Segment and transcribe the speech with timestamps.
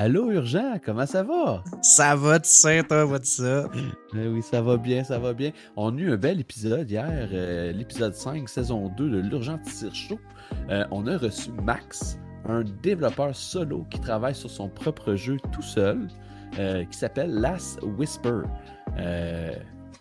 [0.00, 1.64] Allô, Urgent, comment ça va?
[1.82, 3.68] Ça va, tu sais, toi, va ça?
[4.14, 5.50] Eh oui, ça va bien, ça va bien.
[5.74, 9.92] On a eu un bel épisode hier, euh, l'épisode 5, saison 2 de l'Urgent Tire
[9.92, 10.20] Show.
[10.70, 12.16] Euh, on a reçu Max,
[12.48, 16.06] un développeur solo qui travaille sur son propre jeu tout seul,
[16.60, 18.42] euh, qui s'appelle Last Whisper.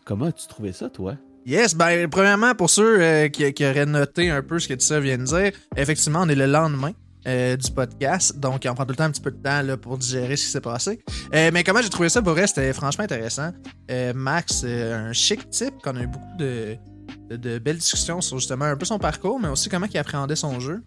[0.05, 1.15] comment as-tu trouvé ça, toi?
[1.47, 5.17] Yes, ben, premièrement, pour ceux qui, qui, auraient noté un peu ce que tu viens
[5.17, 6.91] de dire, effectivement, on est le lendemain.
[7.25, 8.37] Euh, du podcast.
[8.37, 10.45] Donc, on prend tout le temps un petit peu de temps là, pour digérer ce
[10.45, 11.03] qui s'est passé.
[11.33, 13.51] Euh, mais comment j'ai trouvé ça, vrai, c'était franchement intéressant.
[13.91, 16.77] Euh, Max, un chic type, qu'on a eu beaucoup de,
[17.29, 20.59] de, belles discussions sur justement un peu son parcours, mais aussi comment il appréhendait son
[20.61, 20.81] jeu.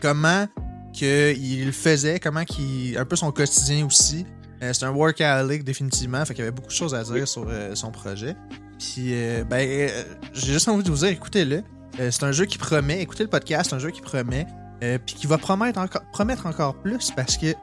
[0.00, 0.48] comment
[0.92, 2.98] qu'il faisait, comment qu'il.
[2.98, 4.26] un peu son quotidien aussi.
[4.60, 8.34] c'est un workaholic définitivement, fait y avait beaucoup de choses à dire sur son projet.
[8.80, 9.14] Puis,
[9.48, 9.90] ben,
[10.32, 11.62] j'ai juste envie de vous dire, écoutez-le.
[11.98, 13.00] c'est un jeu qui promet.
[13.00, 14.44] Écoutez le podcast, c'est un jeu qui promet.
[14.82, 17.54] Euh, puis qui va promettre encore, promettre encore plus parce que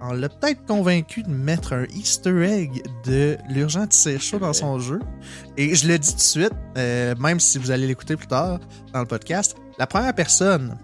[0.00, 4.80] on l'a peut-être convaincu de mettre un Easter egg de l'urgent tire chaud dans son
[4.80, 4.98] jeu.
[5.56, 8.58] Et je le dis tout de suite, euh, même si vous allez l'écouter plus tard
[8.92, 10.76] dans le podcast, la première personne,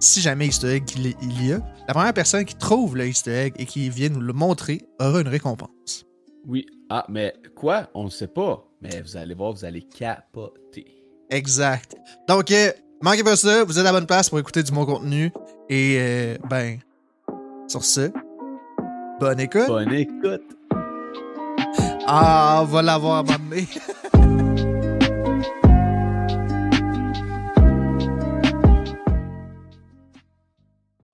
[0.00, 3.54] si jamais Easter egg il y a, la première personne qui trouve le Easter egg
[3.58, 6.06] et qui vient nous le montrer aura une récompense.
[6.46, 6.64] Oui.
[6.88, 7.90] Ah, mais quoi?
[7.94, 8.66] On ne sait pas.
[8.80, 10.86] Mais vous allez voir, vous allez capoter.
[11.30, 11.96] Exact.
[12.28, 12.70] Donc, euh,
[13.04, 15.30] Manquez pas ça, vous êtes à la bonne place pour écouter du bon contenu.
[15.68, 16.78] Et, euh, ben,
[17.68, 18.10] sur ce,
[19.20, 19.66] bonne écoute.
[19.66, 20.40] Bonne écoute.
[22.06, 23.68] Ah, on va l'avoir amené.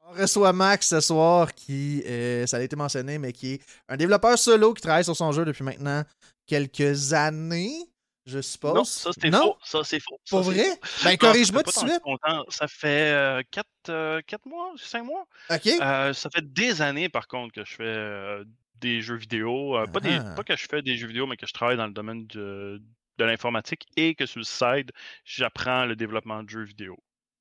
[0.07, 3.97] on reçoit Max ce soir qui, euh, ça a été mentionné, mais qui est un
[3.97, 6.05] développeur solo qui travaille sur son jeu depuis maintenant
[6.47, 7.90] quelques années
[8.27, 8.75] je suppose.
[8.75, 9.57] Non, ça c'est faux.
[9.65, 10.21] Ça c'est faux.
[10.29, 10.79] Pour vrai?
[11.05, 12.03] Ben corrige-moi tout de suite.
[12.49, 15.27] Ça fait 4 euh, euh, mois, 5 mois.
[15.51, 15.67] OK.
[15.67, 18.45] Euh, ça fait des années par contre que je fais
[18.77, 19.77] des jeux vidéo.
[19.93, 20.35] pas, des, ah.
[20.37, 22.83] pas que je fais des jeux vidéo, mais que je travaille dans le domaine de,
[23.19, 24.93] de l'informatique et que sur le side,
[25.25, 26.99] j'apprends le développement de jeux vidéo.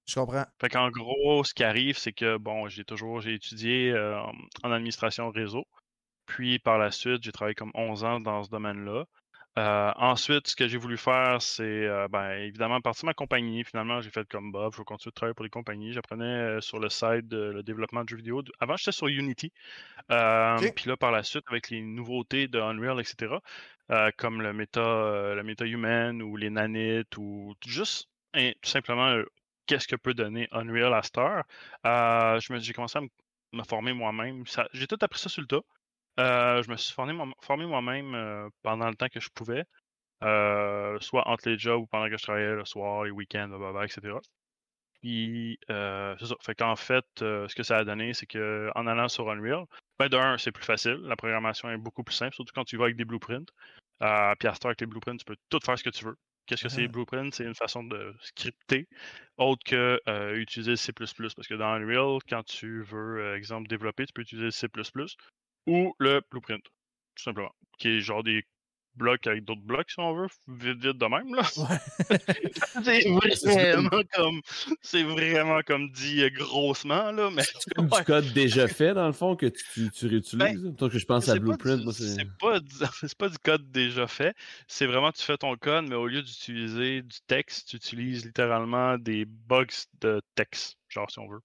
[0.07, 0.45] Je comprends.
[0.59, 3.93] Fait qu'en gros, ce qui arrive, c'est que bon, j'ai toujours j'ai étudié
[4.63, 5.65] en administration réseau.
[6.25, 9.05] Puis par la suite, j'ai travaillé comme 11 ans dans ce domaine-là.
[9.59, 13.65] Euh, ensuite, ce que j'ai voulu faire, c'est euh, ben, évidemment partir ma compagnie.
[13.65, 15.91] Finalement, j'ai fait comme Bob, je vais continuer de travailler pour les compagnies.
[15.91, 18.41] J'apprenais euh, sur le site le développement de jeux vidéo.
[18.61, 19.51] Avant, j'étais sur Unity.
[20.07, 23.35] Puis là, par la suite, avec les nouveautés de Unreal, etc.,
[24.17, 29.21] comme le méta, le méta human ou les nanites ou juste tout simplement
[29.65, 31.43] qu'est-ce que peut donner Unreal à Star,
[32.39, 33.01] j'ai commencé à
[33.51, 34.43] me former moi-même.
[34.73, 35.61] J'ai tout appris ça sur le tas.
[36.19, 37.13] Euh, je me suis formé,
[37.65, 39.63] moi-même euh, pendant le temps que je pouvais,
[40.23, 43.49] euh, soit entre les jobs ou pendant que je travaillais le soir, les week-ends,
[43.83, 44.17] etc.
[45.01, 46.35] Puis, c'est ça.
[46.41, 49.65] Fait qu'en fait, ce que ça a donné, c'est qu'en allant sur Unreal,
[49.97, 50.99] ben, d'un, c'est plus facile.
[51.03, 53.49] La programmation est beaucoup plus simple, surtout quand tu vas avec des blueprints.
[53.99, 56.17] puis à avec les blueprints, tu peux tout faire ce que tu veux.
[56.47, 56.91] Qu'est-ce que c'est les ah.
[56.91, 57.31] blueprints?
[57.31, 58.89] C'est une façon de scripter,
[59.37, 60.01] autre que
[60.35, 60.91] utiliser C++.
[60.91, 64.67] Parce que dans Unreal, quand tu veux, exemple, développer, tu peux utiliser C++
[65.67, 67.53] ou le blueprint, tout simplement.
[67.77, 68.43] Qui est genre des
[68.99, 71.43] blocs avec d'autres blocs, si on veut, vite, vite de même, là.
[72.83, 73.07] c'est
[73.45, 74.41] vraiment comme,
[74.81, 77.43] c'est vraiment comme dit euh, grossement, là, mais...
[77.43, 80.89] C'est comme du code déjà fait, dans le fond, que tu, tu réutilises, ben, Toi,
[80.89, 82.27] que je pense à Blueprint, c'est...
[82.39, 82.59] Pas,
[83.01, 84.35] c'est pas du code déjà fait,
[84.67, 88.97] c'est vraiment, tu fais ton code, mais au lieu d'utiliser du texte, tu utilises littéralement
[88.97, 89.65] des bugs
[90.01, 91.39] de texte, genre, si on veut.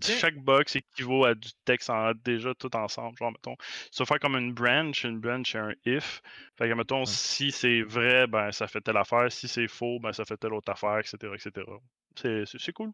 [0.00, 3.16] Chaque box équivaut à du texte en, déjà tout ensemble.
[3.18, 3.56] Genre, mettons,
[3.90, 5.04] ça va faire comme une branch.
[5.04, 6.22] Une branch, c'est un if.
[6.56, 9.30] Fait que, mettons, si c'est vrai, ben, ça fait telle affaire.
[9.30, 11.16] Si c'est faux, ben, ça fait telle autre affaire, etc.
[11.34, 11.66] etc.
[12.14, 12.92] C'est cool.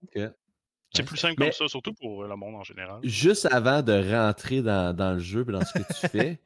[0.94, 3.00] C'est plus simple comme ça, surtout pour le monde en général.
[3.02, 6.38] Juste avant de rentrer dans, dans le jeu et dans ce que tu fais,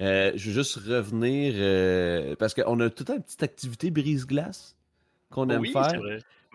[0.00, 4.76] euh, je veux juste revenir euh, parce qu'on a toute une petite activité brise-glace
[5.30, 6.00] qu'on aime oui, faire.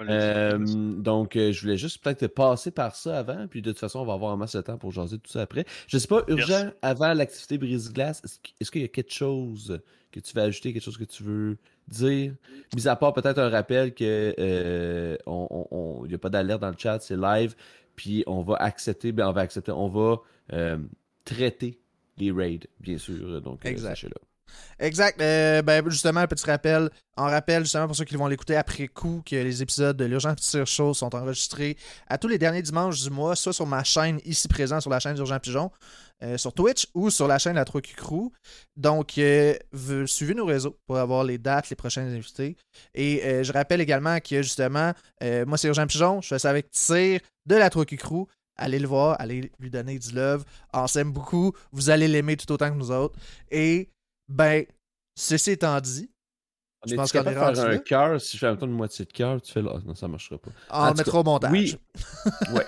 [0.05, 4.05] Donc, euh, je voulais juste peut-être passer par ça avant, puis de toute façon, on
[4.05, 5.65] va avoir un masse de temps pour jaser tout ça après.
[5.87, 8.21] Je sais pas, urgent, avant l'activité brise-glace,
[8.59, 9.79] est-ce qu'il y a quelque chose
[10.11, 11.57] que tu veux ajouter, quelque chose que tu veux
[11.87, 12.33] dire?
[12.75, 16.77] Mis à part peut-être un rappel que euh, on, n'y a pas d'alerte dans le
[16.77, 17.55] chat, c'est live,
[17.95, 20.21] puis on va accepter, ben on va accepter, on va
[21.25, 21.79] traiter
[22.17, 23.41] les raids, bien sûr.
[23.41, 24.15] Donc, euh, sachez-le.
[24.79, 25.21] Exact.
[25.21, 26.89] Euh, ben, justement, un petit rappel.
[27.15, 30.35] En rappel, justement, pour ceux qui vont l'écouter après coup, que les épisodes de l'Urgent
[30.35, 31.75] Petit Show sont enregistrés
[32.07, 34.99] à tous les derniers dimanches du mois, soit sur ma chaîne ici présent, sur la
[34.99, 35.71] chaîne d'Urgent Pigeon,
[36.23, 38.31] euh, sur Twitch ou sur la chaîne la Trocu Crew.
[38.75, 39.55] Donc, euh,
[40.05, 42.55] suivez nos réseaux pour avoir les dates, les prochains invités.
[42.93, 44.93] Et je rappelle également que, justement,
[45.47, 46.21] moi, c'est Urgent Pigeon.
[46.21, 48.27] Je fais ça avec Tire de la Trocu Crew.
[48.57, 50.43] Allez le voir, allez lui donner du love.
[50.73, 51.53] On s'aime beaucoup.
[51.71, 53.17] Vous allez l'aimer tout autant que nous autres.
[53.51, 53.89] Et,
[54.27, 54.65] ben,
[55.15, 56.09] ceci étant dit,
[56.83, 58.21] On Je est pense qu'on est de faire un cœur?
[58.21, 59.73] Si je fais même temps une moitié de cœur, tu fais là.
[59.85, 60.51] Non, ça marchera pas.
[60.69, 61.51] on En le tout mettra au montage.
[61.51, 61.75] Oui.
[62.53, 62.63] Ouais.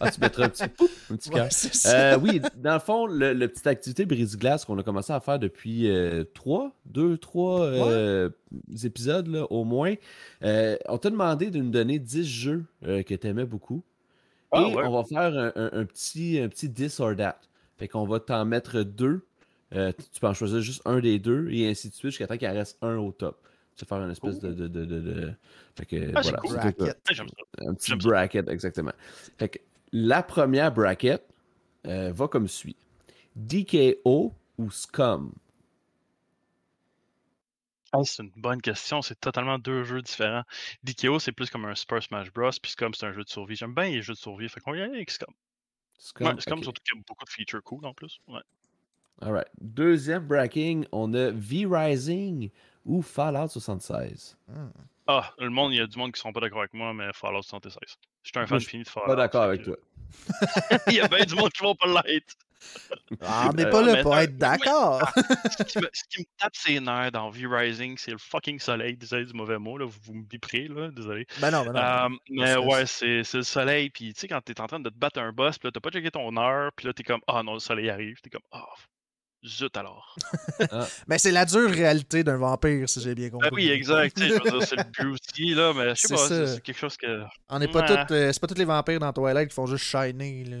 [0.00, 1.48] Ah, tu mettras un petit, pouf, un petit cœur.
[1.86, 5.38] Euh, oui, dans le fond, le, le petite activité brise-glace qu'on a commencé à faire
[5.38, 8.30] depuis euh, trois, deux, trois euh,
[8.84, 9.94] épisodes là, au moins.
[10.44, 13.82] Euh, on t'a demandé de nous donner 10 jeux euh, que tu aimais beaucoup.
[14.50, 14.82] Ah, et ouais.
[14.84, 17.38] on va faire un, un- un petit, un petit this or that.
[17.76, 19.26] Fait qu'on va t'en mettre deux.
[19.74, 22.36] Euh, tu peux en choisir juste un des deux et ainsi de suite jusqu'à temps
[22.36, 23.40] qu'il en reste un au top.
[23.76, 25.32] Tu vas faire une espèce de, de, de, de- de-
[25.76, 26.56] Fait que, Ah, voilà, cool.
[26.56, 26.98] Bracket.
[27.58, 28.92] Un petit bracket, exactement.
[29.38, 29.58] Fait que
[29.92, 31.22] la première bracket
[31.86, 32.76] euh, va comme suit.
[33.34, 35.32] DKO ou Scum?
[37.94, 39.02] Hey, c'est une bonne question.
[39.02, 40.44] C'est totalement deux jeux différents.
[40.82, 42.50] DKO, c'est plus comme un Super Smash Bros.
[42.62, 43.56] Puis Scum, c'est un jeu de survie.
[43.56, 44.48] J'aime bien les jeux de survie.
[44.48, 45.32] Fait qu'on va y aller avec Scum.
[45.98, 46.64] Scum, Ouais, Scum, ok.
[46.64, 48.18] surtout qu'il y a beaucoup de features cool en plus.
[48.28, 48.40] Ouais.
[49.20, 49.46] Alright.
[49.60, 52.50] Deuxième bracket, on a V-Rising
[52.84, 54.36] ou Fallout 76.
[55.06, 57.08] Ah, le monde, il y a du monde qui sont pas d'accord avec moi, mais
[57.12, 57.80] Fallout 76.
[58.22, 59.06] Je suis un fan je fini de Fallout.
[59.08, 59.76] Pas d'accord avec que- toi.
[60.88, 62.34] il y a bien du monde qui vont pas l'être.
[63.22, 65.02] Ah, on n'est Euh, pas là mais pour être d'accord.
[65.58, 68.96] ce, qui me, ce qui me tape ses nerfs dans V-Rising, c'est le fucking soleil.
[68.96, 71.26] Désolé du mauvais mot, là, vous, vous me biperez, là, désolé.
[71.40, 71.80] ben non, ben non.
[71.80, 73.90] Euh, mais ouais, c'est c'est le soleil.
[73.90, 75.80] Puis tu sais, quand t'es en train de te battre un boss, puis là, t'as
[75.80, 78.20] pas checké ton heure, puis là, t'es comme, ah non, le soleil arrive.
[78.22, 78.64] T'es comme, ah,
[79.44, 80.14] zut alors.
[81.08, 83.50] Mais c'est la dure réalité d'un vampire, si j'ai bien compris.
[83.50, 84.16] Ben oui, exact.
[84.16, 86.46] tu sais, je veux dire, c'est le but aussi, là, mais je sais C'est pas,
[86.46, 87.22] c'est quelque chose que.
[87.48, 87.86] On n'est pas Ouais.
[87.88, 90.44] toutes, euh, c'est pas tous les vampires dans Twilight qui font juste shiner.
[90.44, 90.56] Là.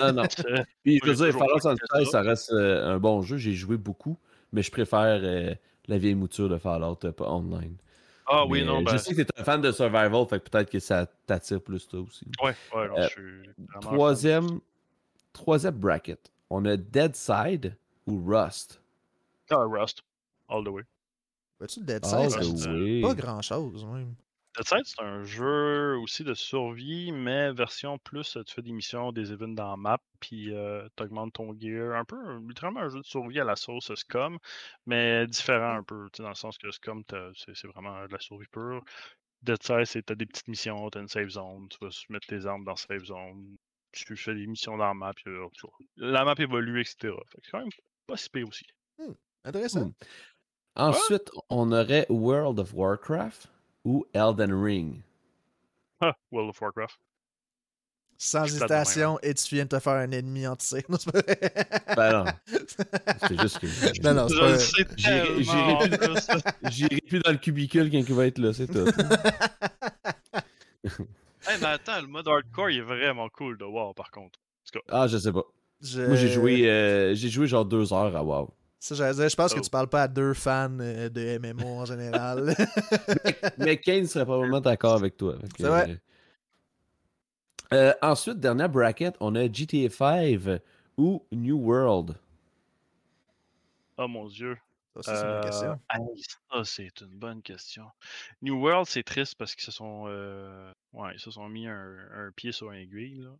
[0.00, 0.28] Non, non.
[0.28, 2.20] c'est- Puis je veux dire, Fallout 76, ça.
[2.20, 3.36] reste euh, un bon jeu.
[3.38, 4.18] J'ai joué beaucoup,
[4.52, 5.54] mais je préfère euh,
[5.88, 7.76] la vieille mouture de Fallout, euh, pas online.
[8.26, 8.92] Ah oui, non, ben.
[8.92, 11.86] Je sais que t'es un fan de Survival, fait que peut-être que ça t'attire plus
[11.86, 12.26] toi aussi.
[12.42, 13.50] Ouais, ouais, non, Euh, je suis.
[13.80, 14.60] Troisième,
[15.32, 16.32] troisième bracket.
[16.50, 17.76] On a Dead Side
[18.06, 18.80] ou Rust.
[19.50, 20.02] Ah, Rust.
[20.48, 20.82] All the way.
[21.58, 22.32] Vois-tu le Dead Side?
[23.00, 24.16] Pas grand chose, même.
[24.56, 29.12] Dead Side, c'est un jeu aussi de survie, mais version plus, tu fais des missions,
[29.12, 31.94] des events dans la map, puis euh, tu augmentes ton gear.
[31.94, 34.38] Un peu, littéralement un jeu de survie à la sauce Scum,
[34.86, 38.06] mais différent un peu, tu sais, dans le sens que Scum, t'as- c'est c'est vraiment
[38.06, 38.82] de la survie pure.
[39.42, 42.26] Dead Side, c'est t'as des petites missions, t'as une save zone, tu vas se mettre
[42.28, 43.56] tes armes dans la save zone,
[43.92, 47.22] tu fais des missions dans la map, puis, euh, tu vois, la map évolue, etc.
[47.30, 47.70] Fait que c'est quand même
[48.06, 48.66] pas si pire aussi.
[49.44, 49.86] Intéressant.
[49.86, 49.92] Hmm.
[50.76, 53.48] Ensuite, on aurait World of Warcraft
[53.84, 55.02] ou Elden Ring.
[56.00, 56.98] Ah, World of Warcraft.
[58.18, 60.84] Sans hésitation, et tu viens de te faire un ennemi entier.
[60.88, 61.38] Non, c'est pas vrai.
[61.96, 62.32] Ben non,
[63.28, 63.66] c'est juste que
[64.02, 64.94] Non, non, c'est pas...
[64.96, 66.26] J'irai- plus.
[66.70, 68.86] j'irai plus dans le cubicule quand il va être là, c'est tout.
[71.48, 74.38] Hey, mais attends, le mode hardcore, il est vraiment cool de WoW, par contre.
[74.88, 75.44] Ah, je sais pas.
[75.86, 78.50] Je- Moi, j'ai joué, euh, j'ai joué genre deux heures à WoW.
[78.78, 79.62] Ça, dire, je pense que Oh.
[79.62, 82.54] tu parles pas à deux fans euh, de MMO en général.
[83.58, 85.36] Mais Kane serait probablement d'accord avec toi.
[85.58, 85.98] Vrai.
[87.72, 90.60] euh, ensuite, dernière bracket, on a GTA 5
[90.96, 92.16] ou New World.
[93.98, 94.56] Oh mon dieu.
[94.94, 96.64] Ça, c'est une Euh, question.
[96.64, 97.86] c'est une bonne question.
[98.42, 100.04] New World, c'est triste parce qu'ils se sont.
[100.06, 103.30] euh, Ouais, ils se sont mis un, un pied sur un aiguille, là.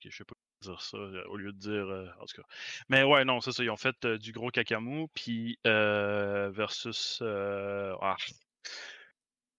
[0.00, 1.72] Je sais pas dire ça, euh, au lieu de dire.
[1.88, 2.48] euh, en tout cas.
[2.88, 3.62] Mais ouais, non, c'est ça.
[3.62, 7.18] Ils ont fait euh, du gros cacamou, puis euh, versus.
[7.22, 8.16] euh, Ah.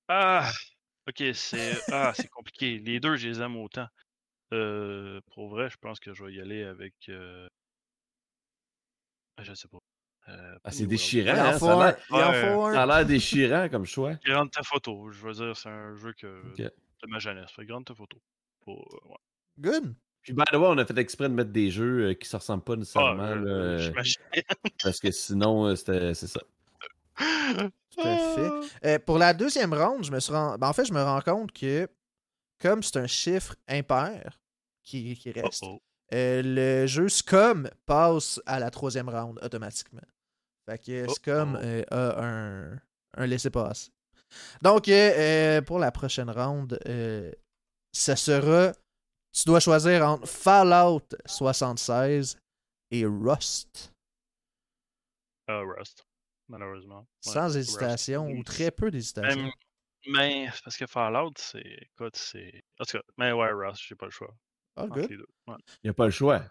[0.07, 0.49] Ah!
[1.07, 1.73] Ok, c'est.
[1.91, 2.77] Ah, c'est compliqué.
[2.79, 3.87] Les deux, je les aime autant.
[4.53, 6.93] Euh, pour vrai, je pense que je vais y aller avec.
[7.09, 7.47] euh,
[9.41, 9.77] Je sais pas.
[10.27, 11.73] Euh, Ah, c'est déchirant, hein, ça
[12.11, 14.13] a l'air- déchirant comme choix.
[14.25, 16.43] Grande ta photo, je veux dire, c'est un jeu que
[17.01, 17.51] de ma jeunesse.
[17.51, 18.21] Fait grande ta photo.
[18.61, 19.17] Pour, ouais.
[19.59, 19.95] Good.
[20.21, 22.35] Puis, by the way, on a fait exprès de mettre des jeux euh, qui se
[22.35, 24.21] ressemblent pas Ah, nécessairement, euh, là, euh, j'imagine.
[24.83, 26.41] parce que sinon, euh, c'était- c'est ça.
[27.17, 28.49] Tout à fait.
[28.85, 31.21] Euh, pour la deuxième ronde, je me suis rend- ben, en fait, je me rends
[31.21, 31.88] compte que
[32.61, 34.39] comme c'est un chiffre impair
[34.83, 35.81] qui, qui Oh, reste, oh.
[36.13, 40.01] euh, le jeu Scum passe à la troisième ronde automatiquement.
[40.69, 41.65] Fait que Oh, Scum oh.
[41.65, 42.79] euh, a un,
[43.17, 43.91] un laissez-passer.
[44.61, 44.89] Donc,
[45.65, 47.31] pour la prochaine ronde, euh,
[47.91, 48.71] ça sera.
[49.39, 52.38] Tu dois choisir entre Fallout 76
[52.91, 53.93] et Rust.
[55.48, 56.05] Ah, Rust,
[56.50, 57.00] malheureusement.
[57.25, 57.55] Ouais, Sans Rust.
[57.55, 59.50] hésitation ou très peu d'hésitation.
[60.08, 61.63] Mais parce que Fallout, c'est.
[61.93, 62.63] Écoute, c'est.
[62.79, 64.34] En tout cas, mais ouais, Rust, j'ai pas le choix.
[64.75, 65.25] Ah, entre good.
[65.48, 65.55] Ouais.
[65.84, 66.41] Il n'y a pas le choix.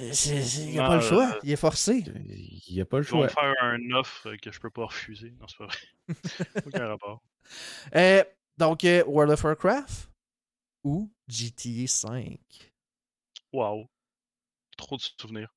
[0.00, 1.26] Euh, Il n'y a Non, pas le choix.
[1.34, 2.04] euh, Il est forcé.
[2.68, 3.24] Il n'y a pas le Ils vont choix.
[3.26, 5.32] me faire un offre que je peux pas refuser.
[5.40, 5.78] Non, c'est pas vrai.
[6.66, 7.20] Aucun rapport.
[7.96, 8.22] Euh,
[8.58, 10.08] donc, euh, World of Warcraft
[10.84, 12.38] ou GTA 5
[13.52, 13.88] wow.
[14.76, 15.52] Trop de souvenirs.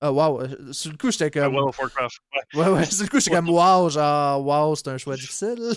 [0.00, 0.72] Ah, wow.
[0.72, 1.54] Sur le coup, j'étais Ah, comme.
[1.54, 2.20] World of Warcraft.
[2.34, 2.60] Ouais.
[2.60, 2.84] Ouais, ouais.
[2.84, 5.72] Sur le coup, j'étais comme, wow, genre, wow, c'est un choix difficile.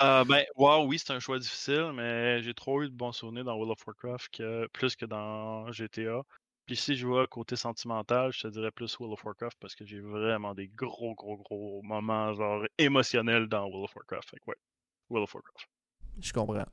[0.00, 3.44] Euh, ben, wow, oui, c'est un choix difficile, mais j'ai trop eu de bons souvenirs
[3.44, 6.20] dans World of Warcraft que, plus que dans GTA.
[6.66, 9.86] Puis si je vois côté sentimental, je te dirais plus World of Warcraft parce que
[9.86, 14.30] j'ai vraiment des gros, gros, gros moments genre émotionnels dans World of Warcraft.
[14.30, 14.56] Fait que ouais,
[15.08, 15.68] World of Warcraft.
[16.20, 16.66] Je comprends.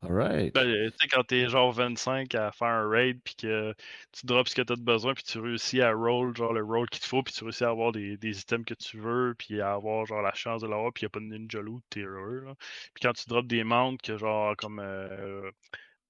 [0.00, 0.54] Alright.
[0.54, 3.74] Ben, tu sais, quand t'es genre 25 à faire un raid, puis que
[4.12, 6.88] tu drops ce que t'as de besoin, puis tu réussis à roll genre le roll
[6.88, 9.60] qu'il te faut, puis tu réussis à avoir des, des items que tu veux, puis
[9.60, 12.00] à avoir genre la chance de l'avoir, puis y a pas de ninja loot, t'es
[12.02, 12.40] heureux.
[12.44, 12.54] Là.
[12.94, 15.50] Puis quand tu drops des mounts que genre comme euh,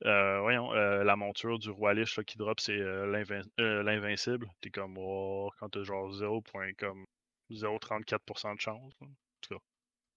[0.04, 3.82] euh, voyons, euh, la monture du roi Lich là, qui drop, c'est euh, l'invin- euh,
[3.82, 4.48] l'invincible.
[4.60, 6.42] T'es comme oh, quand t'as genre 0.
[6.78, 7.04] comme
[7.50, 8.92] 0,34% de chance.
[9.00, 9.06] là.
[9.06, 9.60] En tout cas,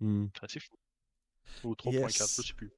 [0.01, 0.27] Hmm.
[0.47, 0.75] c'est fou.
[1.63, 2.35] Ou 3.4, Yes.
[2.41, 2.71] je sais plus.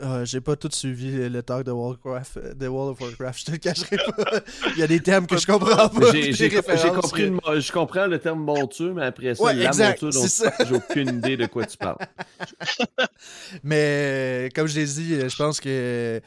[0.00, 3.44] Ah, J'ai pas tout suivi le talk de Warcraft, euh, de World of Warcraft, je
[3.46, 4.40] te le cacherai pas.
[4.76, 6.12] Il y a des thèmes que je comprends pas.
[6.12, 6.50] J'ai
[6.90, 10.26] compris, que- le je comprends le terme monture, mais après ça, Ouais, la exact, monture,
[10.28, 10.64] c'est donc ça.
[10.64, 11.98] j'ai aucune idée de quoi tu parles.
[13.62, 16.20] Mais euh, comme je l'ai dit, euh, je pense que euh,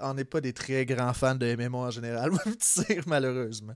[0.00, 2.30] on n'est pas des très grands fans de MMO en général,
[2.60, 3.74] sais, malheureusement.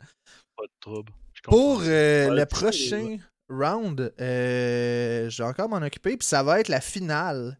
[0.56, 1.12] Pas de trouble.
[1.44, 3.18] Pour euh, Ouais, le prochain
[3.50, 7.58] round, euh, je vais encore m'en occuper, puis ça va être la finale.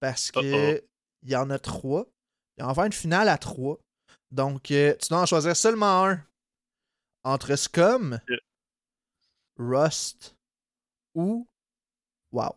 [0.00, 0.82] Parce que.
[1.24, 2.06] Il y en a trois.
[2.56, 3.78] Il va y en avoir une finale à trois.
[4.30, 6.24] Donc, euh, tu dois en choisir seulement un.
[7.24, 8.38] Entre Scum, Yeah.
[9.56, 10.36] Rust
[11.14, 11.48] ou
[12.32, 12.56] Wow.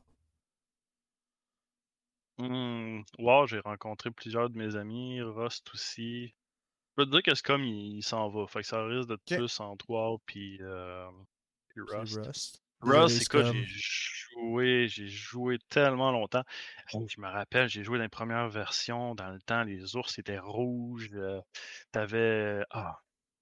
[2.39, 6.27] Hmm, wow, j'ai rencontré plusieurs de mes amis, Rust aussi.
[6.27, 8.47] Je peux te dire que comme il, il s'en va.
[8.47, 11.07] Fait que ça risque d'être plus entre wow puis, euh,
[11.69, 12.61] puis puis Rust.
[12.81, 16.43] Rust, écoute, j'ai joué, j'ai joué tellement longtemps.
[17.07, 19.15] Je me rappelle, j'ai joué dans les premières versions.
[19.15, 21.09] Dans le temps, les ours étaient rouges.
[21.13, 21.41] euh,
[21.91, 22.63] T'avais.
[22.69, 22.99] Ah,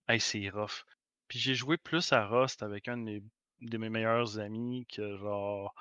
[0.07, 0.83] hey, c'est rough.
[1.27, 3.23] Puis j'ai joué plus à Rust avec un de mes,
[3.61, 5.73] de mes meilleurs amis que genre.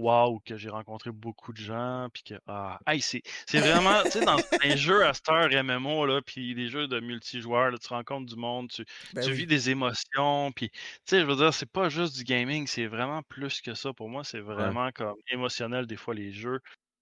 [0.00, 3.22] Waouh, que j'ai rencontré beaucoup de gens, puis que ah, hey, c'est
[3.60, 7.70] vraiment, tu sais, dans un jeu à heure MMO là, puis des jeux de multijoueurs,
[7.70, 9.34] là, tu rencontres du monde, tu, Ben tu oui.
[9.34, 12.86] vis des émotions, puis tu sais, je veux dire, c'est pas juste du gaming, c'est
[12.86, 13.92] vraiment plus que ça.
[13.92, 16.60] Pour moi, c'est vraiment comme émotionnel des fois les jeux.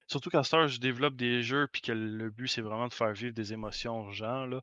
[0.09, 2.95] Surtout qu'à cette heure, je développe des jeux, puis que le but c'est vraiment de
[2.95, 4.63] faire vivre des émotions aux gens là,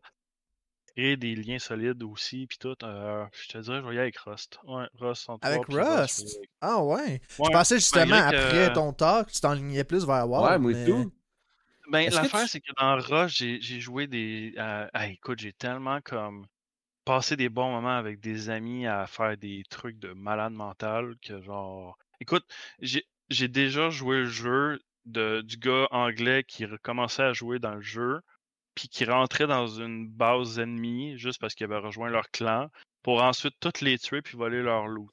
[0.97, 2.75] et des liens solides aussi, puis tout.
[2.83, 4.59] euh, je te dirais, je vais y aller avec Rust.
[4.65, 6.39] Ouais, Rust entre Avec Rust, Rust?
[6.61, 7.21] Ah ouais.
[7.29, 7.51] Je Ouais.
[7.51, 10.43] pensais justement après ton talk, tu t'enlignais plus vers WoW.
[10.45, 11.11] ouais, moi mais- et tout.
[11.91, 14.53] Ben, l'affaire, tu- c'est que dans Rush, j'ai joué des.
[14.57, 16.47] euh, ah, écoute, j'ai tellement comme
[17.05, 21.41] passé des bons moments avec des amis à faire des trucs de malade mental que
[21.41, 21.97] genre.
[22.19, 22.45] Écoute,
[22.79, 27.75] j'ai j'ai déjà joué le jeu de, du gars anglais qui recommençait à jouer dans
[27.75, 28.21] le jeu,
[28.75, 32.70] puis qui rentrait dans une base ennemie juste parce qu'il avait rejoint leur clan,
[33.03, 35.12] pour ensuite toutes les tuer puis voler leur loot.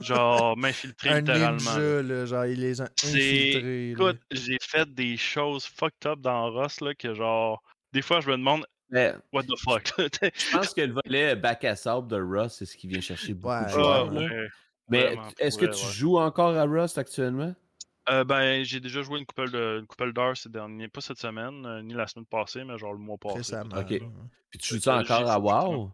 [0.00, 1.56] genre, m'infiltrer Un littéralement.
[1.58, 3.90] ninja, là, genre, il les a infiltrés.
[3.90, 7.62] Écoute, j'ai fait des choses fucked up dans Rust là, que genre.
[7.92, 9.90] Des fois, je me demande, Mais what the fuck?
[9.98, 13.32] je pense que le volet bac à sable de Rust, c'est ce qui vient chercher
[13.34, 14.48] beaucoup Ouais, de Ah, ouais,
[14.88, 15.92] Mais est-ce que tu ouais.
[15.92, 17.54] joues encore à Rust actuellement?
[18.08, 21.18] Euh, ben, j'ai déjà joué une couple de une couple d'heures ces derniers, pas cette
[21.18, 23.38] semaine, euh, ni la semaine passée, mais genre le mois passé.
[23.38, 23.76] Récemment.
[23.76, 23.90] Ok.
[23.90, 23.98] là.
[24.50, 25.92] Puis tu joues Euh, ça encore à WoW?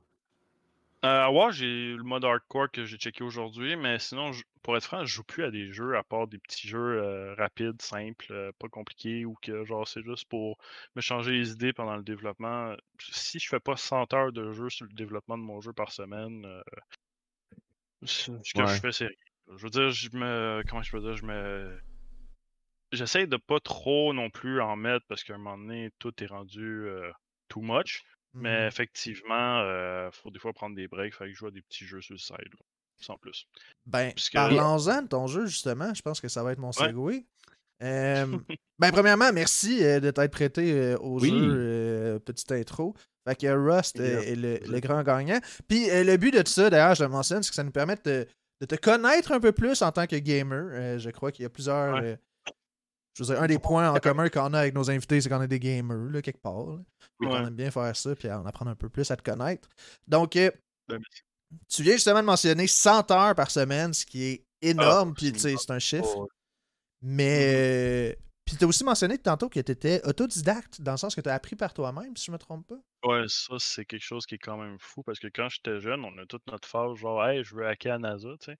[1.05, 4.85] Euh, ouais, j'ai le mode hardcore que j'ai checké aujourd'hui, mais sinon, je- pour être
[4.85, 8.27] franc, je joue plus à des jeux à part des petits jeux euh, rapides, simples,
[8.31, 10.59] euh, pas compliqués, ou que genre c'est juste pour
[10.95, 12.77] me changer les idées pendant le développement.
[13.01, 15.91] Si je fais pas 100 heures de jeu sur le développement de mon jeu par
[15.91, 16.63] semaine, euh,
[18.05, 18.67] ce ce que Ouais.
[18.69, 19.17] je fais, c'est rien.
[19.57, 20.63] Je veux dire, je me.
[20.69, 21.17] Comment je peux dire?
[21.17, 21.81] Je me.
[22.93, 26.27] J'essaie de pas trop non plus en mettre parce qu'à un moment donné, tout est
[26.27, 27.11] rendu euh,
[27.49, 28.03] too much.
[28.35, 28.69] Mais Mhm.
[28.69, 31.85] effectivement, euh, faut des fois prendre des breaks, fait que je joue à des petits
[31.85, 32.65] jeux sur le side, là,
[32.99, 33.47] sans plus.
[33.85, 35.93] Ben, Puisque- parlons-en de ton jeu, justement.
[35.93, 37.25] Je pense que ça va être mon segway.
[37.83, 38.39] Euh,
[38.79, 41.31] ben, premièrement, merci de t'être prêté au Oui.
[41.31, 42.21] jeu.
[42.25, 42.95] petite intro.
[43.27, 45.41] Fait que Rust est le, le grand gagnant.
[45.69, 47.97] Puis le but de tout ça, d'ailleurs, je le mentionne, c'est que ça nous permet
[48.05, 48.25] de,
[48.61, 50.97] de te connaître un peu plus en tant que gamer.
[51.01, 51.95] Je crois qu'il y a plusieurs.
[52.01, 52.19] Ouais.
[53.15, 55.43] Je veux dire, un des points en commun qu'on a avec nos invités, c'est qu'on
[55.43, 56.67] est des gamers, là, quelque part.
[56.67, 56.79] là.
[57.21, 57.37] Ouais.
[57.47, 59.69] aime bien faire ça, puis à en apprendre un peu plus à te connaître.
[60.09, 60.51] Donc, euh,
[60.89, 61.01] Ben,
[61.69, 65.27] tu viens justement de mentionner 100 heures par semaine, ce qui est énorme, Ah, puis
[65.27, 66.17] c'est tu sais, c'est un chiffre.
[66.17, 66.29] Oh,
[67.03, 68.13] Mais.
[68.13, 68.15] euh,
[68.45, 71.29] Puis tu as aussi mentionné tantôt que tu étais autodidacte, dans le sens que tu
[71.29, 72.79] as appris par toi-même, si je me trompe pas.
[73.09, 76.05] Ouais, ça, c'est quelque chose qui est quand même fou parce que quand j'étais jeune,
[76.05, 78.59] on a toute notre phase genre, hey, je veux hacker à NASA, tu sais.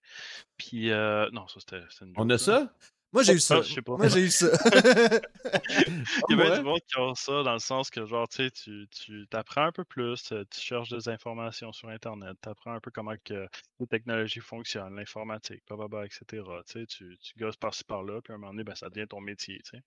[0.57, 2.37] Puis, euh, non, ça c'était une On a là.
[2.37, 2.73] ça?
[3.13, 3.61] Moi, j'ai eu ça.
[3.61, 3.95] je sais pas.
[3.95, 4.47] Moi, j'ai eu ça.
[6.27, 8.37] Il y a bien du monde qui ont ça dans le sens que, genre, tu
[8.37, 12.73] sais, tu, tu apprends un peu plus, tu cherches des informations sur Internet, tu apprends
[12.73, 13.47] un peu comment que
[13.79, 16.43] les technologies fonctionnent, l'informatique, blablabla, etc.
[16.67, 19.07] Tu sais, tu, tu gosses par-ci par-là, puis à un moment donné, ben, ça devient
[19.07, 19.83] ton métier, tu sais.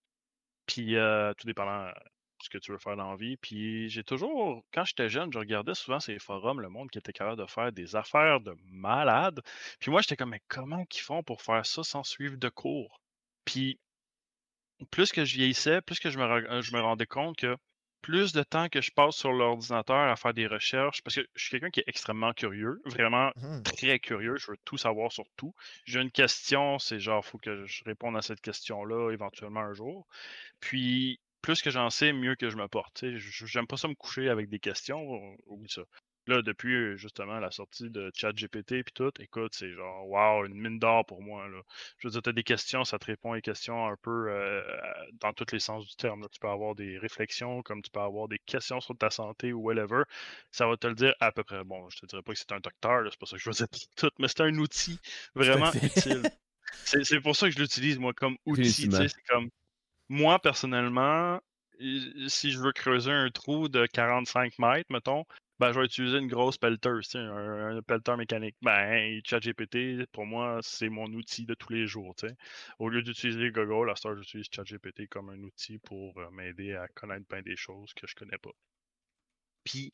[0.66, 1.92] Puis, euh, tout dépendant de
[2.42, 3.36] ce que tu veux faire dans la vie.
[3.38, 7.12] Puis, j'ai toujours, quand j'étais jeune, je regardais souvent ces forums, le monde qui était
[7.12, 9.40] capable de faire des affaires de malade.
[9.80, 13.00] Puis moi, j'étais comme, mais comment qu'ils font pour faire ça sans suivre de cours?
[13.46, 13.80] Puis,
[14.90, 17.56] plus que je vieillissais, plus que je me, ra- euh, je me rendais compte que
[18.02, 21.42] plus de temps que je passe sur l'ordinateur à faire des recherches, parce que je
[21.42, 23.62] suis quelqu'un qui est extrêmement curieux, vraiment Mhm.
[23.64, 25.54] très curieux, je veux tout savoir sur tout.
[25.86, 30.06] J'ai une question, c'est genre, faut que je réponde à cette question-là éventuellement un jour.
[30.60, 33.04] Puis, plus que j'en sais, mieux que je me porte.
[33.16, 35.82] J'aime pas ça me coucher avec des questions, oublie ça.
[36.26, 40.54] Là, depuis euh, justement la sortie de ChatGPT puis tout, écoute, c'est genre, wow, une
[40.54, 41.46] mine d'or pour moi.
[41.48, 41.60] Là.
[41.98, 44.28] Je veux dire, tu as des questions, ça te répond à des questions un peu
[44.28, 44.62] euh,
[45.20, 46.22] dans tous les sens du terme.
[46.22, 46.28] là.
[46.32, 49.60] Tu peux avoir des réflexions, comme tu peux avoir des questions sur ta santé ou
[49.60, 50.02] whatever.
[50.50, 51.62] Ça va te le dire à peu près.
[51.62, 53.54] Bon, je te dirais pas que c'est un docteur, c'est pas ça que je veux
[53.54, 54.98] dire tout, mais c'est un outil
[55.34, 56.22] vraiment utile.
[56.84, 58.90] C'est pour ça que je l'utilise, moi, comme outil.
[58.90, 59.48] C'est comme
[60.08, 61.40] moi, personnellement,
[61.78, 65.24] si je veux creuser un trou de 45 mètres, mettons,
[65.58, 68.56] ben, je vais utiliser une grosse pelleteuse, un, un pelleteur mécanique.
[68.62, 72.14] Ben, ChatGPT, pour moi, c'est mon outil de tous les jours.
[72.78, 76.88] Au lieu d'utiliser Google, à ce j'utilise ChatGPT comme un outil pour euh, m'aider à
[76.88, 78.52] connaître bien des choses que je connais pas.
[79.66, 79.92] Puis,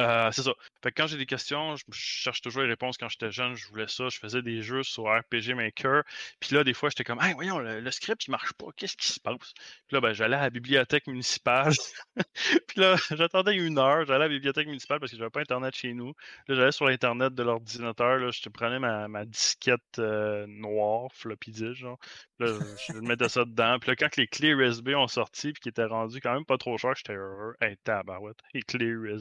[0.00, 0.52] euh, c'est ça.
[0.82, 2.98] Fait que quand j'ai des questions, je cherche toujours les réponses.
[2.98, 4.08] Quand j'étais jeune, je voulais ça.
[4.10, 6.02] Je faisais des jeux sur RPG Maker.
[6.40, 8.66] Puis là, des fois, j'étais comme, hey, voyons, le, script, il marche pas.
[8.76, 9.54] Qu'est-ce qui se passe?
[9.88, 11.72] Puis là, ben, j'allais à la bibliothèque municipale.
[12.66, 14.04] Puis là, j'attendais une heure.
[14.04, 16.14] J'allais à la bibliothèque municipale parce que j'avais pas Internet chez nous.
[16.48, 18.18] Là, j'allais sur l'Internet de l'ordinateur.
[18.18, 21.98] Là, je te prenais ma, disquette euh, noire, floppy disk, genre.
[22.38, 23.78] Là, je, je mettais ça dedans.
[23.78, 26.58] Puis là, quand les clés USB ont sorti, puis qui étaient rendues quand même pas
[26.58, 27.54] trop chères, j'étais heureux.
[27.60, 29.11] Hey, tabarouette, les clés USB.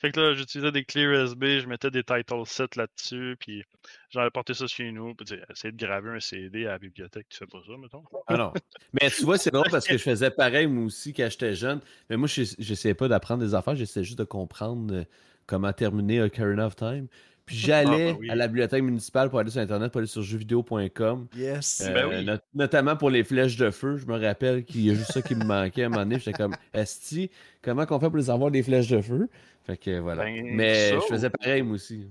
[0.00, 3.62] Fait que là, j'utilisais des clés USB, je mettais des title sets là-dessus, puis
[4.10, 5.14] j'avais porté ça chez nous.
[5.14, 8.04] Puis, essayer de graver un CD à la bibliothèque, tu fais pas ça, mettons.
[8.26, 8.52] Ah non.
[9.00, 11.80] Mais tu vois, c'est drôle parce que je faisais pareil moi aussi quand j'étais jeune.
[12.10, 15.04] Mais moi, je- j'essayais pas d'apprendre des affaires, j'essayais juste de comprendre euh,
[15.46, 17.06] comment terminer Ocarina of Time.
[17.48, 18.30] Puis j'allais Ah, bah oui.
[18.30, 21.26] à la bibliothèque municipale pour aller sur Internet, pour aller sur jeuxvideo.com.
[21.36, 21.82] Yes.
[21.86, 22.24] Euh, Ben oui.
[22.24, 23.96] not- notamment pour les flèches de feu.
[23.96, 26.18] Je me rappelle qu'il y a juste ça qui me manquait à un moment donné.
[26.18, 27.30] J'étais comme, Esti,
[27.62, 29.28] comment qu'on fait pour les avoir des flèches de feu?
[29.66, 30.24] Fait que voilà.
[30.24, 32.06] Ben, Mais ça, je faisais pareil moi aussi.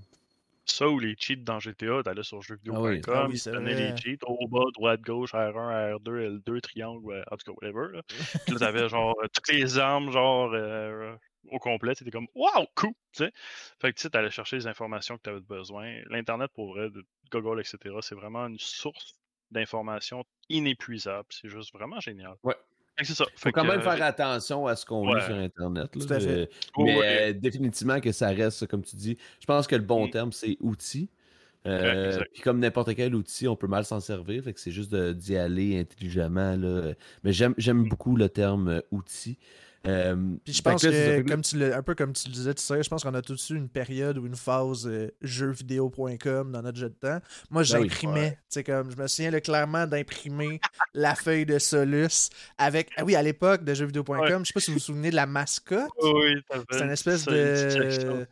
[0.70, 3.02] Ça ou les cheats dans GTA, t'allais sur jeuxvideo.com, Ah oui.
[3.08, 7.38] Ah oui, tu les cheats au bas, droite, gauche, R1, R2, L2, triangle, euh, en
[7.38, 7.94] tout cas, whatever.
[7.96, 8.02] Là.
[8.46, 11.14] Puis là, t'avais genre euh, toutes les armes, genre euh,
[11.52, 11.94] au complet.
[11.96, 12.92] C'était comme Wow, cool!
[13.14, 13.32] Tu sais?
[13.80, 16.02] Fait que tu sais, t'allais chercher les informations que tu avais besoin.
[16.10, 19.16] L'Internet, pour vrai, de Google, etc., c'est vraiment une source
[19.52, 21.28] d'informations inépuisable.
[21.30, 22.36] C'est juste vraiment génial.
[22.44, 22.56] Ouais.
[23.04, 23.26] C'est ça.
[23.26, 25.20] Faut Fait quand que, même euh, faire attention à ce qu'on Ouais.
[25.20, 25.96] lit sur Internet.
[25.96, 26.06] là.
[26.06, 26.28] Tout à fait.
[26.30, 27.30] Euh, Oh, mais ouais.
[27.30, 29.18] euh, définitivement que ça reste, comme tu dis.
[29.40, 30.12] Je pense que le bon Mm.
[30.12, 31.10] terme, c'est outil.
[31.68, 32.20] Euh.
[32.34, 34.44] Puis comme n'importe quel outil, on peut mal s'en servir.
[34.44, 36.56] Fait que c'est juste de- d'y aller intelligemment.
[36.56, 36.94] Là.
[37.24, 39.38] Mais j'aime j'aime beaucoup le terme euh, outil.
[39.86, 42.82] Euh, Puis je pense que, comme tu un peu comme tu le disais, tu sais,
[42.84, 46.78] je pense qu'on a tous eu une période ou une phase euh, jeuxvideo.com dans notre
[46.78, 47.20] jeu de temps.
[47.50, 47.90] Moi, Ben oui.
[47.90, 48.32] j'imprimais.
[48.32, 50.60] Tu sais, comme, je me souviens là, clairement d'imprimer
[50.94, 52.90] la feuille de Solus avec.
[52.98, 54.30] Ah oui, à l'époque de jeuxvideo.com, Ouais.
[54.40, 55.90] je sais pas si vous vous souvenez de la mascotte.
[56.02, 56.36] Oui,
[56.72, 58.26] C'est une espèce de.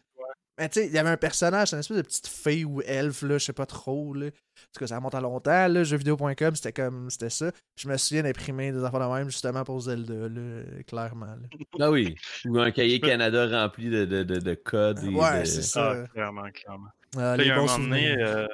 [0.57, 2.81] Ben, tu sais, il y avait un personnage, c'est une espèce de petite fille ou
[2.81, 4.27] elfe, là, je sais pas trop, là.
[4.27, 4.29] En
[4.73, 5.83] tout cas, ça remonte à longtemps, là.
[5.83, 7.09] Jeuxvideo.com, c'était comme.
[7.09, 7.51] C'était ça.
[7.77, 11.47] Je me souviens d'imprimer des affaires de même, justement, pour Zelda, là, clairement, là.
[11.81, 12.15] Ah oui.
[12.45, 15.03] Ou un cahier Canada rempli de, de, de, de codes.
[15.03, 15.91] et Ouais, de- c'est ça.
[16.03, 16.89] Ah, clairement, clairement.
[17.17, 18.27] Ah, Puis, les il y a un bons moment donné, souvenirs.
[18.27, 18.47] euh,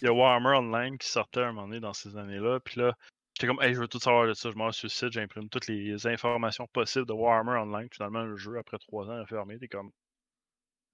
[0.00, 2.58] il y a Warhammer Online qui sortait un moment donné dans ces années-là.
[2.64, 2.92] Puis là,
[3.34, 4.50] j'étais comme, hey, je veux tout savoir de ça.
[4.50, 7.88] Je m'en sur le site, j'imprime toutes les informations possibles de Warhammer Online.
[7.92, 9.58] Finalement, le jeu, après trois ans, est fermé.
[9.58, 9.90] T'es comme.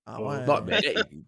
[0.06, 0.44] Ah ouais.
[0.44, 0.80] Bon, ben,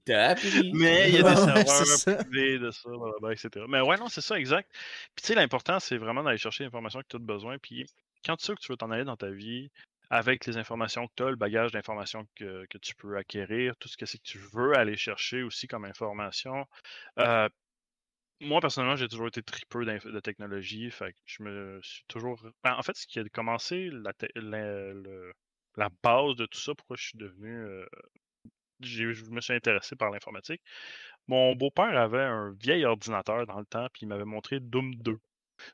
[0.05, 0.73] t'as appris.
[0.73, 3.67] Mais il y a des Ouais, serveurs privés de ça, blablabla, etc.
[3.69, 4.71] Mais ouais, non, c'est ça, exact.
[5.17, 7.59] Puis tu sais, l'important, c'est vraiment d'aller chercher l'information que tu as besoin.
[7.59, 7.87] Puis
[8.25, 9.71] quand tu sais que tu veux t'en aller dans ta vie,
[10.11, 13.88] avec les informations que tu as, le bagage d'informations que, que tu peux acquérir, tout
[13.88, 16.64] ce que c'est que tu veux aller chercher aussi comme information.
[17.19, 17.49] euh,
[18.41, 20.91] moi, personnellement, j'ai toujours été tripeux de technologie.
[20.91, 22.41] Fait que je me suis toujours.
[22.64, 25.33] Ben, en fait, ce qui a commencé la, la- le-
[25.77, 27.49] la base de tout ça, pourquoi je suis devenu.
[27.57, 27.87] euh,
[28.81, 30.62] je me suis intéressé par l'informatique.
[31.27, 35.19] Mon beau-père avait un vieil ordinateur dans le temps, puis il m'avait montré Doom 2.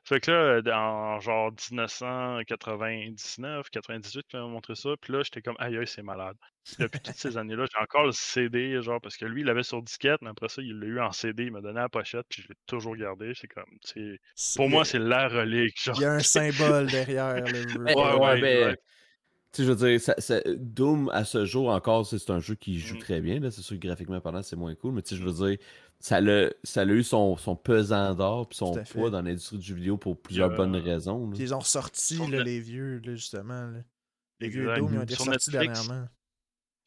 [0.03, 4.89] Fait que là, en genre 1999, 98, il m'a montré ça.
[4.99, 6.35] Puis là, j'étais comme, aïe, aïe, c'est malade.
[6.79, 9.83] Depuis toutes ces années-là, j'ai encore le CD, genre, parce que lui, il l'avait sur
[9.83, 12.41] disquette, mais après ça, il l'a eu en CD, il m'a donné la pochette, puis
[12.41, 13.33] je l'ai toujours gardé.
[13.35, 14.19] C'est comme, c'est...
[14.55, 15.79] Pour moi, c'est la relique.
[15.83, 15.95] Genre.
[15.97, 17.83] Il y a un symbole derrière le.
[17.83, 18.75] Ouais, ouais, ben,
[19.55, 22.55] tu sais, je veux dire, ça, ça, Doom, à ce jour encore, c'est un jeu
[22.55, 22.99] qui joue mmh.
[22.99, 23.39] très bien.
[23.51, 25.57] C'est sûr que graphiquement parlant, c'est moins cool, mais tu sais, je veux dire,
[25.99, 29.65] ça a, ça a eu son, son pesant d'or puis son poids dans l'industrie du
[29.65, 31.29] jeu vidéo pour plusieurs bonnes raisons.
[31.29, 33.71] Puis ils ont ressorti les vieux, justement.
[34.41, 36.05] Les vieux Doom, ils ont été sortis dernièrement.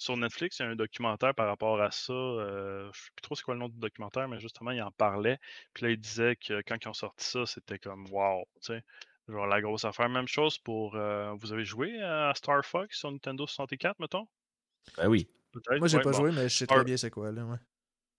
[0.00, 2.12] Sur Netflix, il y a un documentaire par rapport à ça.
[2.12, 4.80] Euh, je ne sais plus trop c'est quoi le nom du documentaire, mais justement, il
[4.80, 5.38] en parlait.
[5.74, 8.44] Puis là, il disait que quand ils ont sorti ça, c'était comme wow.
[9.28, 10.08] Genre la grosse affaire.
[10.08, 10.96] Même chose pour.
[10.96, 14.26] Euh, vous avez joué à Star Fox sur Nintendo 64, mettons?
[14.96, 15.28] Ben oui.
[15.78, 17.44] Moi, j'ai pas joué, mais je sais très bien c'est quoi, là.
[17.44, 17.58] Ouais.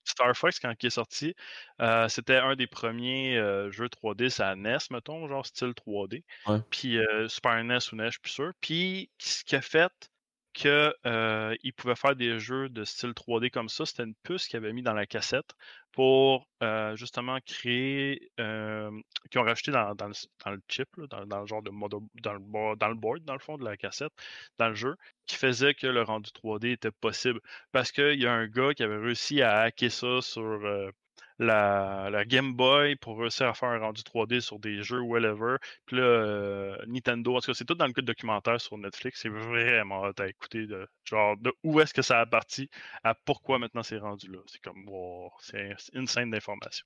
[0.09, 1.35] Star Fox, quand il est sorti,
[1.81, 6.23] euh, c'était un des premiers euh, jeux 3D, c'est à NES, mettons, genre style 3D.
[6.69, 8.51] Puis euh, Super NES ou NES, je suis plus sûr.
[8.59, 10.08] Puis ce qui a fait
[10.53, 14.73] qu'il pouvait faire des jeux de style 3D comme ça, c'était une puce qu'il avait
[14.73, 15.51] mis dans la cassette
[15.91, 16.47] pour
[16.95, 22.75] justement créer, qui ont rajouté dans, le, chip, dans, le genre de mode, dans le,
[22.75, 24.13] dans le board, dans le fond de la cassette,
[24.57, 27.39] dans le jeu, qui faisait que le rendu 3D était possible.
[27.71, 30.91] Parce qu'il y a un gars qui avait réussi à hacker ça sur
[31.39, 35.55] la, Game Boy pour réussir à faire un rendu 3D sur des jeux whatever.
[35.85, 38.77] Puis là, euh, Nintendo, en tout cas, c'est tout dans le cas de documentaire sur
[38.77, 39.21] Netflix.
[39.21, 42.69] C'est vraiment à écouter de genre de où est-ce que ça a parti
[43.03, 44.39] à pourquoi maintenant c'est rendu là.
[44.47, 46.85] C'est comme wow, c'est une scène d'information.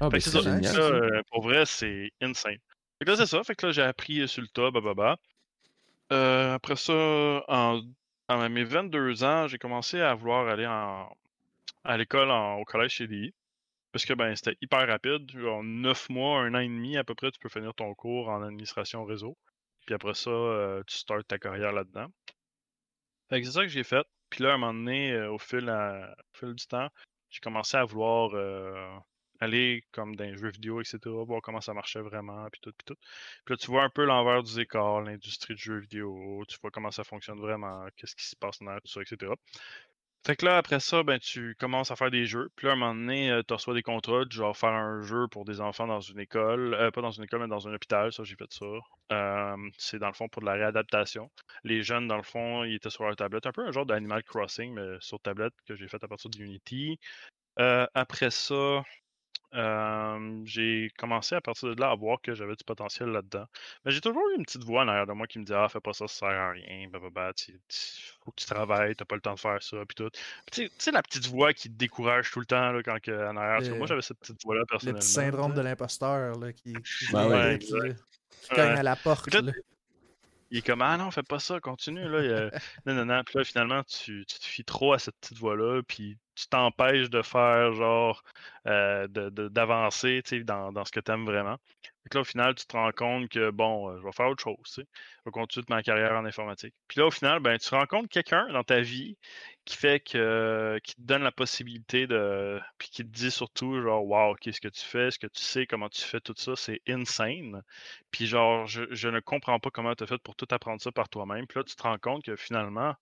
[0.00, 2.58] Ah, ben, c'est ça, euh, pour vrai, c'est insane.
[2.98, 3.42] Fait que là, c'est ça.
[3.44, 5.16] Fait que là, j'ai appris sur le tas,
[6.12, 6.92] Euh, après ça,
[7.48, 7.82] en,
[8.28, 11.08] en, mes 22 ans, j'ai commencé à vouloir aller en,
[11.84, 13.32] à l'école au collège CDI.
[13.92, 15.30] Parce que ben, c'était hyper rapide.
[15.46, 18.28] En neuf mois, un an et demi à peu près, tu peux finir ton cours
[18.28, 19.36] en administration réseau.
[19.86, 22.08] Puis après ça, euh, tu startes ta carrière là-dedans.
[23.30, 24.06] c'est ça que j'ai fait.
[24.30, 25.72] Puis là, à un moment donné, euh, au, fil
[26.34, 26.88] fil du temps,
[27.30, 28.98] j'ai commencé à vouloir euh,
[29.40, 32.84] aller comme dans les jeux vidéo, etc., voir comment ça marchait vraiment, puis tout, puis
[32.84, 32.96] tout.
[33.44, 36.70] Puis là, tu vois un peu l'envers du décor, l'industrie du jeu vidéo, tu vois
[36.70, 39.32] comment ça fonctionne vraiment, qu'est-ce qui se passe dans tout ça, etc.
[40.26, 42.50] Fait que là, après ça, ben, tu commences à faire des jeux.
[42.56, 45.28] Puis là, à un moment donné, euh, tu reçois des contrats, genre faire un jeu
[45.28, 46.74] pour des enfants dans une école.
[46.74, 48.12] Euh, pas dans une école, mais dans un hôpital.
[48.12, 48.66] Ça, j'ai fait ça.
[49.78, 51.30] c'est dans le fond pour de la réadaptation.
[51.62, 53.46] Les jeunes, dans le fond, ils étaient sur leur tablette.
[53.46, 56.98] Un peu un genre d'Animal Crossing, mais sur tablette que j'ai fait à partir d'Unity.
[57.60, 58.82] Euh, après ça,
[60.44, 63.46] j'ai commencé à partir de là à voir que j'avais du potentiel là-dedans.
[63.84, 65.68] Mais j'ai toujours eu une petite voix en arrière de moi qui me dit Ah,
[65.68, 67.58] fais pas ça, ça sert à rien, bah, tu,
[68.24, 70.10] faut que tu travailles, t'as pas le temps de faire ça, puis tout.
[70.52, 73.36] Tu sais, la petite voix qui te décourage tout le temps là, quand que, en
[73.36, 73.76] arrière.
[73.76, 74.98] moi, j'avais cette petite voix-là personnellement.
[74.98, 77.58] Le petit syndrome de l'imposteur qui, qui, ouais,
[78.50, 79.28] cogne à la porte.
[80.50, 82.08] Il est comme Ah non, fais pas ça, continue.
[82.08, 82.50] Là.
[82.86, 83.22] non, non, non.
[83.24, 87.10] Puis là, finalement, tu, tu te fies trop à cette petite voix-là, puis tu t'empêches
[87.10, 88.22] de faire genre
[88.66, 91.56] euh, d'avancer dans, dans ce que tu aimes vraiment.
[92.06, 94.42] Et là, au final, tu te rends compte que bon, euh, je vais faire autre
[94.42, 94.56] chose.
[94.76, 94.82] Je
[95.24, 96.74] vais continuer ma carrière en informatique.
[96.88, 99.16] Puis là, au final, ben, tu rencontres quelqu'un dans ta vie
[99.64, 102.60] qui fait que qui te donne la possibilité de.
[102.78, 105.66] Puis qui te dit surtout genre Wow, qu'est-ce que tu fais, ce que tu sais,
[105.66, 107.62] comment tu fais tout ça, c'est insane.
[108.12, 110.92] Puis genre, je, je ne comprends pas comment tu as fait pour tout apprendre ça
[110.92, 111.46] par toi-même.
[111.46, 112.94] Puis là, tu te rends compte que finalement,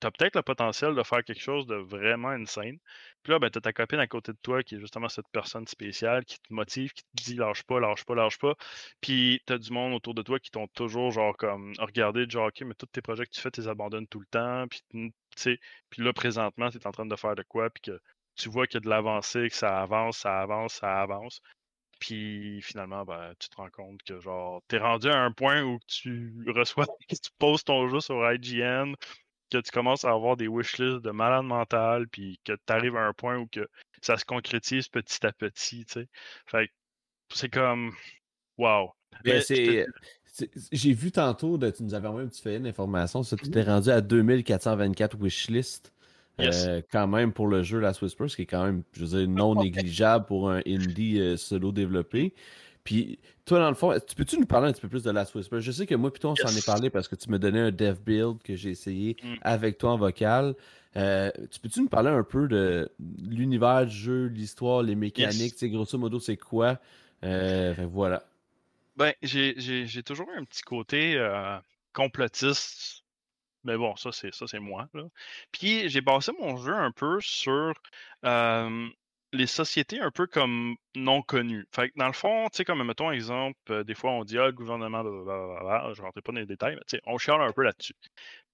[0.00, 2.78] tu as peut-être le potentiel de faire quelque chose de vraiment insane.
[3.22, 5.28] Puis là, ben, tu as ta copine à côté de toi qui est justement cette
[5.32, 8.54] personne spéciale qui te motive, qui te dit lâche pas, lâche pas, lâche pas.
[9.00, 12.48] Puis tu as du monde autour de toi qui t'ont toujours genre comme regardé, genre
[12.48, 14.66] ok, mais tous tes projets que tu fais, tu les abandonnes tout le temps.
[14.68, 14.82] Puis,
[15.90, 18.00] puis là, présentement, tu es en train de faire de quoi, puis que
[18.36, 21.40] tu vois qu'il y a de l'avancée, que ça avance, ça avance, ça avance.
[22.00, 25.78] Puis finalement, ben, tu te rends compte que genre, t'es rendu à un point où
[25.86, 28.94] tu reçois, tu poses ton jeu sur IGN,
[29.50, 33.06] que tu commences à avoir des wishlists de malade mental, puis que tu arrives à
[33.06, 33.66] un point où que
[34.02, 36.08] ça se concrétise petit à petit, tu sais.
[36.46, 36.70] Fait
[37.34, 37.92] c'est comme,
[38.56, 38.90] wow.
[39.24, 39.42] Ben,
[40.72, 43.90] j'ai vu tantôt, tu nous avais envoyé un petit fait d'information, ça, tu t'es rendu
[43.90, 45.92] à 2424 wishlists.
[46.40, 49.18] Euh, quand même pour le jeu Last Whisper, ce qui est quand même, je veux
[49.18, 52.32] dire, non négligeable pour un indie euh, solo développé.
[52.88, 55.34] Puis, toi, dans le fond, tu peux-tu nous parler un petit peu plus de Last
[55.34, 55.60] Whisper?
[55.60, 57.70] Je sais que moi, plutôt, on s'en est parlé parce que tu me donnais un
[57.70, 59.34] dev build que j'ai essayé mm.
[59.42, 60.54] avec toi en vocal.
[60.96, 65.60] Euh, tu peux-tu nous parler un peu de l'univers du jeu, l'histoire, les mécaniques?
[65.60, 65.70] Yes.
[65.70, 66.80] Grosso modo, c'est quoi?
[67.24, 68.22] Euh, voilà.
[68.96, 71.58] Ben, j'ai toujours un petit côté euh,
[71.92, 73.02] complotiste.
[73.64, 74.88] Mais bon, ça, c'est ça c'est moi.
[74.94, 75.02] Là.
[75.52, 77.74] Puis, j'ai basé mon jeu un peu sur
[79.32, 81.66] les sociétés un peu comme non connues.
[81.74, 84.38] Fait que dans le fond, tu sais, comme mettons exemple, euh, des fois on dit
[84.38, 87.18] Ah, le gouvernement, blablabla, je ne rentrerai pas dans les détails, mais tu sais, on
[87.18, 87.94] chiale un peu là-dessus.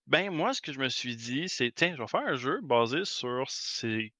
[0.06, 2.60] Ben, moi, ce que je me suis dit, c'est tiens, je vais faire un jeu
[2.62, 4.12] basé sur ces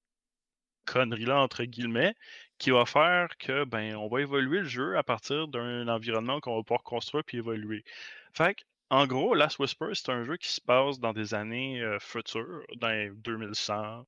[0.85, 2.15] conneries-là, entre guillemets,
[2.57, 6.55] qui va faire que ben on va évoluer le jeu à partir d'un environnement qu'on
[6.57, 7.83] va pouvoir construire puis évoluer.
[8.33, 11.83] Fait que en gros, Last Whisper, c'est un jeu qui se passe dans des années
[11.99, 14.05] futures, dans 2100.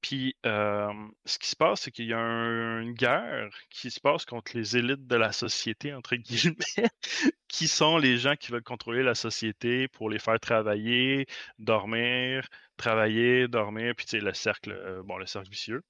[0.00, 4.56] Puis, ce qui se passe, c'est qu'il y a une guerre qui se passe contre
[4.56, 6.54] les élites de la société, entre guillemets,
[7.48, 11.26] qui sont les gens qui veulent contrôler la société pour les faire travailler,
[11.58, 15.82] dormir, travailler, dormir, puis tu sais, le cercle, bon, le cercle vicieux.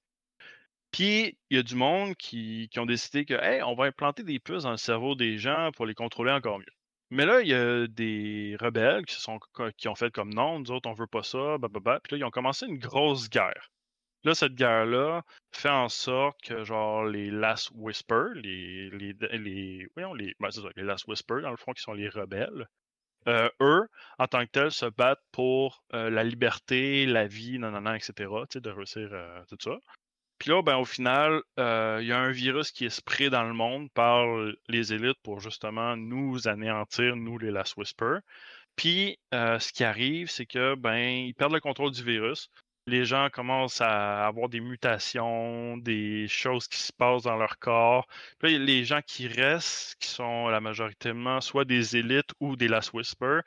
[0.91, 4.23] Puis, il y a du monde qui, qui ont décidé que, hey, on va implanter
[4.23, 6.65] des puces dans le cerveau des gens pour les contrôler encore mieux.
[7.11, 9.37] Mais là, il y a des rebelles qui, sont,
[9.77, 11.99] qui ont fait comme non, nous autres, on veut pas ça, bah.
[12.03, 13.69] Puis là, ils ont commencé une grosse guerre.
[14.23, 18.89] Là, cette guerre-là fait en sorte que, genre, les Last Whisper, les.
[18.91, 22.07] les, les, voyons, les, ben, ça, les Last Whisper, dans le fond, qui sont les
[22.07, 22.67] rebelles,
[23.27, 27.93] euh, eux, en tant que tels, se battent pour euh, la liberté, la vie, non,
[27.93, 28.13] etc.,
[28.55, 29.77] de réussir euh, tout ça.
[30.41, 33.43] Puis là, ben, au final, euh, il y a un virus qui est sprayé dans
[33.43, 34.25] le monde par
[34.69, 38.17] les élites pour justement nous anéantir, nous les Last Whisper.
[38.75, 42.49] Puis euh, ce qui arrive, c'est que ben ils perdent le contrôle du virus.
[42.87, 48.07] Les gens commencent à avoir des mutations, des choses qui se passent dans leur corps.
[48.39, 52.67] Puis là, les gens qui restent, qui sont la majoritairement soit des élites ou des
[52.67, 53.41] Last Whisper,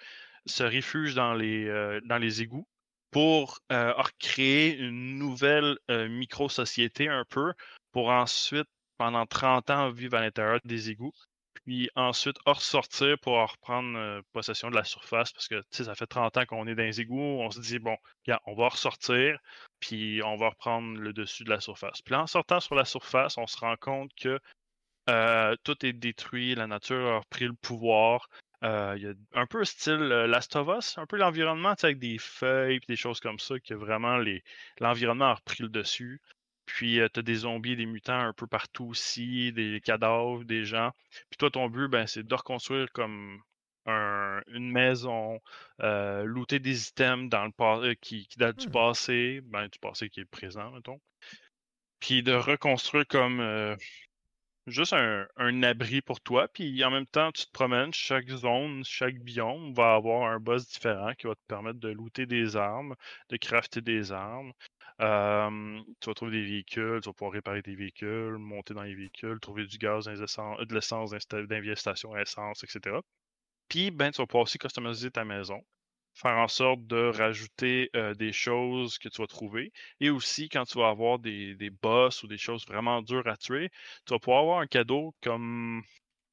[0.46, 2.68] se réfugient dans les, euh, dans les égouts
[3.14, 7.52] pour euh, créer une nouvelle euh, micro-société un peu,
[7.92, 8.66] pour ensuite,
[8.98, 11.14] pendant 30 ans, vivre à l'intérieur des égouts,
[11.64, 16.38] puis ensuite ressortir pour reprendre euh, possession de la surface, parce que ça fait 30
[16.38, 17.96] ans qu'on est dans les égouts, on se dit, bon,
[18.46, 19.38] on va ressortir,
[19.78, 22.02] puis on va reprendre le dessus de la surface.
[22.02, 24.40] Puis en sortant sur la surface, on se rend compte que
[25.62, 28.28] tout est détruit, la nature a repris le pouvoir,
[28.64, 31.98] euh, il y a un peu style euh, Last of Us, un peu l'environnement avec
[31.98, 34.18] des feuilles et des choses comme ça, que vraiment
[34.80, 36.20] l'environnement a repris le dessus.
[36.64, 40.64] Puis euh, tu as des zombies, des mutants un peu partout aussi, des cadavres, des
[40.64, 40.92] gens.
[41.28, 43.40] Puis toi, ton but, ben, c'est de reconstruire comme
[43.86, 45.38] une maison,
[45.78, 48.72] looter des items dans le qui, qui datent du mmh.
[48.72, 50.98] passé, ben, du passé qui est présent, mettons.
[52.00, 53.76] Puis de reconstruire comme
[54.66, 56.48] juste un, abri pour toi.
[56.48, 60.68] Puis en même temps, tu te promènes, chaque zone, chaque biome va avoir un boss
[60.68, 62.94] différent qui va te permettre de looter des armes,
[63.28, 64.52] de crafter des armes.
[64.98, 69.38] tu vas trouver des véhicules, tu vas pouvoir réparer des véhicules, monter dans les véhicules,
[69.40, 73.00] trouver du gaz, de l'essence d'investation essence, etc.
[73.68, 75.62] Puis, ben, tu vas pouvoir aussi customiser ta maison
[76.14, 79.72] faire en sorte de rajouter des choses que tu vas trouver.
[80.00, 83.70] Et aussi, quand tu vas avoir des, boss ou des choses vraiment dures à tuer,
[84.06, 85.82] tu vas pouvoir avoir un cadeau comme.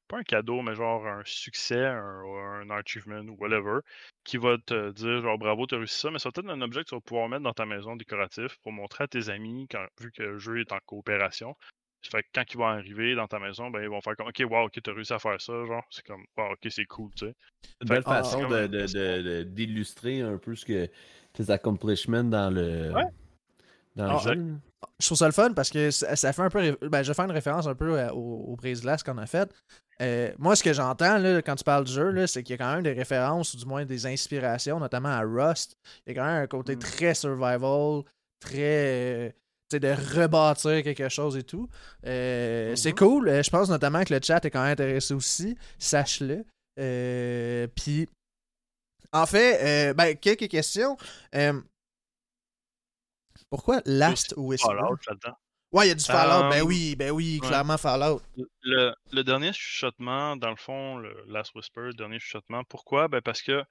[0.08, 3.80] Pas un cadeau, mais genre un succès, un, achievement ou whatever,
[4.24, 6.80] qui va te dire genre bravo, tu as réussi ça, mais c'est peut-être un objet
[6.82, 9.66] que tu vas pouvoir mettre dans ta maison décoratif pour montrer à tes amis,
[10.00, 11.56] vu que le jeu est en coopération,
[12.10, 14.42] fait que quand ils vont arriver dans ta maison, ben, ils vont faire comme OK,
[14.48, 15.52] wow, OK, t'as réussi à faire ça.
[15.66, 17.34] Genre, c'est comme wow, OK, c'est cool, tu sais.
[17.82, 18.48] Une belle façon
[19.46, 20.88] d'illustrer un peu ce que
[21.32, 22.92] tes accomplishments dans le.
[23.94, 24.54] Dans le ah, jeu.
[24.98, 26.76] Je trouve ça le fun parce que ça, fait un peu.
[26.88, 29.52] Ben, je vais faire une référence un peu au, au brise-glace qu'on a fait.
[30.00, 32.74] Euh, moi, ce que j'entends quand tu parles du jeu, c'est qu'il y a quand
[32.74, 35.76] même des références, ou du moins des inspirations, notamment à Rust.
[36.06, 36.78] Il y a quand même un côté mm.
[36.78, 38.02] très survival,
[38.40, 39.34] très
[39.80, 41.68] de rebâtir quelque chose et tout.
[42.06, 42.98] Euh, c'est mhm.
[42.98, 43.28] cool.
[43.28, 45.56] Euh, je pense notamment que le chat est quand même intéressé aussi.
[45.78, 46.44] Sache-le.
[46.78, 48.08] Euh, puis,
[49.12, 50.96] en fait, ben, quelques questions.
[53.50, 54.68] pourquoi Last Whisper?
[55.72, 56.50] Ouais, il y a du Fallout.
[56.50, 58.20] ben oui, ben oui, clairement Fallout.
[58.62, 63.08] Le, le, dernier chuchotement, dans le fond, le Last Whisper, le dernier chuchotement, pourquoi?
[63.08, 63.64] Ben parce que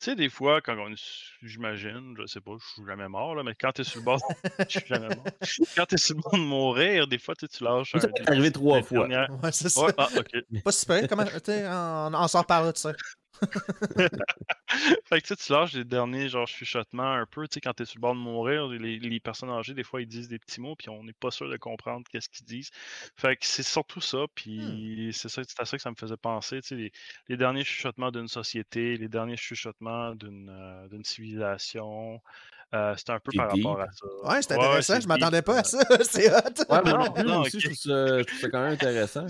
[0.00, 0.94] tu sais, des fois, quand on
[1.42, 4.20] j'imagine, je sais pas, je suis jamais mort, là, mais quand t'es sur le bord,
[4.68, 5.24] je suis jamais mort.
[5.76, 7.92] Quand t'es sur le bord de mourir, des fois, tu lâches.
[7.92, 9.08] Ça t'est arrivé trois fois.
[9.08, 9.86] Ouais, c'est ça.
[9.98, 10.62] ah, ok.
[10.62, 12.92] Pas super, comment, on, on s'en reparle de ça.
[15.04, 17.96] fait que tu lâches les derniers genre chuchotements un peu, tu sais, quand t'es sur
[17.96, 20.74] le bord de mourir, les, les, personnes âgées, des fois, ils disent des petits mots,
[20.76, 22.70] puis on n'est pas sûr de comprendre qu'est-ce qu'ils disent.
[23.16, 24.28] Fait que c'est surtout ça, hmm.
[24.34, 26.92] puis c'est ça, à ça que ça me faisait penser, tu sais,
[27.28, 32.20] les, derniers chuchotements d'une société, les derniers chuchotements d'une euh, civilisation.
[32.74, 34.06] Euh, c'était un peu par rapport à ça.
[34.24, 35.78] Ouais, c'est intéressant, je m'attendais pas à ça.
[36.02, 36.64] c'est hot.
[36.68, 39.26] Ouais, mais non, non, aussi, je, trouve ça, je trouve ça quand même intéressant.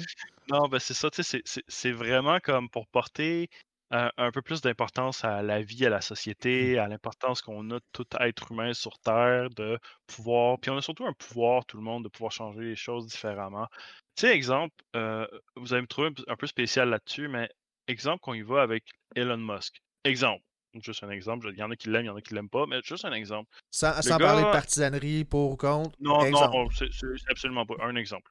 [0.51, 3.49] Non, ben c'est ça, tu sais, c'est vraiment comme pour porter
[3.91, 8.07] un peu plus d'importance à la vie, à la société, à l'importance qu'on a tout
[8.21, 10.59] être humain sur Terre, de pouvoir.
[10.59, 13.67] Puis on a surtout un pouvoir, tout le monde, de pouvoir changer les choses différemment.
[14.15, 17.49] Tu sais, exemple, euh, vous allez me trouver un peu spécial là-dessus, mais
[17.87, 19.81] exemple qu'on y va avec Elon Musk.
[20.05, 20.45] Exemple.
[20.75, 21.49] Juste un exemple.
[21.53, 23.05] Il y en a qui l'aiment, il y en a qui l'aiment pas, mais juste
[23.05, 23.51] un exemple.
[23.71, 25.97] Sans, parler de partisanerie pour ou contre.
[25.99, 27.75] Non, non, c'est absolument pas.
[27.81, 28.31] Un exemple.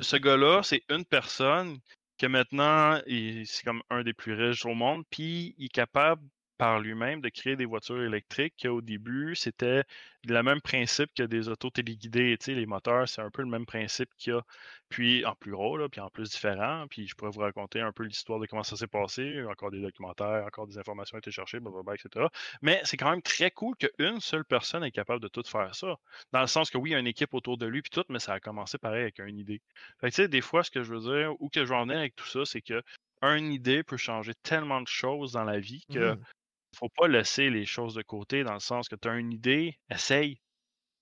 [0.00, 1.78] Ce gars-là, c'est une personne
[2.22, 6.22] que maintenant, c'est comme un des plus riches au monde, puis il est capable
[6.62, 9.82] par lui-même de créer des voitures électriques qu'au début, c'était
[10.28, 12.36] le même principe que des autos téléguidées.
[12.38, 14.42] Tu sais, les moteurs, c'est un peu le même principe qu'il y a,
[14.88, 16.86] puis en plus gros, puis en plus différent.
[16.88, 19.80] Puis je pourrais vous raconter un peu l'histoire de comment ça s'est passé, encore des
[19.80, 22.26] documentaires, encore des informations ont été cherchées, blablabla, etc.
[22.60, 25.96] Mais c'est quand même très cool qu'une seule personne est capable de tout faire ça.
[26.30, 28.04] Dans le sens que oui, il y a une équipe autour de lui, puis tout,
[28.08, 29.60] mais ça a commencé pareil avec une idée.
[30.00, 31.74] Fait que, tu sais, des fois, ce que je veux dire, ou que je veux
[31.74, 32.84] en venir avec tout ça, c'est que
[33.24, 36.24] une idée peut changer tellement de choses dans la vie que mmh
[36.76, 39.78] faut pas laisser les choses de côté dans le sens que tu as une idée,
[39.90, 40.40] essaye.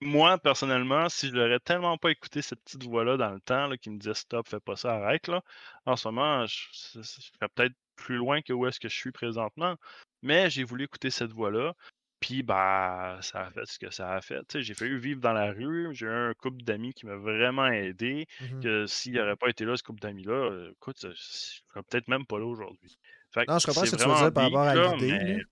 [0.03, 3.91] Moi, personnellement, si je n'aurais tellement pas écouté cette petite voix-là dans le temps qui
[3.91, 5.43] me disait stop, fais pas ça, arrête, là,
[5.85, 9.77] en ce moment, je, serais peut-être plus loin que où est-ce que je suis présentement.
[10.23, 11.75] Mais j'ai voulu écouter cette voix-là.
[12.19, 14.43] Puis, bah, ça a fait ce que ça a fait.
[14.55, 15.95] J'ai failli vivre dans la rue.
[15.95, 18.27] J'ai eu un couple d'amis qui m'a vraiment aidé.
[18.41, 22.27] Mmh que s'il n'aurait pas été là, ce couple d'amis-là, écoute, je serais peut-être même
[22.27, 22.99] pas là aujourd'hui.
[23.37, 25.43] Non, je comprends ce que tu veux dire par rapport à l'idée.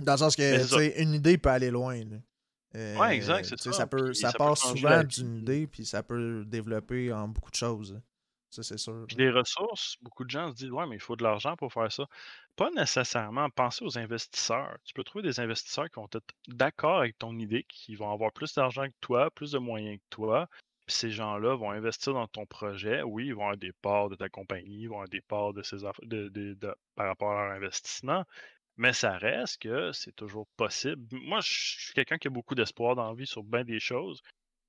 [0.00, 2.00] Dans le sens que, une idée peut aller loin.
[2.74, 3.72] Euh, ouais, exact, c'est ça.
[3.72, 8.00] Ça, peut, ça, passe souvent d'une idée, puis ça peut développer en beaucoup de choses.
[8.50, 9.04] Ça, c'est sûr.
[9.08, 11.72] Puis les ressources, beaucoup de gens se disent Ouais, mais il faut de l'argent pour
[11.72, 12.06] faire ça.
[12.54, 13.50] Pas nécessairement.
[13.50, 14.76] Pensez aux investisseurs.
[14.84, 18.32] Tu peux trouver des investisseurs qui vont être d'accord avec ton idée, qui vont avoir
[18.32, 20.48] plus d'argent que toi, plus de moyens que toi.
[20.86, 23.02] Puis ces gens-là vont investir dans ton projet.
[23.02, 25.62] Oui, ils vont avoir des parts de ta compagnie, ils vont avoir des parts de,
[25.62, 28.24] ces de, de, par rapport à leur investissement.
[28.76, 31.02] Mais ça reste que c'est toujours possible.
[31.12, 34.20] Moi, je suis quelqu'un qui a beaucoup d'espoir dans la vie sur bien des choses.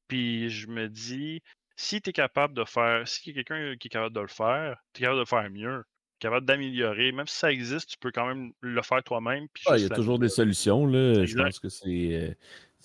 [0.08, 1.42] Puis je me dis,
[1.76, 5.02] si tu es capable de faire, si quelqu'un qui est capable de le faire, tu
[5.02, 5.84] es capable de le faire mieux,
[6.20, 7.12] capable d'améliorer.
[7.12, 9.48] Même si ça existe, tu peux quand même le faire toi-même.
[9.66, 10.86] Ah, il y a toujours des solutions.
[10.86, 11.26] Là.
[11.26, 12.34] Je pense que c'est euh,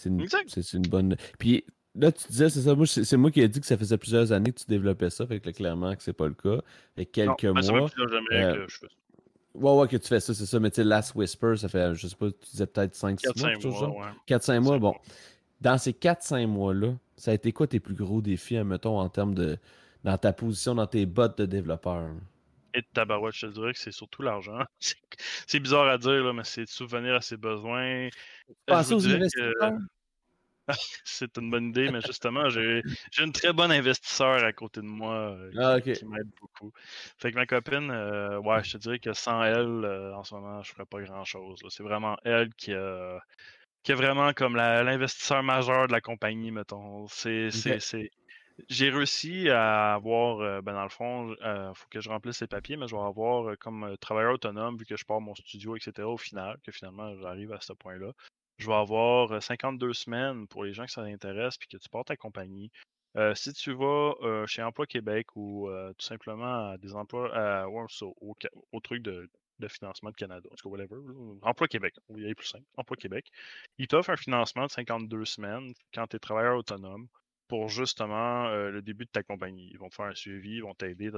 [0.07, 0.27] une,
[0.73, 1.17] une, bonne.
[1.39, 3.99] Puis là, tu disais, c'est ça, moi, c'est moi qui ai dit que ça faisait
[3.99, 6.63] plusieurs années que tu développais ça, fait que clairement que c'est pas le cas.
[6.97, 7.61] Fait quelques mois.
[7.61, 7.91] jamais
[8.33, 9.00] euh, que je fais ça.
[9.55, 10.61] Ouais, ouais, que tu fais ça, c'est ça.
[10.61, 13.89] Mais tu sais, Last Whisper, ça fait, je sais pas, tu disais peut-être 5-6 mois.
[13.89, 14.95] mois 4-5 mois, bon.
[15.61, 19.35] Dans ces 4-5 mois-là, ça a été quoi tes plus gros défis, mettons, en termes
[19.35, 19.59] de.
[20.05, 22.11] dans ta position, dans tes bottes de développeur?
[22.73, 24.61] Et de tabarouette, je te dirais que c'est surtout l'argent.
[25.47, 28.09] C'est bizarre à dire, là, mais c'est de souvenir à ses besoins.
[28.67, 29.73] Pensez aux investisseurs?
[31.05, 32.83] c'est une bonne idée, mais justement, j'ai
[33.19, 36.73] une très bonne investisseur à côté de moi euh, ah, qui, m'aide beaucoup.
[37.19, 40.35] Fait que ma copine, euh, ouais, je te dirais que sans elle, euh, en ce
[40.35, 41.61] moment, je ferais pas grand-chose.
[41.69, 43.21] C'est vraiment elle qui a,
[43.83, 47.07] qui est vraiment comme l'investisseur majeur de la compagnie, mettons.
[47.09, 47.51] C'est,
[48.69, 52.77] J'ai réussi à avoir, ben dans le fond, il faut que je remplisse les papiers,
[52.77, 56.19] mais je vais avoir comme travailleur autonome, vu que je pars mon studio, etc., au
[56.19, 58.13] final, que finalement j'arrive à ce point-là
[58.61, 62.09] je vais avoir 52 semaines pour les gens que ça intéresse puis que tu portes
[62.09, 62.71] ta compagnie.
[63.35, 64.13] si tu vas
[64.47, 65.69] chez Emploi Québec ou
[65.99, 69.29] tout simplement à des emplois au, truc de,
[69.69, 71.01] financement de Canada, en tout cas, whatever,
[71.43, 73.31] Emploi Québec, il y a plus simple, Emploi Québec,
[73.79, 77.09] ils t'offrent un financement de 52 semaines quand tu es travailleur autonome
[77.49, 79.71] pour justement le début de ta compagnie.
[79.73, 81.11] Ils vont te faire un suivi, ils vont t'aider,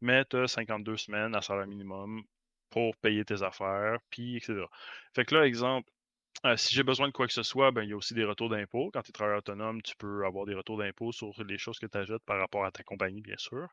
[0.00, 2.22] mais tu as 52 semaines à salaire minimum
[2.70, 4.64] pour payer tes affaires, puis etc.
[5.14, 5.88] Fait que là, exemple,
[6.44, 8.24] euh, si j'ai besoin de quoi que ce soit, ben, il y a aussi des
[8.24, 8.90] retours d'impôts.
[8.92, 11.86] Quand tu es travailleur autonome, tu peux avoir des retours d'impôts sur les choses que
[11.86, 13.68] tu achètes par rapport à ta compagnie, bien sûr.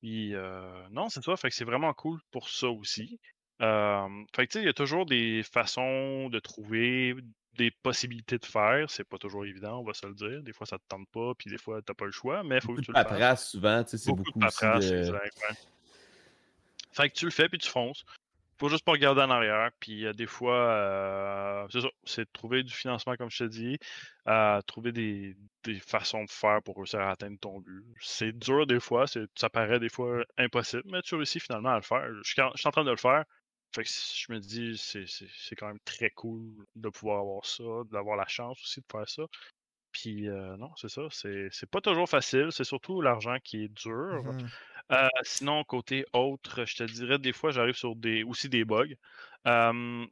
[0.00, 1.36] Puis, euh, non, c'est ça.
[1.36, 3.18] Fait que c'est vraiment cool pour ça aussi.
[3.58, 7.16] fait que, il y a toujours des façons de trouver
[7.56, 8.88] des possibilités de faire.
[8.90, 10.42] C'est pas toujours évident, on va se le dire.
[10.42, 12.56] Des fois, ça te tente pas, puis des fois, tu n'as pas le choix, mais
[12.56, 13.50] il faut que tu le fasses.
[13.50, 14.84] souvent, c'est beaucoup, beaucoup de paperasse,
[16.92, 18.04] Fait que tu le fais, puis tu fonces
[18.58, 19.70] faut juste pas regarder en arrière.
[19.80, 23.78] Puis des fois, euh, c'est ça, c'est trouver du financement, comme je te dis,
[24.28, 25.36] euh, trouver des,
[25.80, 27.84] façons de faire pour réussir à atteindre ton but.
[28.00, 31.82] C'est dur des fois, ça paraît des fois impossible, mais tu réussis finalement à le
[31.82, 32.06] faire.
[32.22, 33.24] Je suis, en train de le faire.
[33.74, 36.42] Fait que je me dis, c'est quand même très cool
[36.76, 39.24] de pouvoir avoir ça, d'avoir la chance aussi de faire ça.
[39.96, 44.24] Puis euh, non, c'est ça, c'est pas toujours facile, c'est surtout l'argent qui est dur.
[44.24, 44.46] Mmh
[44.92, 48.94] Euh, sinon, côté autre, je te dirais, des fois, j'arrive sur des aussi des bugs.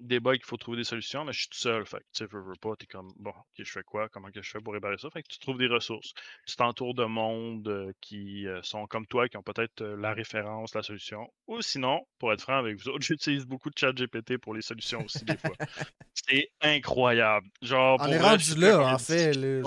[0.01, 1.85] Des bugs, il faut trouver des solutions, mais je suis tout seul.
[1.87, 4.09] Fait que tu veux, veux pas, t'es comme, bon, ok, je fais quoi?
[4.09, 5.11] Comment que je fais pour réparer ça?
[5.11, 6.13] Fait que tu trouves des ressources.
[6.47, 10.75] Tu t'entoures de monde euh, qui euh, sont comme toi, qui ont peut-être la référence,
[10.75, 11.29] la solution.
[11.49, 14.63] Ou sinon, pour être franc avec vous autres, j'utilise beaucoup de chat GPT pour les
[14.63, 15.57] solutions aussi, des fois.
[16.15, 17.49] C'est incroyable.
[17.61, 19.35] Genre, On est rendu là, en fait.
[19.35, 19.63] Là,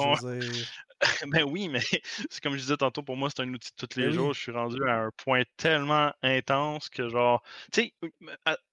[1.31, 1.79] ben oui, mais
[2.29, 4.33] c'est comme je disais tantôt, pour moi, c'est un outil de tous les ben jours.
[4.33, 7.93] Je suis rendu à un point tellement intense que, genre, tu sais,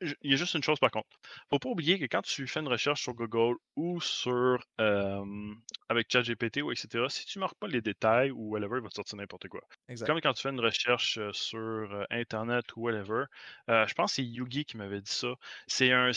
[0.01, 1.09] il y a juste une chose par contre.
[1.51, 6.63] Faut pas oublier que quand tu fais une recherche sur Google ou sur avec ChatGPT
[6.63, 9.49] ou etc., si tu marques pas les détails ou whatever, il va te sortir n'importe
[9.49, 9.61] quoi.
[10.07, 13.25] Comme quand tu fais une recherche sur Internet ou whatever,
[13.69, 15.35] je pense que c'est Yugi qui m'avait dit ça.
[15.67, 16.11] C'est un.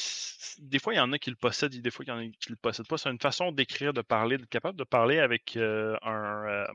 [0.60, 2.24] Des fois, il y en a qui le possèdent, des fois, il y en a
[2.24, 2.98] qui le possèdent pas.
[2.98, 5.58] C'est une façon d'écrire, de parler, d'être capable de parler avec
[6.04, 6.66] un,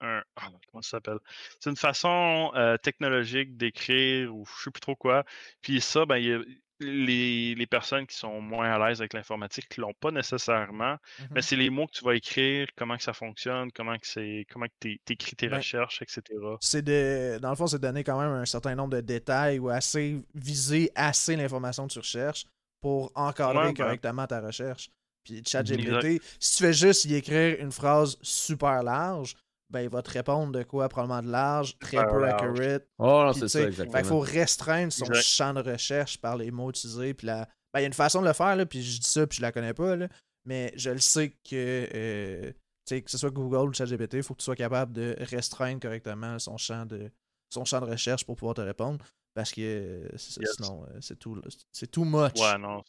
[0.00, 1.18] un ah, comment ça s'appelle?
[1.60, 2.52] C'est une façon
[2.82, 5.24] technologique d'écrire ou je sais plus trop quoi.
[5.62, 6.44] Puis ça, ben,
[6.80, 10.96] les, les, personnes qui sont moins à l'aise avec l'informatique ne l'ont pas nécessairement,
[11.30, 14.06] mais mmh c'est les mots que tu vas écrire, comment que ça fonctionne, comment que
[14.06, 16.22] c'est comment que tu écris tes ben, recherches, etc.
[16.60, 19.68] C'est de dans le fond, c'est donner quand même un certain nombre de détails ou
[19.68, 22.46] assez viser assez l'information que tu recherches
[22.80, 24.90] pour encadrer ben correctement ta recherche.
[25.24, 29.36] Puis ChatGPT, si tu fais juste y écrire une phrase super large,
[29.70, 30.88] ben il va te répondre de quoi?
[30.88, 32.86] Probablement de large, très peu accurate.
[32.98, 33.98] Oh non, c'est ça, exactement.
[33.98, 37.14] il faut restreindre son champ de recherche par les mots utilisés.
[37.14, 37.46] Puis la...
[37.72, 39.36] ben, il y a une façon de le faire, là, puis je dis ça, puis
[39.36, 40.08] je la connais pas, là,
[40.44, 42.52] mais je le sais que, euh,
[42.88, 46.38] que ce soit Google ou ChatGPT, il faut que tu sois capable de restreindre correctement
[46.38, 47.10] son champ de,
[47.50, 49.04] son champ de recherche pour pouvoir te répondre.
[49.34, 51.40] Parce que sinon, euh, c'est tout,
[51.70, 52.32] c'est too much.
[52.40, 52.82] Ouais, non,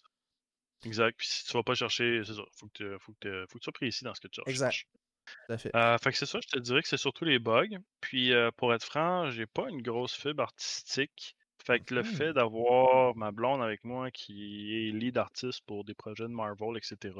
[0.85, 1.15] Exact.
[1.17, 2.43] Puis si tu vas pas chercher, c'est ça.
[2.57, 4.49] Faut que, tu, faut, que faut que tu sois précis dans ce que tu cherches.
[4.49, 4.85] Exact.
[5.25, 5.75] Tout à fait.
[5.75, 7.77] Euh, fait que c'est ça, je te dirais que c'est surtout les bugs.
[8.01, 11.35] Puis euh, pour être franc, j'ai pas une grosse fibre artistique.
[11.63, 15.93] Fait que le fait d'avoir ma blonde avec moi qui est lead artiste pour des
[15.93, 17.13] projets de Marvel, etc.,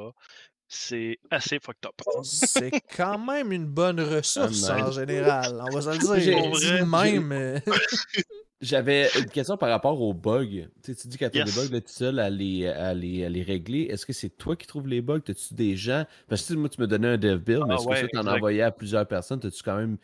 [0.68, 2.24] c'est assez fucked up.
[2.24, 5.62] C'est quand même une bonne ressource en général.
[5.70, 6.88] On va se le dire.
[6.88, 7.62] même.
[8.62, 10.46] J'avais une question par rapport aux bugs.
[10.84, 12.94] Tu, sais, tu dis que tu as des bugs, là, tu seul à les, à
[12.94, 13.84] les, à les régler.
[13.84, 15.20] Est-ce que c'est toi qui trouves les bugs?
[15.20, 16.06] T'as-tu des gens?
[16.28, 18.28] Parce que moi, tu me donnais un dev build, mais ah est-ce que tu en
[18.28, 19.40] envoyé à plusieurs personnes?
[19.40, 19.98] T'as-tu quand même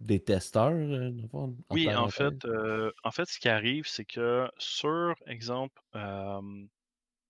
[0.00, 0.72] des testeurs?
[0.72, 1.12] Euh,
[1.70, 6.40] oui, en fait, euh, en fait, ce qui arrive, c'est que sur, exemple, euh,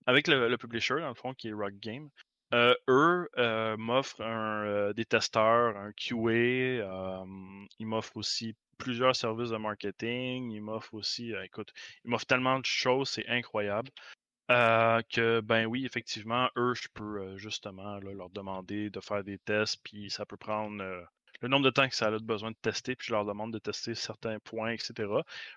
[0.05, 2.09] avec le, publisher, dans le fond, qui est Rock Game,
[2.53, 3.29] eux
[3.77, 6.85] m'offrent des testeurs, un QA,
[7.79, 10.51] ils m'offrent aussi plusieurs services de marketing.
[10.51, 11.71] Il m'offre aussi, euh, écoute,
[12.03, 13.89] il m'offre tellement de choses, c'est incroyable.
[14.49, 19.37] Euh, que ben oui, effectivement, eux, je peux euh, justement leur demander de faire des
[19.37, 20.83] tests, puis ça peut prendre
[21.41, 23.59] le nombre de temps que ça a besoin de tester, puis je leur demande de
[23.59, 24.93] tester certains points, etc.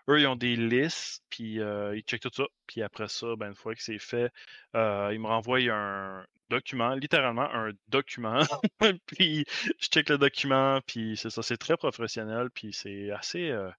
[0.09, 3.55] Eux, ils ont des listes, puis ils checkent tout ça, puis après ça, ben, une
[3.55, 4.30] fois que c'est fait,
[4.74, 8.40] ils me renvoient un, document, littéralement un document.
[9.07, 9.45] puis
[9.80, 13.70] je check le document, puis c'est ça, c'est très professionnel, puis c'est assez, euh,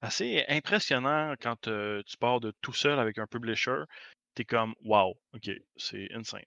[0.00, 3.82] assez impressionnant quand euh, tu pars de tout seul avec un publisher.
[4.34, 6.42] T'es comme, wow, ok, c'est insane.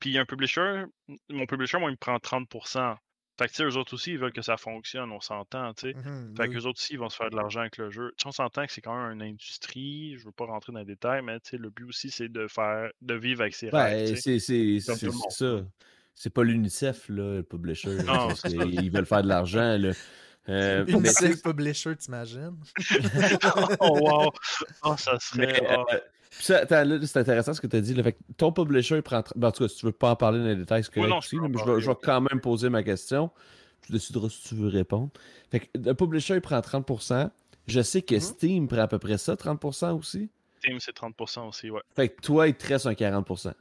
[0.00, 0.84] Puis un publisher,
[1.30, 2.96] mon publisher, moi, il me prend 30%.
[3.36, 5.92] Fait que, tu sais, eux autres aussi, ils veulent que ça fonctionne, on s'entend, tu
[5.92, 5.94] sais.
[5.94, 8.12] Mmh fait que eux autres aussi, ils vont se faire de l'argent avec le jeu.
[8.16, 10.84] Tu on s'entend que c'est quand même une industrie, je veux pas rentrer dans les
[10.84, 14.14] détails, mais tu sais, le but aussi, c'est de faire, de vivre avec ses rêves.
[14.16, 14.94] c'est ça.
[16.16, 18.02] C'est pas l'UNICEF, là, le publisher.
[18.04, 19.90] Non, ils veulent faire de l'argent, là.
[20.48, 22.56] Euh, UNICEF publisher, t'imagines?
[23.80, 24.30] oh, wow!
[24.84, 25.60] Oh, ça serait...
[25.76, 25.84] Oh.
[25.92, 25.98] Euh,
[26.40, 27.94] c'est intéressant ce que tu as dit.
[28.02, 29.22] Fait ton publisher prend.
[29.36, 31.12] Ben, en tout cas, si tu veux pas en parler dans les détails, c'est correct
[31.18, 33.30] aussi, mais je vais, quand même poser ma question.
[33.82, 35.10] Tu décideras si tu veux répondre.
[35.50, 37.30] Fait que le publisher prend 30%.
[37.66, 38.20] Je sais que mm-hmm.
[38.20, 40.30] Steam prend à peu près ça, 30% aussi.
[40.58, 41.82] Steam, c'est 30% aussi, ouais.
[41.94, 43.52] Fait que toi, il te reste un 40%.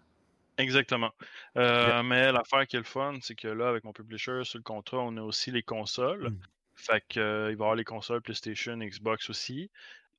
[0.57, 1.11] Exactement.
[1.57, 4.63] Euh, mais l'affaire qui est le fun, c'est que là, avec mon publisher, sur le
[4.63, 6.30] contrat, on a aussi les consoles.
[6.30, 6.38] Mm.
[6.76, 9.69] Fait que, euh, il va y avoir les consoles PlayStation, Xbox aussi.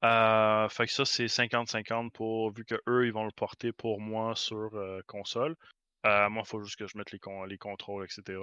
[0.04, 4.00] Euh, fait que ça, c'est 50-50 pour vu que eux, ils vont le porter pour
[4.00, 5.56] moi sur euh, console.
[6.04, 8.38] Euh, moi, il faut juste que je mette les, les contrôles, etc.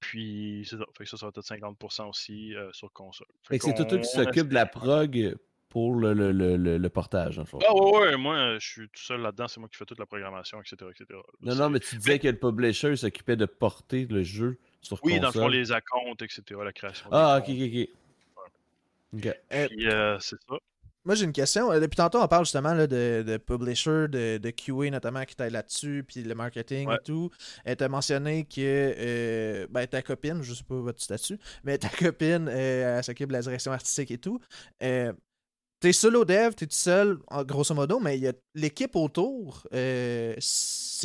[0.00, 0.78] Puis, ça.
[0.96, 3.26] Fait que ça, ça va être 50% aussi sur console.
[3.42, 5.36] Fait, que c'est toi, qui s'occupe de la prog
[5.68, 7.58] pour le, le, le, le portage, en fait.
[7.66, 10.06] Ah ouais, ouais, moi, je suis tout seul là-dedans, c'est moi qui fais toute la
[10.06, 10.90] programmation, etc.
[10.90, 11.20] etc.
[11.42, 15.12] non, non, mais tu disais que le publisher s'occupait de porter le jeu sur oui,
[15.12, 15.14] console.
[15.14, 17.08] Oui, dans le fond, les accounts, etc., la création.
[17.10, 17.88] Ah, ok, ok,
[19.14, 19.36] ok.
[19.50, 20.56] C'est ça.
[21.04, 21.72] Moi, j'ai une question.
[21.72, 25.34] Euh, depuis tantôt, on parle justement là, de, de publisher, de, de QA notamment qui
[25.34, 27.30] t'aide là-dessus, puis le marketing et tout.
[27.64, 31.88] Elle t'a mentionné que euh, ben, ta copine, je sais pas votre statut, mais ta
[31.98, 34.38] copine, euh, elle s'occupe de la direction artistique et tout.
[34.82, 35.12] Euh,
[35.80, 39.66] T'es solo dev, t'es tout seul, grosso modo, mais il y a l'équipe autour.
[39.72, 40.36] c'est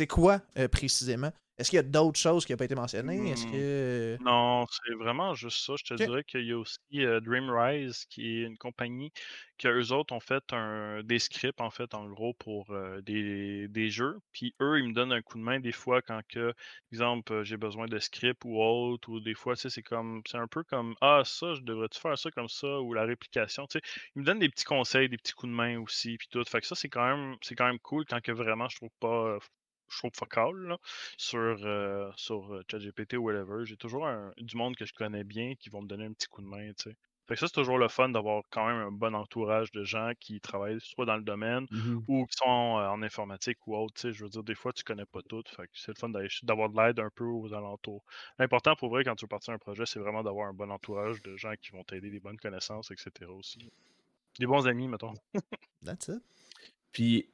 [0.06, 0.40] quoi
[0.70, 1.32] précisément?
[1.58, 3.30] Est-ce qu'il y a d'autres choses qui n'ont pas été mentionnées?
[3.30, 3.50] Est-ce mmh.
[3.50, 4.16] que...
[4.20, 5.74] Non, c'est vraiment juste ça.
[5.76, 9.12] Je te dirais qu'il y a aussi Dreamrise, qui est une compagnie
[9.58, 12.72] que eux autres ont fait un, des scripts, en fait, en gros, pour
[13.02, 14.20] des, des, jeux.
[14.32, 16.54] Puis eux, ils me donnent un coup de main des fois quand que,
[16.92, 20.38] exemple, j'ai besoin de scripts ou autre, ou des fois, tu sais, c'est comme c'est
[20.38, 23.66] un peu comme Ah, ça, je devrais-tu faire ça comme ça, ou la réplication.
[23.66, 23.84] Tu sais,
[24.14, 26.44] ils me donnent des petits conseils, des petits coups de main aussi, puis tout.
[26.44, 28.90] Fait que ça, c'est quand même c'est quand même cool quand que vraiment je trouve
[29.00, 29.38] pas
[29.90, 30.78] je trouve focal là,
[31.16, 33.64] sur, euh, sur euh, ChatGPT ou whatever.
[33.64, 36.42] J'ai toujours du monde que je connais bien qui vont me donner un petit coup
[36.42, 36.72] de main.
[36.76, 36.96] sais.
[37.28, 40.12] Fait que ça, c'est toujours le fun d'avoir quand même un bon entourage de gens
[40.18, 44.10] qui travaillent soit dans le domaine mmh ou qui sont euh, en informatique ou autre.
[44.10, 45.42] Je veux dire, des fois, tu connais pas tout.
[45.46, 46.08] Fait que c'est le fun
[46.42, 48.02] d'avoir de l'aide un peu aux alentours.
[48.38, 51.20] L'important pour vrai, quand tu veux partir un projet, c'est vraiment d'avoir un bon entourage
[51.22, 53.30] de gens qui vont t'aider, des bonnes connaissances, etc.
[53.30, 53.70] aussi.
[54.38, 55.12] Des bons amis, mettons.
[55.84, 56.22] That's it.
[56.92, 57.28] Puis,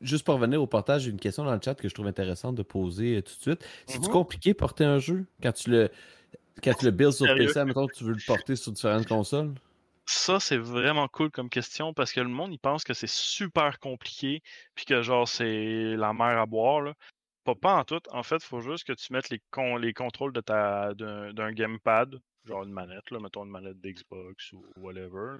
[0.00, 2.54] juste pour revenir au portage, j'ai une question dans le chat que je trouve intéressante
[2.54, 3.68] de poser euh, tout de suite.
[3.86, 4.10] C'est-tu mm-hmm.
[4.10, 5.90] compliqué porter un jeu quand tu le,
[6.62, 9.54] quand tu le builds sur PC, mettons tu veux le porter sur différentes consoles?
[10.06, 13.78] Ça, c'est vraiment cool comme question parce que le monde, il pense que c'est super
[13.78, 14.42] compliqué
[14.74, 16.82] puis que genre c'est la mer à boire.
[16.82, 16.94] Là.
[17.44, 18.00] Pas, pas en tout.
[18.10, 19.40] En fait, il faut juste que tu mettes les,
[19.80, 24.64] les contrôles de ta d'un gamepad, genre une manette, là, mettons une manette d'Xbox ou
[24.76, 25.36] whatever.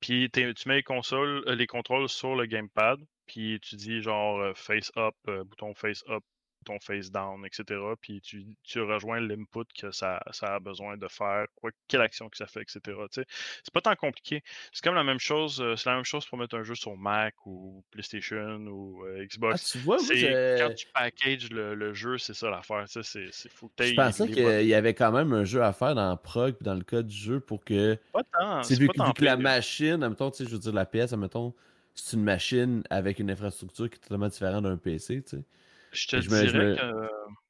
[0.00, 4.40] Puis tu mets les consoles, euh, les contrôles sur le gamepad puis tu dis genre
[4.40, 6.22] euh, face up, euh, bouton face up,
[6.60, 7.80] bouton face down, etc.
[8.00, 12.28] Puis tu, tu rejoins l'input que ça, ça, a besoin de faire, quoi, quelle action
[12.28, 12.96] que ça fait, etc.
[13.12, 14.42] C'est pas tant compliqué.
[14.72, 16.96] C'est comme la même chose, euh, c'est la même chose pour mettre un jeu sur
[16.96, 19.74] Mac ou PlayStation ou Xbox.
[19.74, 22.84] Ah, tu vois, Quand tu packages le, jeu, c'est ça l'affaire.
[22.86, 23.02] C'est,
[23.50, 26.56] faut que Je pensais qu'il y avait quand même un jeu à faire dans Prog,
[26.60, 27.98] dans le cas du jeu, pour que.
[28.12, 28.62] Pas tant.
[28.62, 31.54] C'est vu, que la machine, admettons, je veux dire, la pièce, admettons
[31.96, 35.44] c'est une machine avec une infrastructure qui est totalement différente d'un PC, tu sais.
[35.92, 36.72] Je te dirais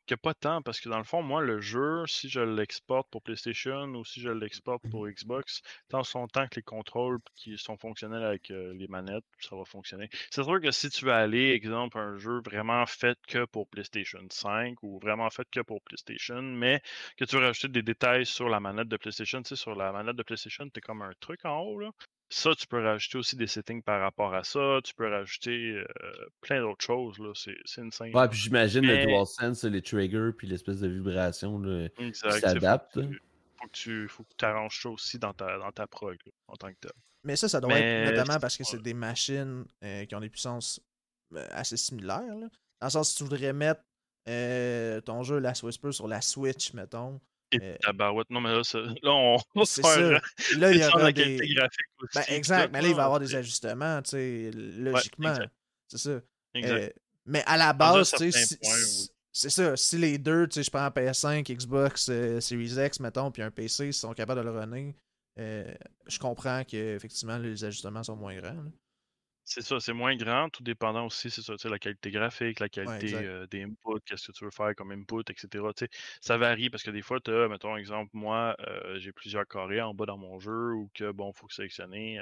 [0.06, 3.22] que, pas tant, parce que dans le fond, moi, le jeu, si je l'exporte pour
[3.22, 7.76] PlayStation ou si je l'exporte pour Xbox, tant son temps que les contrôles qui sont
[7.76, 10.08] fonctionnels avec euh, les manettes, ça va fonctionner.
[10.30, 14.20] C'est sûr que si tu veux aller, exemple, un jeu vraiment fait que pour PlayStation
[14.30, 16.82] 5 ou vraiment fait que pour PlayStation, mais
[17.16, 19.90] que tu veux rajouter des détails sur la manette de PlayStation, tu sais, sur la
[19.92, 21.90] manette de PlayStation, tu comme un truc en haut, là.
[22.28, 24.80] Ça, tu peux rajouter aussi des settings par rapport à ça.
[24.82, 25.80] Tu peux rajouter
[26.40, 27.18] plein d'autres choses.
[27.18, 27.30] Là.
[27.34, 28.14] C'est, c'est insane.
[28.14, 32.98] Ouais, puis j'imagine le DualSense, les triggers, puis l'espèce de vibration là, qui s'adapte.
[33.58, 36.18] Faut que tu faut que arranges ça aussi dans ta, dans ta prog
[36.48, 36.92] en tant que tel.
[37.24, 40.28] Mais ça, ça doit être notamment parce que c'est des machines euh, qui ont des
[40.28, 40.80] puissances
[41.34, 42.36] euh, assez similaires.
[42.36, 42.48] Là.
[42.80, 43.80] Dans le sens, si tu voudrais mettre
[44.28, 47.20] euh, ton jeu Last Whisper sur la Switch, mettons,
[47.52, 48.30] et euh, tabarouette.
[48.30, 48.62] Non, mais là,
[49.02, 51.38] là on, on se fait Là, il y aura des...
[52.14, 55.36] Ben, exact, mais là, il va y avoir des ajustements, tu sais, logiquement.
[55.88, 56.20] c'est ça.
[56.56, 56.90] Euh,
[57.26, 58.58] mais à la base, tu sais,
[59.32, 59.76] c'est ça.
[59.76, 63.42] Si les deux, tu sais, je prends un PS5, Xbox, euh, Series X, mettons, puis
[63.42, 64.94] un PC, ils sont capables de le runner,
[65.36, 68.56] je comprends qu'effectivement, les ajustements sont moins grands.
[69.48, 73.46] C'est ça, c'est moins grand, tout dépendant aussi, c'est ça, la qualité graphique, la qualité
[73.48, 75.72] des inputs, qu'est-ce que tu veux faire comme input, etc.
[76.20, 78.56] ça varie parce que des fois, tu as, mettons, exemple, moi,
[78.96, 82.20] j'ai plusieurs carrés en bas dans mon jeu ou que, bon, il faut sélectionner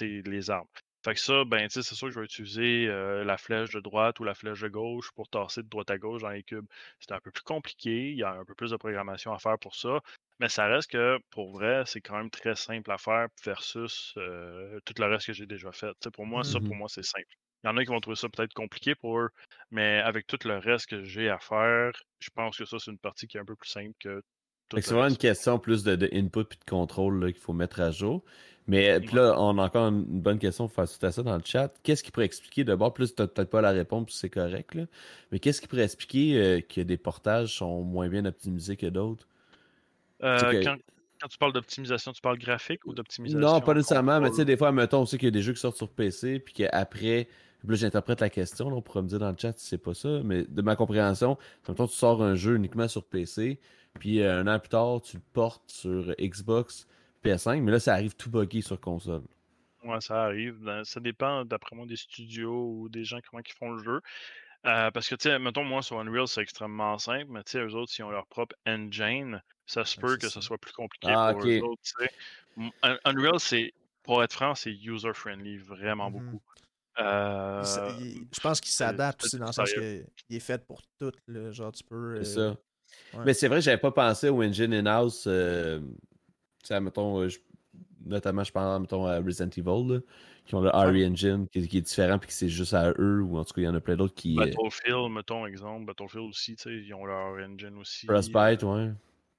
[0.00, 0.68] les armes.
[1.04, 4.24] Fait que ça, ben, c'est sûr que je vais utiliser la flèche de droite ou
[4.24, 6.66] la flèche de gauche pour tasser de droite à gauche dans les cubes.
[6.98, 9.58] C'est un peu plus compliqué, il y a un peu plus de programmation à faire
[9.58, 10.00] pour ça.
[10.40, 14.94] Mais ça reste que, pour vrai, c'est quand même très simple à faire versus tout
[14.98, 15.92] le reste que j'ai déjà fait.
[16.14, 17.26] pour moi, ça, pour mmh moi, c'est simple.
[17.64, 19.30] Il y en a qui vont trouver ça peut-être compliqué pour eux,
[19.70, 22.98] mais avec tout le reste que j'ai à faire, je pense que ça, c'est une
[22.98, 24.22] partie qui est un peu plus simple que
[24.72, 28.22] C'est vraiment une question plus de, input et de contrôle qu'il faut mettre à jour.
[28.68, 31.42] Mais puis là, on a encore une bonne question pour faire à ça dans le
[31.44, 31.74] chat.
[31.82, 34.84] Qu'est-ce qui pourrait expliquer, d'abord, plus tu n'as peut-être pas la réponse, c'est correct, là,
[35.32, 39.26] mais qu'est-ce qui pourrait expliquer que des portages sont moins bien optimisés que d'autres?
[40.22, 43.40] Euh, quand, tu parles d'optimisation, tu parles graphique ou d'optimisation?
[43.40, 45.52] Non, pas nécessairement, mais tu sais, des fois, mettons aussi qu'il y a des jeux
[45.52, 47.28] qui sortent sur PC, puis qu'après,
[47.66, 50.20] là, j'interprète la question, on pourrait me dire dans le chat si c'est pas ça,
[50.24, 53.58] mais de ma compréhension, mettons, tu sors un jeu uniquement sur PC,
[54.00, 56.88] puis euh, un an plus tard, tu le portes sur Xbox,
[57.22, 59.22] PS5, mais là, ça arrive tout buggy sur console.
[59.84, 60.56] Ouais, ça arrive.
[60.60, 64.00] Ben, ça dépend, d'après moi, des studios ou des gens comment ils font le jeu.
[64.66, 67.60] Euh, parce que, tu sais, mettons, moi, sur Unreal, c'est extrêmement simple, mais tu sais,
[67.60, 71.12] eux autres, s'ils ont leur propre engine, ça se peut que ce soit plus compliqué
[71.16, 71.82] ah, pour eux autres.
[73.04, 73.72] Unreal, c'est
[74.02, 76.18] pour être franc, c'est user-friendly vraiment Mhm.
[76.18, 76.42] beaucoup.
[76.98, 77.62] Euh,
[78.00, 81.12] il- je pense qu'il s'adapte aussi dans le sens qu'il est fait pour tout.
[81.28, 82.22] Là, genre, tu peux.
[82.22, 82.60] C'est euh, ça.
[83.14, 83.24] Ouais.
[83.26, 85.24] Mais c'est vrai que j'avais pas pensé au engine in-house.
[85.26, 85.86] Euh, tu
[86.64, 87.38] sais, mettons, euh, je-
[88.04, 90.00] notamment, je pense mettons, à Resident Evil, là,
[90.46, 93.22] qui ont le RE Engine, qui, qui est différent, puis que c'est juste à eux,
[93.22, 94.36] ou en tout cas, il y en a plein d'autres qui.
[94.38, 98.06] euh, Battlefield, mettons exemple, Battlefield aussi, tu sais, ils ont leur engine aussi.
[98.06, 98.92] Frostbite, euh, ouais.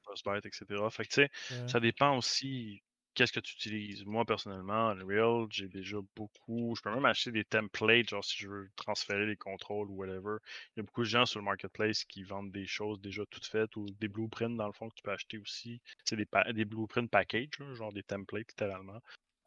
[0.04, 0.90] Frostbite, etc.
[0.90, 1.30] Fait que tu sais,
[1.62, 1.68] Ouais.
[1.68, 2.82] ça dépend aussi
[3.14, 4.06] qu'est-ce que tu utilises?
[4.06, 6.74] Moi, personnellement, Unreal, j'ai déjà beaucoup.
[6.76, 10.38] Je peux même acheter des templates, genre si je veux transférer les contrôles ou whatever.
[10.76, 13.46] Il y a beaucoup de gens sur le marketplace qui vendent des choses déjà toutes
[13.46, 15.82] faites ou des blueprints dans le fond que tu peux acheter aussi.
[16.06, 19.02] C'est des, des blueprints package, genre des templates littéralement.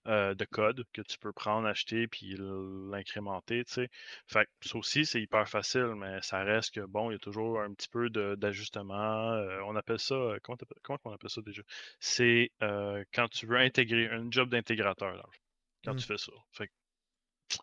[0.06, 3.88] Euh, de code que tu peux prendre, acheter, puis l'incrémenter, tu sais.
[4.26, 7.18] Fait que ça aussi, c'est hyper facile, mais ça reste que, bon, il y a
[7.18, 9.32] toujours un petit peu d'ajustement.
[9.32, 11.62] euh, on appelle ça, euh, comment, comment on appelle ça déjà?
[12.00, 15.40] C'est euh, quand tu veux intégrer un job d'intégrateur, dans le fond,
[15.84, 15.98] quand Mm.
[15.98, 16.32] tu fais ça.
[16.52, 16.72] Fait que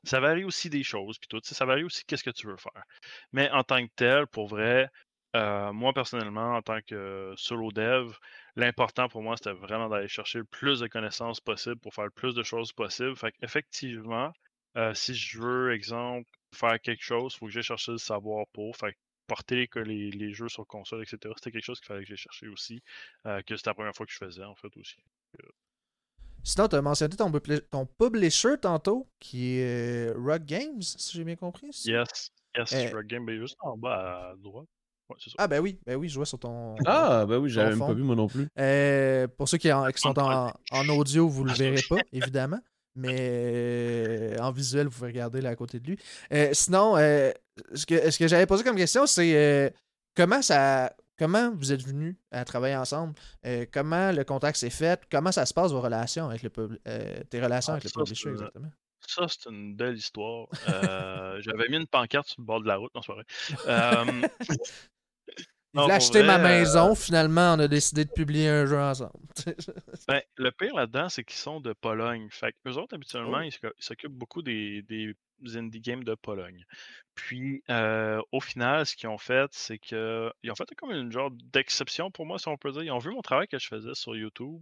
[0.03, 2.83] ça varie aussi des choses, puis tout, ça varie aussi qu'est-ce que tu veux faire.
[3.33, 4.89] Mais en tant que tel, pour vrai,
[5.35, 8.11] euh, moi personnellement, en tant que solo dev,
[8.55, 12.11] l'important pour moi, c'était vraiment d'aller chercher le plus de connaissances possible pour faire le
[12.11, 13.15] plus de choses possible.
[13.15, 14.31] Fait effectivement,
[14.93, 18.75] si je veux, exemple, faire quelque chose, il faut que j'aille chercher le savoir pour.
[18.77, 21.33] Fait que porter que les, les jeux sur console, etc.
[21.37, 22.81] C'était quelque chose qu'il fallait que j'aille chercher aussi.
[23.27, 24.97] euh, que c'était la première fois que je faisais, en fait, aussi.
[26.43, 27.31] Sinon, tu as mentionné ton,
[27.69, 31.69] ton publisher tantôt, qui est euh, Rock Games, si j'ai bien compris.
[31.85, 32.89] Yes, yes, Eh.
[32.91, 34.67] Rock Game, ben, juste en bas à droite.
[35.11, 35.35] Ouais, c'est ça.
[35.39, 36.75] Ah, ben oui, ben oui, je vois sur ton.
[36.85, 38.47] Ah, ben oui, j'avais même pas vu moi non plus.
[38.59, 42.59] Euh, pour ceux qui, en- qui sont en, en audio, vous le verrez pas, évidemment.
[42.95, 45.97] Mais euh, en visuel, vous pouvez regarder là à côté de lui.
[46.33, 47.31] Euh, sinon, euh,
[47.73, 49.69] ce que, ce que j'avais posé comme question, c'est euh,
[50.15, 50.93] comment ça.
[51.17, 53.13] Comment vous êtes venus à travailler ensemble?
[53.45, 54.99] Euh, comment le contact s'est fait?
[55.11, 57.91] Comment ça se passe vos relations avec le pub- euh, tes relations Ah, avec le
[58.03, 58.71] publisher exactement?
[59.07, 60.47] Ça, c'est une belle histoire.
[60.67, 63.25] Euh, J'avais mis une pancarte sur le bord de la route, non, c'est pas vrai.
[63.67, 64.27] Euh,
[65.73, 69.13] Il voulait acheter ma euh, maison, finalement, on a décidé de publier un jeu ensemble.
[70.07, 72.27] Ben, le pire là-dedans, c'est qu'ils sont de Pologne.
[72.31, 73.43] Fait eux autres, habituellement, Oh.
[73.43, 75.15] ils s'oc- ils s'occupent beaucoup des, des
[75.55, 76.65] indie games de Pologne.
[77.15, 81.11] Puis, euh, au final, ce qu'ils ont fait, c'est que ils ont fait comme une
[81.11, 82.83] genre d'exception pour moi, si on peut dire.
[82.83, 84.61] Ils ont vu mon travail que je faisais sur YouTube.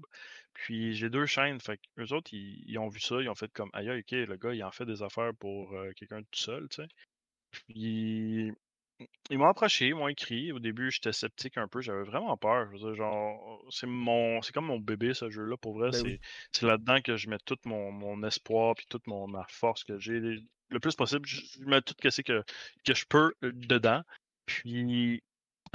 [0.54, 1.60] Puis, j'ai deux chaînes.
[1.60, 3.16] Fait eux autres, ils, ils ont vu ça.
[3.22, 5.92] Ils ont fait comme, aïe, ok, le gars, il en fait des affaires pour euh,
[5.96, 6.88] quelqu'un tout seul, tu sais.
[7.68, 8.52] Puis,
[9.30, 10.52] ils m'ont approché, ils m'ont écrit.
[10.52, 12.68] Au début, j'étais sceptique un peu, j'avais vraiment peur.
[12.68, 15.58] Je veux dire, genre, c'est mon, c'est comme mon bébé, ce jeu-là.
[15.58, 16.20] Pour vrai, Ben c'est, oui.
[16.52, 19.98] c'est là-dedans que je mets tout mon, mon espoir puis toute mon, ma force que
[20.00, 20.20] j'ai.
[20.72, 22.44] Le plus possible, je, je mets tout ce que,
[22.86, 24.04] que je peux euh, dedans.
[24.46, 25.24] Puis,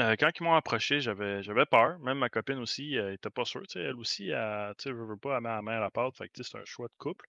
[0.00, 1.98] euh, quand ils m'ont approché, j'avais, j'avais peur.
[2.00, 3.62] Même ma copine aussi, elle était pas sûre.
[3.74, 6.16] Elle aussi, elle, veut, veut pas, elle met la main à la pâte.
[6.16, 7.26] Fait que, c'est un choix de couple.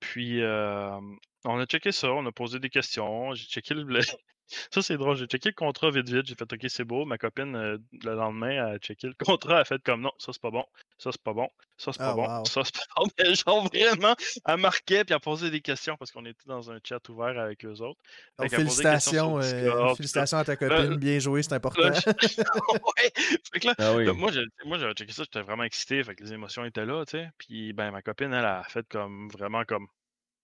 [0.00, 0.98] Puis, euh,
[1.44, 3.34] on a checké ça, on a posé des questions.
[3.34, 4.00] J'ai checké le.
[4.72, 5.16] Ça, c'est drôle.
[5.16, 6.26] J'ai checké le contrat vite, vite.
[6.26, 7.04] J'ai fait OK, c'est beau.
[7.04, 9.54] Ma copine, euh, le lendemain, a checké le contrat.
[9.56, 10.64] Elle a fait comme non, ça, c'est pas bon.
[10.98, 11.48] Ça, c'est pas bon.
[11.76, 12.26] Ça, c'est pas Ah, bon.
[12.26, 12.44] wow.
[12.44, 13.06] Ça, c'est pas bon.
[13.18, 16.78] Mais genre, vraiment, elle marquait puis elle posait des questions parce qu'on était dans un
[16.82, 18.00] chat ouvert avec eux autres.
[18.38, 21.82] Donc, des questions félicitations, sur euh, félicitations à ta copine, bien joué, c'est important.
[21.82, 21.92] Là,
[22.22, 23.12] je- ouais.
[23.52, 24.06] Fait que là, Ah oui.
[24.06, 26.86] Là, moi, j'ai- moi, j'avais checké ça, j'étais vraiment excité, fait que les émotions étaient
[26.86, 27.28] là, tu sais.
[27.38, 29.86] Puis, ben, ma copine, elle a fait comme, vraiment comme,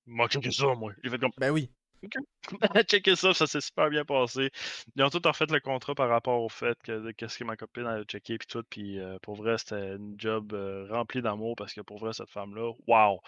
[0.07, 0.93] moi, checké ça, moi.
[1.03, 1.71] J'ai fait comme, ben oui.
[2.75, 4.51] elle a checké ça, ça s'est super bien passé.
[4.97, 7.57] Ils ont tout refait le contrat par rapport au fait que, de qu'est-ce que ma
[7.57, 8.63] copine a checké, puis tout.
[8.69, 12.31] Puis, euh, pour vrai, c'était une job euh, remplie d'amour, parce que pour vrai, cette
[12.31, 13.19] femme-là, waouh!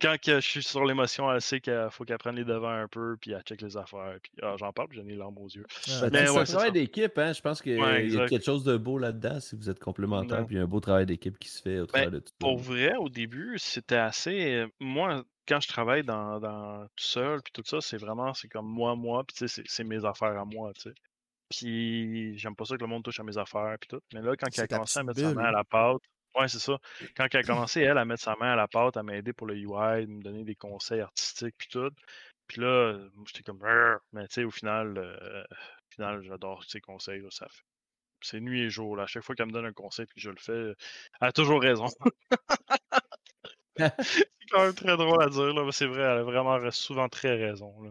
[0.00, 2.88] Quand que je suis sur l'émotion, elle sait qu'il faut qu'elle prenne les devants un
[2.88, 4.16] peu, puis elle check les affaires.
[4.22, 5.66] Puis, ah, j'en parle, j'ai les larmes aux yeux.
[5.88, 7.32] Ah, Ben, Mais c'est ouais, un travail d'équipe, hein.
[7.32, 10.40] Je pense qu'il Ouais, y a quelque chose de beau là-dedans si vous êtes complémentaires,
[10.40, 10.44] Ouais.
[10.46, 12.28] puis il y a un beau travail d'équipe qui se fait au travers de tout
[12.28, 12.34] ça.
[12.38, 14.54] Pour vrai, au début, c'était assez.
[14.54, 18.48] euh, Moi, quand je travaille dans, dans tout seul, puis tout ça, c'est vraiment, c'est
[18.48, 20.94] comme moi, moi, puis tu sais, c'est- mes affaires à moi, tu sais.
[21.50, 24.00] Puis j'aime pas ça que le monde touche à mes affaires, puis tout.
[24.12, 26.00] Mais là, quand elle a commencé à mettre sa main à la pâte,
[26.36, 26.78] ouais, c'est ça.
[27.16, 29.46] Quand elle a commencé, elle, à mettre sa main à la pâte, à m'aider pour
[29.46, 31.90] le UI, me donner des conseils artistiques, puis tout.
[32.46, 33.60] Puis là, moi, j'étais comme,
[34.12, 37.62] mais tu sais, au final, euh, au final, j'adore ses conseils, là, ça fait.
[38.20, 38.96] C'est nuit et jour.
[38.96, 39.02] Là.
[39.02, 40.72] À chaque fois qu'elle me donne un conseil et que je le fais,
[41.20, 41.86] elle a toujours raison.
[43.78, 47.08] c'est quand même très drôle à dire, là, mais c'est vrai, elle a vraiment souvent
[47.08, 47.80] très raison.
[47.82, 47.90] Là.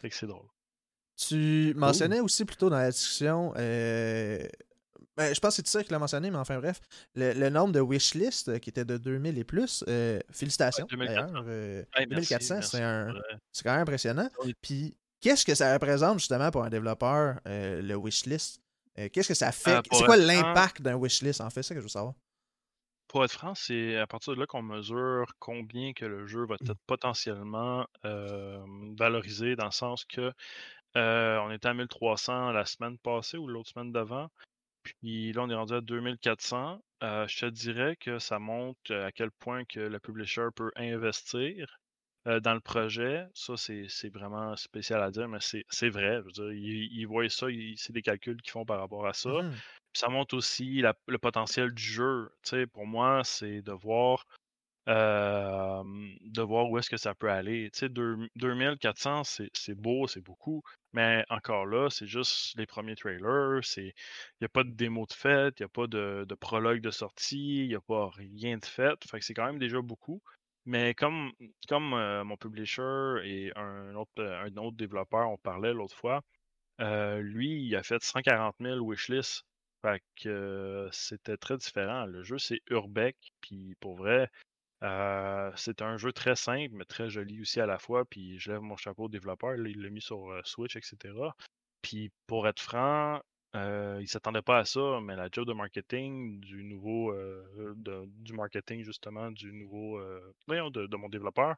[0.00, 0.46] Fait que c'est drôle.
[1.16, 4.38] Tu mentionnais aussi plutôt dans la discussion, euh,
[5.16, 6.80] ben, je pense que c'est ça qui l'a mentionné, mais enfin bref,
[7.16, 10.96] le, le nombre de wishlist euh, qui était de 2000 et plus, euh, félicitations Ouais,
[10.96, 11.26] 2400.
[11.32, 11.44] d'ailleurs.
[11.48, 13.12] euh, Hey, merci, 2400, merci c'est un-
[13.64, 14.30] quand même impressionnant.
[14.44, 14.54] Oui.
[14.62, 18.60] Puis, qu'est-ce que ça représente justement pour un développeur, euh, le wishlist?
[19.00, 19.72] Euh, Qu'est-ce que ça fait?
[19.78, 21.62] Euh, C'est quoi l'impact d'un wishlist en fait?
[21.62, 22.14] C'est ça que je veux savoir.
[23.08, 26.56] Pour être franc, c'est à partir de là qu'on mesure combien que le jeu va
[26.60, 26.66] Mmh.
[26.66, 28.64] être potentiellement euh,
[28.98, 30.32] valorisé, dans le sens que
[30.96, 34.28] euh, on était à 1300 la semaine passée ou l'autre semaine d'avant.
[34.82, 36.80] Puis là, on est rendu à 2400.
[37.02, 41.78] Euh, je te dirais que ça montre à quel point que le publisher peut investir
[42.26, 43.26] dans le projet.
[43.34, 46.18] Ça, c'est vraiment spécial à dire, mais c'est vrai.
[46.20, 47.46] Je veux dire, ils, ils voient ça,
[47.76, 49.30] c'est des calculs qu'ils font par rapport à ça.
[49.30, 49.62] Mhm.
[49.92, 52.30] Ça montre aussi le potentiel du jeu.
[52.72, 54.26] Pour moi, c'est de voir
[54.86, 57.70] de voir où est-ce que ça peut aller.
[57.72, 60.62] Tu sais, deux- 2400, c'est beau, c'est beaucoup,
[60.92, 63.60] mais encore là, c'est juste les premiers trailers.
[63.76, 63.92] Il
[64.40, 67.64] n'y a pas de démo de fête, il n'y a pas de, prologue de sortie,
[67.64, 68.96] il n'y a pas rien de fait.
[69.10, 70.22] Fait que c'est quand même déjà beaucoup.
[70.64, 71.32] Mais comme,
[71.68, 71.90] comme
[72.24, 76.22] mon publisher et un autre, un autre développeur, on parlait l'autre fois,
[76.80, 79.44] lui, il a fait 140 000 wishlists.
[79.82, 82.04] Fait que c'était très différent.
[82.06, 84.30] Le jeu, c'est Urbeck, puis pour vrai,
[85.56, 88.04] c'est un jeu très simple, mais très joli aussi à la fois.
[88.04, 89.54] Puis je lève mon chapeau au développeur.
[89.56, 91.14] il l'a mis sur Switch, etc.
[91.82, 93.20] Puis pour être franc,
[93.54, 97.14] il s'attendait pas à ça, mais la job de marketing du nouveau,
[97.76, 101.56] du marketing justement du nouveau, de, de mon développeur,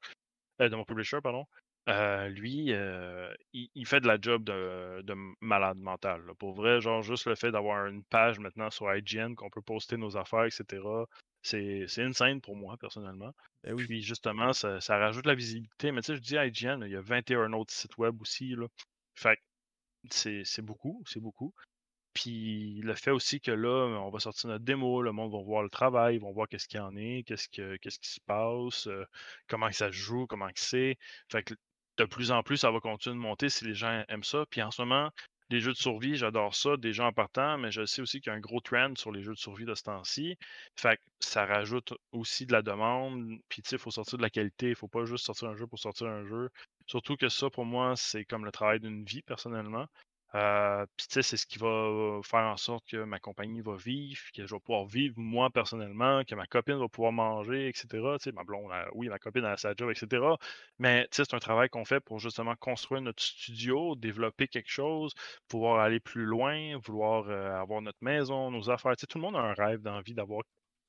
[0.60, 1.46] euh, de mon publisher, pardon.
[1.88, 6.24] Euh, lui, euh, il, il fait de la job de, de malade mental.
[6.26, 6.34] là.
[6.34, 9.96] Pour vrai, genre juste le fait d'avoir une page maintenant sur IGN qu'on peut poster
[9.96, 10.82] nos affaires, etc.
[11.42, 13.32] C'est c'est insane pour moi, personnellement.
[13.64, 13.86] Ben oui.
[13.86, 15.90] Puis justement, ça, ça rajoute la visibilité.
[15.92, 18.50] Mais tu sais, je dis IGN, il y a 21 autres sites web aussi.
[18.56, 18.66] Là.
[19.14, 19.42] Fait que
[20.10, 21.54] c'est c'est beaucoup, c'est beaucoup.
[22.14, 25.62] Puis le fait aussi que là, on va sortir notre démo, le monde va voir
[25.62, 28.20] le travail, ils vont voir qu'est-ce qu'il y en est, qu'est-ce que qu'est-ce qui se
[28.20, 29.04] passe, euh,
[29.48, 30.98] comment que ça se joue, comment que c'est.
[31.30, 31.54] Fait que
[32.00, 34.44] de plus en plus, ça va continuer de monter si les gens aiment ça.
[34.50, 35.10] Puis en ce moment,
[35.50, 38.30] les jeux de survie, j'adore ça, des gens en partant, mais je sais aussi qu'il
[38.30, 40.38] y a un gros trend sur les jeux de survie de ce temps-ci.
[41.20, 43.38] Ça rajoute aussi de la demande.
[43.48, 45.56] Puis tu sais, il faut sortir de la qualité, il faut pas juste sortir un
[45.56, 46.48] jeu pour sortir un jeu.
[46.86, 49.86] Surtout que ça, pour moi, c'est comme le travail d'une vie, personnellement.
[50.34, 53.74] Euh, Puis tu sais, c'est ce qui va faire en sorte que ma compagnie va
[53.76, 58.16] vivre, que je vais pouvoir vivre moi personnellement, que ma copine va pouvoir manger, etc.
[58.18, 60.38] Tu sais, ma blonde, oui, ma copine a sa job, etc.
[60.78, 64.70] Mais tu sais, c'est un travail qu'on fait pour justement construire notre studio, développer quelque
[64.70, 65.14] chose,
[65.48, 68.94] pouvoir aller plus loin, vouloir euh, avoir notre maison, nos affaires.
[68.96, 70.42] Tu sais, tout le monde a un rêve d'envie d'avoir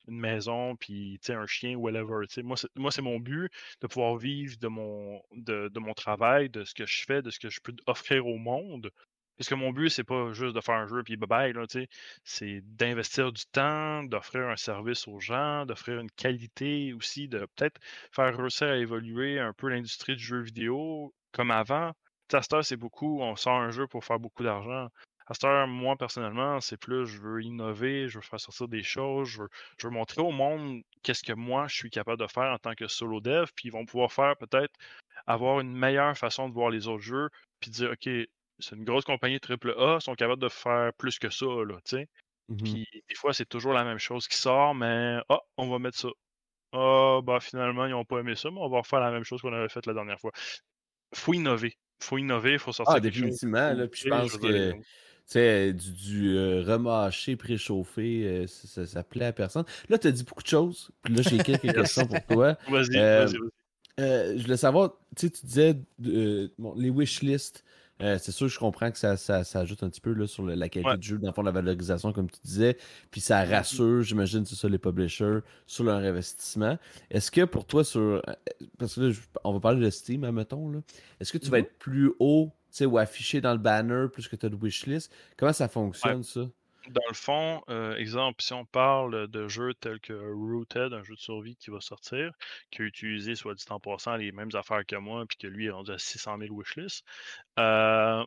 [0.08, 2.26] une maison, puis un chien, whatever.
[2.28, 5.78] Tu sais, moi, c'est, moi, c'est mon but de pouvoir vivre de mon, de, de
[5.80, 8.90] mon travail, de ce que je fais, de ce que je peux offrir au monde.
[9.38, 11.88] Parce que mon but, c'est pas juste de faire un jeu puis bye bye.
[12.24, 17.80] C'est d'investir du temps, d'offrir un service aux gens, d'offrir une qualité aussi, de peut-être
[18.12, 21.92] faire réussir à évoluer un peu l'industrie du jeu vidéo comme avant.
[22.28, 24.88] Tu sais, à cette heure, c'est beaucoup, on sort un jeu pour faire beaucoup d'argent.
[25.26, 28.82] À cette heure, moi, personnellement, c'est plus, je veux innover, je veux faire sortir des
[28.82, 32.26] choses, je veux, je veux montrer au monde qu'est-ce que moi, je suis capable de
[32.26, 34.74] faire en tant que solo dev, puis ils vont pouvoir faire peut-être
[35.26, 37.30] avoir une meilleure façon de voir les autres jeux,
[37.60, 38.08] puis dire, OK,
[38.62, 41.96] c'est une grosse compagnie triple A, sont capables de faire plus que ça, là, tu
[41.96, 42.08] sais.
[42.48, 42.58] Mhm.
[42.62, 45.98] Puis des fois, c'est toujours la même chose qui sort, mais ah, on va mettre
[45.98, 46.08] ça.
[46.72, 49.42] Ah, bah finalement, ils n'ont pas aimé ça, mais on va refaire la même chose
[49.42, 50.32] qu'on avait fait la dernière fois.
[51.14, 51.76] Faut innover.
[52.02, 53.22] Faut innover, faut sortir Ah, quelque chose.
[53.22, 53.72] définitivement.
[53.74, 59.26] Là, puis je pense que du, du euh, remâché, préchauffé, euh, ça, ça, ça plaît
[59.26, 59.64] à personne.
[59.88, 60.90] Là, tu as dit beaucoup de choses.
[61.02, 62.56] Puis là, j'ai quelques questions pour toi.
[62.68, 63.50] Vas-y, Euh, vas-y, vas-y.
[64.00, 65.76] Euh, je voulais savoir, tu sais, tu disais
[66.58, 67.64] bon, les wishlists.
[68.02, 70.42] Euh, c'est sûr, je comprends que ça, ça, ça ajoute un petit peu là, sur
[70.42, 70.98] le- la qualité Ouais.
[70.98, 72.76] du jeu, dans le fond, la valorisation, comme tu disais.
[73.10, 76.78] Puis ça rassure, j'imagine, c'est ça, les publishers sur leur investissement.
[77.10, 78.00] Est-ce que pour toi, sur.
[78.00, 78.20] euh,
[78.78, 80.80] Parce que là, on va parler de Steam, admettons, là.
[81.20, 81.64] Est-ce que tu vas Mhm.
[81.64, 84.56] être plus haut, tu sais, ou affiché dans le banner plus que tu as de
[84.56, 85.12] wishlist?
[85.36, 86.48] Comment ça fonctionne, ça?
[86.88, 91.14] Dans le fond, euh, exemple, si on parle de jeux tels que Rooted, un jeu
[91.14, 92.32] de survie qui va sortir,
[92.70, 95.66] qui a utilisé, soit dit en passant, les mêmes affaires que moi, puis que lui
[95.66, 97.04] est rendu à 600 000 wishlists,
[97.58, 98.24] euh,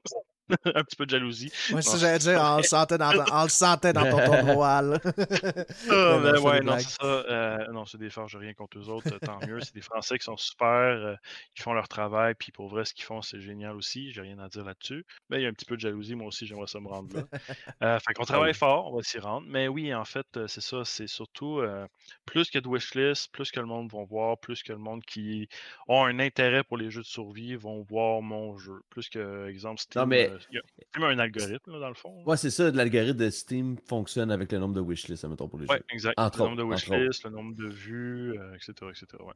[0.66, 1.52] un petit peu de jalousie.
[1.72, 1.98] Moi, ça, Non.
[2.00, 4.16] j'allais dire, on le sentait dans, on le sentait dans ton.
[4.68, 7.06] Ah, non, ben ouais, des non, c'est ça.
[7.06, 9.60] euh, non, c'est des j'ai rien contre eux autres, euh, tant mieux.
[9.62, 11.16] C'est des Français qui sont super, euh,
[11.56, 14.12] qui font leur travail, puis pour vrai, ce qu'ils font, c'est génial aussi.
[14.12, 15.06] J'ai rien à dire là-dessus.
[15.30, 17.16] Mais il y a un petit peu de jalousie, moi aussi, j'aimerais ça me rendre
[17.16, 17.24] là.
[17.82, 19.46] Euh, fait qu'on travaille fort, on va s'y rendre.
[19.50, 21.86] Mais oui, en fait, euh, c'est ça, c'est surtout euh,
[22.26, 25.48] plus que de wishlist, plus que le monde va voir, plus que le monde qui
[25.88, 28.80] ont un intérêt pour les jeux de survie vont voir mon jeu.
[28.90, 30.06] Plus que, exemple, Steam.
[30.06, 30.62] mais- euh, il y a
[31.02, 32.24] a un algorithme, là, dans le fond.
[32.26, 35.68] Ouais, c'est ça, l'algorithme de Steam fonctionne avec le nombre de wishlists, admettons, pour les
[35.68, 35.84] Ouais, jeux.
[35.92, 36.18] exact.
[36.20, 39.06] Entre le nombre de wishlists, le nombre de vues, euh, etc., etc.
[39.24, 39.34] Ouais.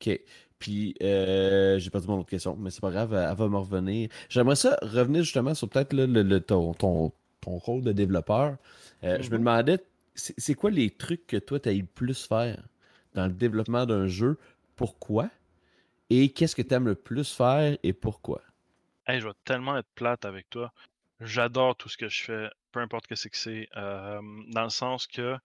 [0.00, 0.20] OK.
[0.58, 3.56] Puis, euh, j'ai perdu mon autre question, mais c'est pas grave, elle, elle va me
[3.58, 4.08] revenir.
[4.28, 8.56] J'aimerais ça revenir justement sur peut-être le, le- ton, ton, ton rôle de développeur.
[9.04, 9.38] Euh, Je me Mhm.
[9.38, 9.78] demandais,
[10.14, 12.62] c'est quoi les trucs que toi, tu as le plus faire
[13.14, 14.38] dans le développement d'un jeu?
[14.76, 15.30] Pourquoi?
[16.10, 18.42] Et qu'est-ce que tu aimes le plus faire et pourquoi?
[19.08, 20.72] Je vais tellement être plate avec toi.
[21.20, 23.68] J'adore tout ce que je fais, peu importe ce que c'est.
[23.74, 25.36] dans le sens que,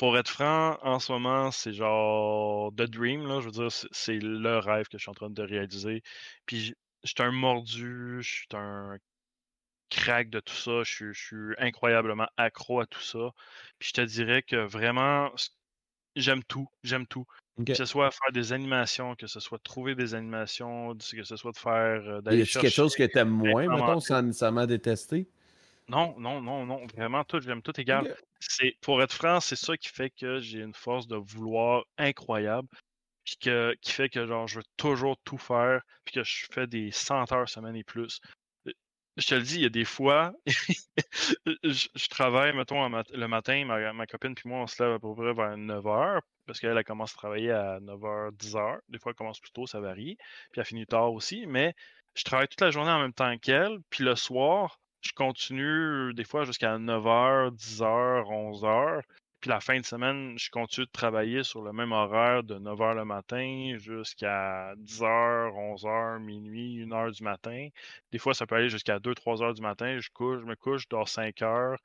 [0.00, 3.40] pour être franc, en ce moment, c'est genre The Dream, là.
[3.40, 6.02] Je veux dire, c'est le rêve que je suis en train de réaliser.
[6.46, 6.74] Puis,
[7.04, 8.96] je suis un mordu, je suis un
[9.90, 10.82] crack de tout ça.
[10.84, 13.32] Je suis, incroyablement accro à tout ça.
[13.78, 15.30] Puis, je te dirais que vraiment,
[16.16, 16.68] j'aime tout.
[16.82, 17.26] J'aime tout.
[17.66, 21.52] Que ce soit faire des animations, que ce soit trouver des animations, que ce soit
[21.52, 22.02] de faire.
[22.06, 22.68] Euh, d'aller chercher.
[22.68, 25.28] quelque chose que tu aimes moins, mettons, sans nécessairement détester?
[25.88, 26.86] Non, non, non, non.
[26.96, 28.16] Vraiment, tout, j'aime tout égal.
[28.38, 32.68] C'est, pour être franc, c'est ça qui fait que j'ai une force de vouloir incroyable.
[33.24, 35.82] Puis que, qui fait que genre, je veux toujours tout faire.
[36.04, 38.20] Puis que je fais des 100 heures semaine et plus.
[39.16, 44.06] Je te le dis, il y a des fois, je, travaille, mettons, le matin, ma,
[44.06, 46.84] copine puis moi, on se lève à peu près vers 9 h parce qu'elle elle
[46.84, 48.80] commence à travailler à 9h, 10h.
[48.88, 50.16] Des fois, elle commence plus tôt, ça varie.
[50.50, 51.46] Puis elle finit tard aussi.
[51.46, 51.74] Mais
[52.14, 53.78] je travaille toute la journée en même temps qu'elle.
[53.88, 59.02] Puis le soir, je continue des fois jusqu'à 9h, 10h, 11h.
[59.40, 62.94] Puis la fin de semaine, je continue de travailler sur le même horaire de 9h
[62.94, 67.68] le matin jusqu'à 10h, 11h, minuit, 1h du matin.
[68.12, 69.98] Des fois, ça peut aller jusqu'à 2-3 h du matin.
[69.98, 71.78] Je couche, je me couche, je dors 5 heures.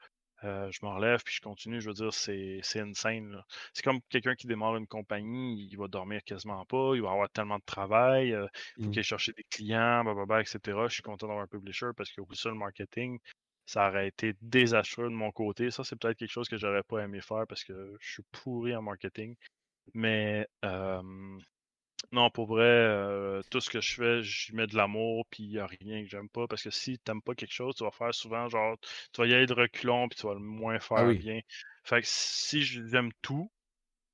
[0.43, 1.79] Euh, je me relève puis je continue.
[1.79, 3.41] Je veux dire, c'est, insane.
[3.73, 7.29] C'est comme quelqu'un qui démarre une compagnie, il va dormir quasiment pas, il va avoir
[7.29, 8.47] tellement de travail, euh,
[8.77, 8.93] il faut mmh.
[8.93, 10.59] qu'il chercher des clients, blablabla, etc.
[10.87, 13.17] Je suis content d'avoir un publisher parce que ça, le marketing,
[13.65, 15.71] ça aurait été désastreux de mon côté.
[15.71, 18.75] Ça, c'est peut-être quelque chose que j'aurais pas aimé faire parce que je suis pourri
[18.75, 19.35] en marketing.
[19.93, 20.47] Mais
[22.11, 25.49] non, pour vrai, euh, tout ce que je fais, j'y mets de l'amour, puis il
[25.49, 26.47] n'y a rien que j'aime pas.
[26.47, 28.77] Parce que si tu n'aimes pas quelque chose, tu vas faire souvent, genre,
[29.13, 31.39] tu vas y aller de reculons, puis tu vas le moins ah faire bien.
[31.83, 33.51] Fait que si j'aime tout,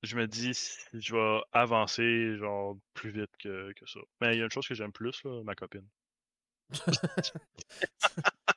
[0.04, 0.54] je me dis,
[0.94, 4.00] je vais avancer, genre, plus vite que, que ça.
[4.22, 5.88] Mais il y a une chose que j'aime plus, là, ma copine.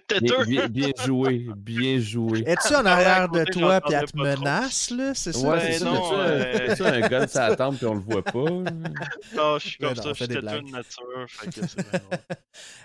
[0.46, 2.42] Bien, bien, joué, bien joué.
[2.46, 5.14] Es-tu en arrière de toi puis elle te menace, là?
[5.14, 5.48] C'est ça?
[5.48, 5.88] Ouais, c'est ça.
[5.88, 6.74] Euh...
[6.74, 8.32] ça un gun ça attend puis on le voit pas.
[9.34, 11.26] non, je suis comme ça, je suis une nature.
[11.28, 11.60] Fait que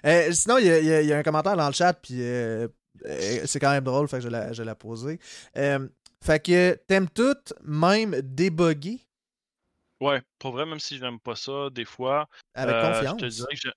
[0.06, 2.68] euh, sinon, il y, y, y, a un commentaire dans le chat puis euh,
[3.06, 5.20] euh, c'est quand même drôle, fait que je l'ai je posé.
[5.54, 9.00] fait que t'aimes tout, même débugger?
[10.02, 12.28] Ouais, pour vrai, même si je n'aime pas ça, des fois.
[12.56, 13.22] Avec confiance.
[13.22, 13.70] Je te dirais que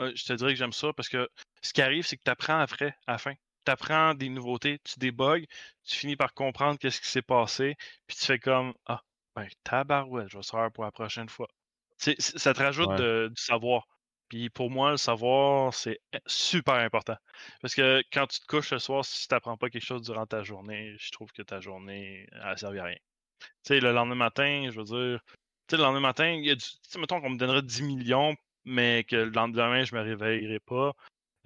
[0.00, 1.28] je te dirais que j'aime ça parce que
[1.62, 3.34] ce qui arrive, c'est que tu apprends après, à la fin.
[3.64, 5.46] Tu apprends des nouveautés, tu débugs,
[5.84, 7.76] tu finis par comprendre qu'est-ce qui s'est passé,
[8.06, 9.02] puis tu fais comme Ah,
[9.36, 11.48] ben tabarouette, je vais savoir pour la prochaine fois.
[11.98, 13.86] ça te rajoute du savoir.
[14.30, 17.16] Puis pour moi, le savoir, c'est super important.
[17.60, 20.24] Parce que quand tu te couches le soir, si tu n'apprends pas quelque chose durant
[20.24, 22.98] ta journée, je trouve que ta journée, elle ne servi à rien.
[23.40, 25.34] Tu sais, le lendemain matin, je veux dire, tu
[25.70, 26.64] sais, le lendemain matin, il y a du,
[26.96, 28.36] mettons qu'on me donnerait 10 millions
[28.70, 30.94] mais que le lendemain, je me réveillerai pas.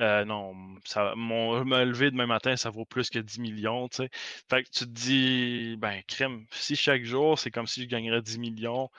[0.00, 0.54] Euh, non,
[0.84, 4.10] ça, mon, me lever demain matin, ça vaut plus que 10 millions, tu sais.
[4.50, 8.22] Fait que tu te dis, ben, crème, si chaque jour, c'est comme si je gagnerais
[8.22, 8.90] 10 millions,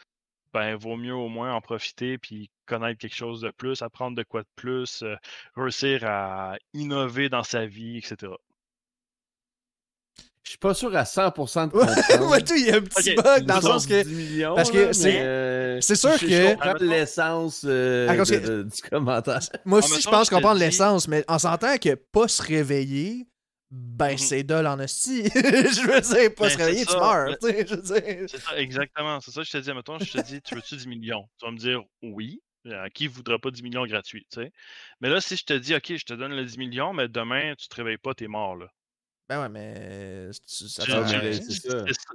[0.53, 4.23] ben, vaut mieux au moins en profiter puis connaître quelque chose de plus, apprendre de
[4.23, 5.15] quoi de plus, euh,
[5.55, 8.32] réussir à innover dans sa vie, etc.
[10.45, 12.27] Je suis pas sûr à 100% de comprendre.
[12.27, 14.07] Moi, il y a un petit bug dans le sens que.
[14.07, 16.27] Millions, parce que c'est euh, c'est sûr que.
[16.27, 19.39] Je comprends l'essence euh, du commentaire.
[19.65, 23.25] Moi aussi, je pense qu'on comprendre l'essence, mais en sentant que pas se réveiller,
[23.71, 24.17] ben mhm.
[24.19, 25.23] c'est dole en hostie.
[25.33, 27.35] je veux dire, pas se réveiller, tu meurs.
[27.41, 29.19] C'est ça, exactement.
[29.21, 29.73] C'est ça que je te dis.
[29.73, 31.27] Mettons, je te dis, tu veux-tu 10 millions?
[31.39, 32.39] Tu vas me dire oui.
[32.93, 34.27] qui ne voudra pas 10 millions gratuits?
[34.31, 34.51] sais
[35.01, 37.55] Mais là, si je te dis, OK, je te donne le 10 millions, mais demain,
[37.57, 38.55] tu te réveilles pas, t'es mort.
[38.55, 38.67] Là.
[39.28, 40.84] Ben ouais, mais c'est ça.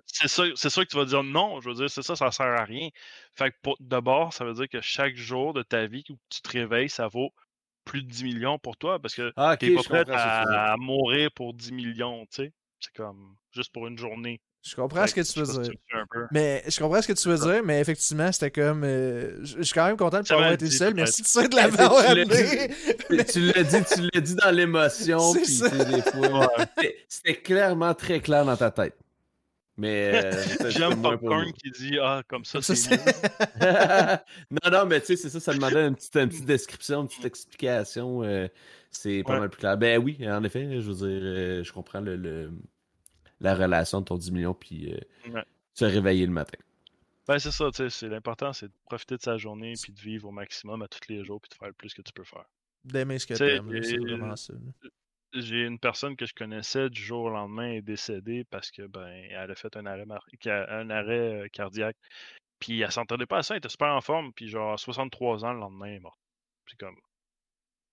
[0.07, 1.61] C'est sûr que tu vas dire non.
[1.61, 2.89] Je veux dire, c'est ça, ça sert à rien.
[3.35, 6.51] Fait que d'abord, ça veut dire que chaque jour de ta vie où tu te
[6.51, 7.33] réveilles, ça vaut
[7.85, 11.33] plus de 10 millions pour toi parce que ah, tu n'es pas prêt à, mourir
[11.33, 12.53] pour 10 millions, tu sais.
[12.79, 14.41] C'est comme juste pour une journée.
[14.63, 15.73] Je comprends ce que tu veux dire.
[16.33, 18.85] Mais je comprends ce que tu veux dire, mais effectivement, c'était comme.
[18.85, 20.95] Euh, je suis quand même content de pas avoir été seul.
[20.95, 22.71] Merci de ça de l'avoir amené.
[23.25, 25.33] Tu l'as dit, tu l'as dit dans l'émotion.
[25.33, 26.53] Puis des fois.
[27.09, 28.97] C'était clairement très clair dans ta tête.
[29.79, 32.91] Mais euh, j'aime Popcorn qui dit Ah, comme ça, c'est
[34.51, 37.09] Non, non, mais tu sais, c'est ça, ça demandait une petite, une petite description, une
[37.09, 38.23] petite explication.
[38.23, 38.47] Euh,
[38.91, 39.79] c'est pas mal plus clair.
[39.79, 42.51] Ben oui, en effet, je veux dire, je comprends le
[43.41, 45.43] la relation de ton 10 millions puis euh,
[45.75, 46.59] se réveiller le matin.
[47.27, 50.29] Ben, c'est ça, tu sais, l'important, c'est de profiter de sa journée puis de vivre
[50.29, 52.45] au maximum à tous les jours puis de faire le plus que tu peux faire.
[52.85, 54.55] D'aimer ce que tu aimes, c'est vraiment ça.
[55.35, 59.07] j'ai une personne que je connaissais du jour au lendemain est décédée parce que ben
[59.07, 60.07] elle a fait un arrêt,
[60.47, 61.97] un arrêt cardiaque.
[62.59, 65.53] Puis elle s'entendait pas à ça, elle était super en forme, puis genre 63 ans
[65.53, 66.21] le lendemain, elle est morte.
[66.67, 66.97] C'est comme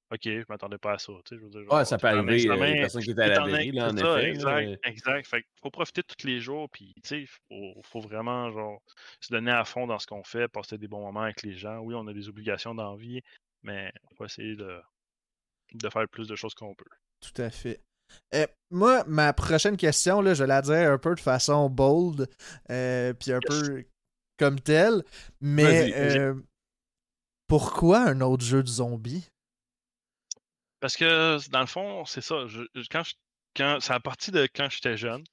[0.10, 1.12] OK, je m'attendais pas à ça.
[1.26, 2.44] Tu sais, je veux dire, ouais, ça peut arriver.
[2.44, 4.30] Il a personne qui était à la là, en effet.
[4.30, 5.28] Exact, exact.
[5.28, 8.82] Fait faut profiter tous les jours, puis tu sais, faut, faut vraiment genre
[9.20, 11.80] se donner à fond dans ce qu'on fait, passer des bons moments avec les gens.
[11.80, 13.22] Oui, on a des obligations d'envie,
[13.64, 14.80] mais on va essayer de,
[15.74, 16.86] de faire le plus de choses qu'on peut.
[17.20, 17.82] Tout à fait.
[18.34, 22.30] Euh, moi, ma prochaine question, là, je la dire un peu de façon bold,
[22.72, 23.84] euh, puis un peu
[24.38, 25.04] comme telle,
[25.42, 26.34] mais euh,
[27.48, 29.28] pourquoi un autre jeu de zombies?
[30.80, 32.46] Parce que, dans le fond, c'est ça.
[32.92, 33.04] quand
[33.58, 35.24] quand, c'est à partir de quand j'étais jeune,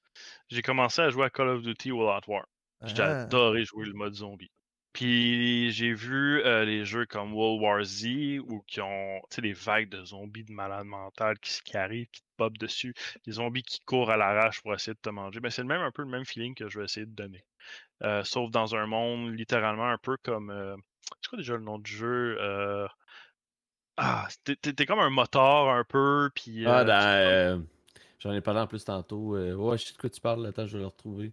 [0.49, 2.47] j'ai commencé à jouer à Call of Duty World at War.
[2.83, 3.23] J'ai ah.
[3.23, 4.51] adoré jouer le mode zombie.
[4.93, 9.89] Puis j'ai vu euh, les jeux comme World War Z où qui ont des vagues
[9.89, 12.95] de zombies de malades mentales qui, qui, arrivent, qui te popent dessus,
[13.27, 15.41] des zombies qui courent à l'arrache pour essayer de te manger.
[15.41, 17.45] Ben, c'est le même un peu le même feeling que je vais essayer de donner.
[18.03, 20.77] Euh, sauf dans un monde littéralement un peu comme euh,
[21.21, 22.39] c'est quoi déjà le nom du jeu?
[23.97, 26.67] Ah, t'es comme un moteur un peu, puis...
[26.67, 27.65] Ah, dans...
[28.19, 29.37] J'en ai parlé en plus tantôt.
[29.37, 31.33] ouais, je sais de quoi tu parles, attends, je vais le retrouver.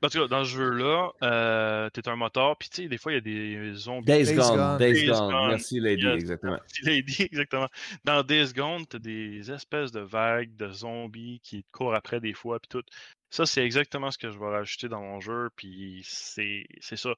[0.00, 3.14] Parce que dans ce jeu-là, euh, t'es un moteur, puis tu sais, des fois, il
[3.14, 4.04] y a des zombies.
[4.04, 5.48] Days, Gone, Days, Gone.
[5.48, 6.52] Merci, Lady, exactement.
[6.52, 7.68] Merci, Lady, exactement.
[8.04, 12.34] Dans Days Gone, t'as des espèces de vagues de zombies qui te courent après des
[12.34, 12.84] fois, puis tout.
[13.30, 17.14] Ça, c'est exactement ce que je vais rajouter dans mon jeu, puis c'est ça.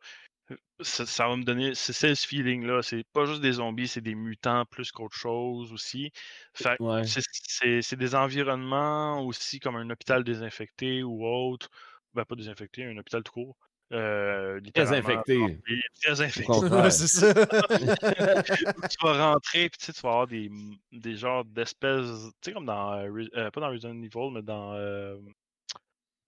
[0.81, 1.29] Ça.
[1.29, 2.83] va me donner, c'est ce feeling-là.
[2.83, 6.13] C'est pas juste des zombies, c'est des mutants plus qu'autre chose aussi.
[6.55, 11.69] Fait c'est des environnements aussi comme un hôpital désinfecté ou autre
[12.15, 13.57] ben, pas désinfecté, un hôpital tout court.
[13.93, 15.59] Euh, très infecté.
[16.03, 16.53] Très infecté.
[16.91, 17.33] c'est ça.
[18.89, 20.51] tu vas rentrer, puis tu vas avoir des,
[20.93, 24.75] des genres d'espèces, tu sais, comme dans, euh, euh, pas dans Resident Evil, mais dans,
[24.75, 25.17] euh,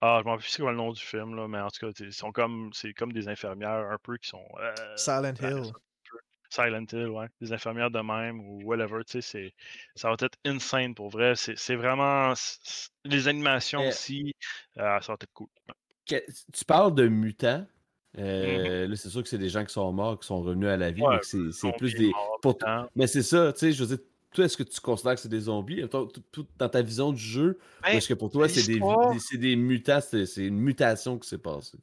[0.01, 1.91] ah, je m'en plus c'est quoi le nom du film, là, mais en tout cas,
[1.99, 4.45] ils sont comme, c'est comme des infirmières un peu qui sont.
[4.95, 5.71] Silent Hill.
[6.49, 7.27] Silent Hill, ouais.
[7.39, 9.53] Des infirmières de même ou whatever, tu sais,
[9.95, 11.33] ça va être insane pour vrai.
[11.35, 12.33] C'est vraiment.
[13.05, 14.35] Les animations aussi,
[14.75, 15.47] ça va être cool
[16.53, 17.65] tu parles de mutants.
[18.13, 20.67] Mmh euh, là, c'est sûr que c'est des gens qui sont morts, qui sont revenus
[20.67, 22.11] à la vie, mais c'est plus des.
[22.95, 25.29] Mais c'est ça, tu sais, je veux dire, toi, est-ce que tu considères que c'est
[25.29, 25.83] des zombies?
[26.57, 28.79] Dans ta vision du jeu, ben, est-ce que pour toi, c'est des,
[29.37, 31.77] des, mutants, c'est une mutation qui s'est passée?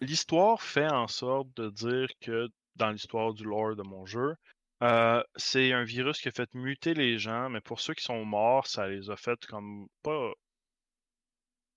[0.00, 4.34] L'histoire fait en sorte de dire que dans l'histoire du lore de mon jeu,
[4.82, 8.24] euh, c'est un virus qui a fait muter les gens, mais pour ceux qui sont
[8.24, 10.32] morts, ça les a fait comme pas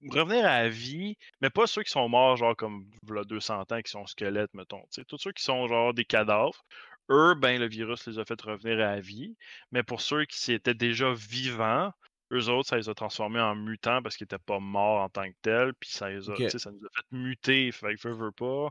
[0.09, 3.81] revenir à la vie, mais pas ceux qui sont morts, genre comme là, 200 ans,
[3.83, 4.83] qui sont squelettes, mettons.
[5.07, 6.63] Tous ceux qui sont genre des cadavres,
[7.09, 9.35] eux, ben, le virus les a fait revenir à la vie.
[9.71, 11.91] Mais pour ceux qui étaient déjà vivants,
[12.31, 15.29] eux autres, ça les a transformés en mutants parce qu'ils n'étaient pas morts en tant
[15.29, 15.73] que tels.
[15.75, 17.71] Puis ça, les a, ça nous a fait muter.
[17.71, 18.69] Fait que veux, pas.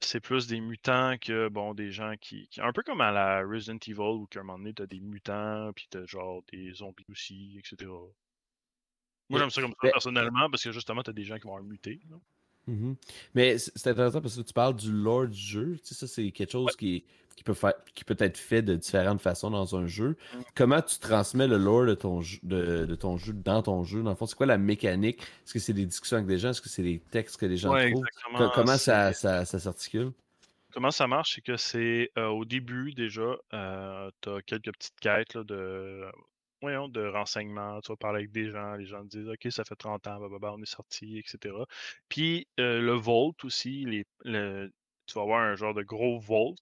[0.00, 3.78] C'est plus des mutants que bon des gens qui, Un peu comme à la Resident
[3.86, 7.58] Evil où qu'à un moment donné, t'as des mutants, puis t'as genre des zombies aussi,
[7.58, 7.90] etc.
[9.28, 11.60] Moi, j'aime ça comme ça personnellement parce que justement, tu as des gens qui vont
[11.62, 12.00] muter.
[12.66, 12.94] Mmh
[13.34, 15.78] Mais c'est intéressant parce que tu parles du lore du jeu.
[15.84, 17.04] Tu sais, ça, c'est quelque chose qui,
[17.36, 20.16] qui, peut faire, qui peut être fait de différentes façons dans un jeu.
[20.54, 24.02] Comment tu transmets le lore de ton, jeu, de, ton jeu dans ton jeu?
[24.02, 25.20] Dans le fond, c'est quoi la mécanique?
[25.20, 26.50] Est-ce que c'est des discussions avec des gens?
[26.50, 28.50] Est-ce que c'est des textes que les gens trouvent?
[28.54, 30.12] Comment ça, ça, ça s'articule?
[30.72, 31.36] Comment ça marche?
[31.36, 36.02] C'est que c'est euh, au début déjà, euh, tu as quelques petites quêtes là, de
[36.60, 37.80] voyons, de renseignements.
[37.80, 40.20] Tu vas parler avec des gens, les gens te disent OK, ça fait 30 ans,
[40.20, 41.54] on est sorti, etc.
[42.08, 44.04] Puis le Vault aussi, les,
[45.06, 46.56] tu vas avoir un genre de gros Vault,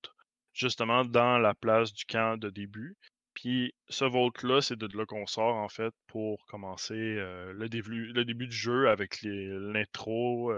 [0.53, 2.97] justement dans la place du camp de début.
[3.35, 8.25] Puis ce Vault-là, c'est de là qu'on sort en fait pour commencer le, début, le
[8.25, 10.53] début du jeu avec l'intro.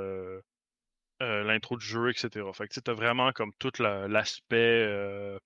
[1.20, 2.46] l'intro du jeu, etc.
[2.52, 5.38] Fait que tu as vraiment comme tout l'aspect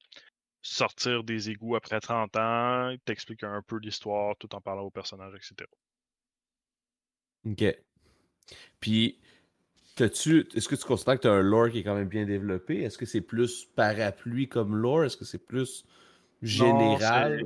[0.62, 5.34] sortir des égouts après 30 ans, t'explique un peu l'histoire tout en parlant aux personnages,
[5.34, 5.68] etc.
[7.46, 7.64] Ok.
[8.80, 9.18] Puis,
[9.96, 10.04] tu
[10.54, 12.82] est-ce que tu considères que tu as un lore qui est quand même bien développé?
[12.82, 15.04] Est-ce que c'est plus parapluie comme lore?
[15.04, 15.84] Est-ce que c'est plus
[16.42, 17.44] général?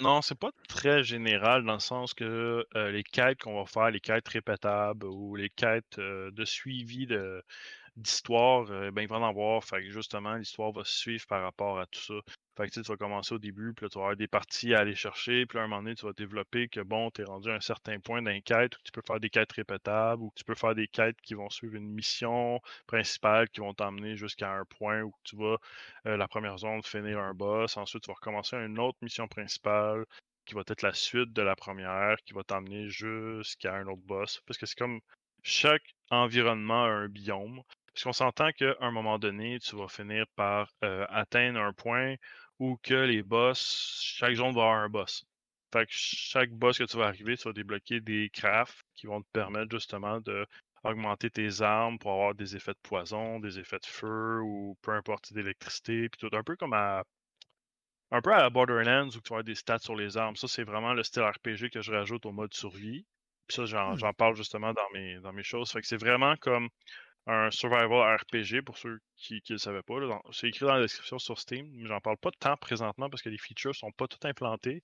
[0.00, 3.90] Non, c'est pas très général dans le sens que euh, les quêtes qu'on va faire,
[3.90, 7.42] les quêtes répétables ou les quêtes euh, de suivi de,
[8.00, 9.64] d'histoire, euh, ben, il va en avoir.
[9.64, 12.14] Fait que justement, l'histoire va se suivre par rapport à tout ça.
[12.56, 14.80] Fait que tu vas commencer au début, puis là, tu vas avoir des parties à
[14.80, 17.50] aller chercher, puis à un moment donné, tu vas développer que bon, tu es rendu
[17.50, 20.44] à un certain point d'un quête où tu peux faire des quêtes répétables, ou tu
[20.44, 24.64] peux faire des quêtes qui vont suivre une mission principale qui vont t'emmener jusqu'à un
[24.64, 25.56] point où tu vas,
[26.06, 27.76] euh, la première zone, finir un boss.
[27.76, 30.04] Ensuite, tu vas recommencer une autre mission principale
[30.44, 34.42] qui va être la suite de la première, qui va t'emmener jusqu'à un autre boss.
[34.46, 35.00] Parce que c'est comme
[35.42, 37.62] chaque environnement a un biome.
[37.94, 42.16] Parce qu'on s'entend qu'à un moment donné, tu vas finir par euh, atteindre un point
[42.58, 45.24] où que les boss, chaque zone va avoir un boss.
[45.72, 49.22] Fait que chaque boss que tu vas arriver, tu vas débloquer des crafts qui vont
[49.22, 50.46] te permettre justement de
[50.84, 54.92] augmenter tes armes pour avoir des effets de poison, des effets de feu ou peu
[54.92, 57.04] importe d'électricité, puis tout un peu comme à
[58.12, 60.36] un peu à Borderlands où tu vas avoir des stats sur les armes.
[60.36, 63.06] Ça, c'est vraiment le style RPG que je rajoute au mode survie.
[63.46, 64.04] Puis ça, j'en Hmm.
[64.14, 65.70] parle justement dans mes, dans mes choses.
[65.72, 66.68] Fait que c'est vraiment comme
[67.30, 69.94] un survival RPG pour ceux qui ne le savaient pas.
[70.32, 73.28] C'est écrit dans la description sur Steam, mais j'en parle pas tant présentement parce que
[73.28, 74.82] les features sont pas toutes implantées.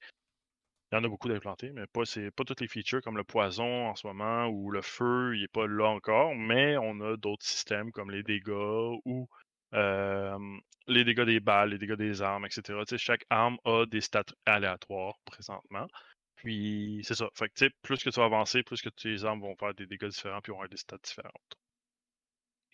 [0.92, 2.04] Il y en a beaucoup d'implantés, mais pas,
[2.44, 5.66] toutes les features comme le poison en ce moment ou le feu, il n'est pas
[5.66, 9.28] là encore, mais on a d'autres systèmes comme les dégâts ou
[9.74, 10.38] euh,
[10.86, 12.78] les dégâts des balles, les dégâts des armes, etc.
[12.96, 15.88] Chaque arme a des stats aléatoires présentement.
[16.36, 17.28] Puis c'est ça.
[17.34, 20.06] Fait que, plus que tu vas avancer, plus que tes armes vont faire des dégâts
[20.06, 21.56] différents puis avoir des stats différentes.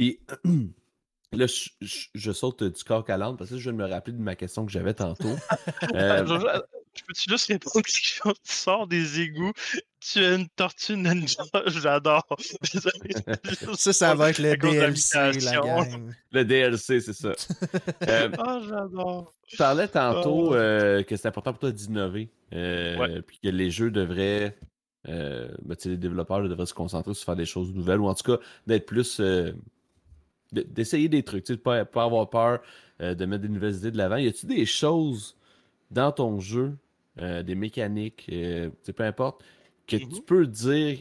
[0.02, 0.18] Puis
[1.32, 3.88] là, je, je- je saute du corps à l'âne parce que je viens de me
[3.88, 5.28] rappeler de ma question que j'avais tantôt.
[5.94, 6.34] Euh, Je,
[6.94, 8.34] je peux-tu juste répondre quelque chose?
[8.44, 9.52] Tu sors des égouts,
[10.00, 12.26] tu es une tortue ninja, j'adore.
[13.76, 16.12] Ça, ça va être le DLC, la gang.
[16.32, 17.32] le DLC, c'est ça.
[18.08, 19.32] Euh, Ah, j'adore.
[19.46, 20.54] tu parlais tantôt Oh.
[20.54, 22.28] euh, que c'est important pour toi d'innover.
[22.52, 23.22] euh, Ouais.
[23.22, 24.56] Puis que les jeux devraient.
[25.08, 28.36] Euh, ben, les développeurs devraient se concentrer sur faire des choses nouvelles ou en tout
[28.36, 29.20] cas d'être plus.
[30.52, 32.60] De- d'essayer des trucs, de pas, pas avoir peur
[33.00, 34.16] euh, de mettre des nouvelles idées de l'avant.
[34.16, 35.36] Y a-tu des choses
[35.90, 36.76] dans ton jeu,
[37.20, 39.44] euh, des mécaniques, euh, peu importe,
[39.86, 40.22] que tu Mhm.
[40.26, 41.00] peux dire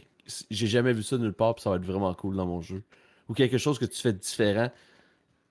[0.50, 2.82] j'ai jamais vu ça nulle part puis ça va être vraiment cool dans mon jeu?
[3.28, 4.70] Ou quelque chose que tu fais de différent?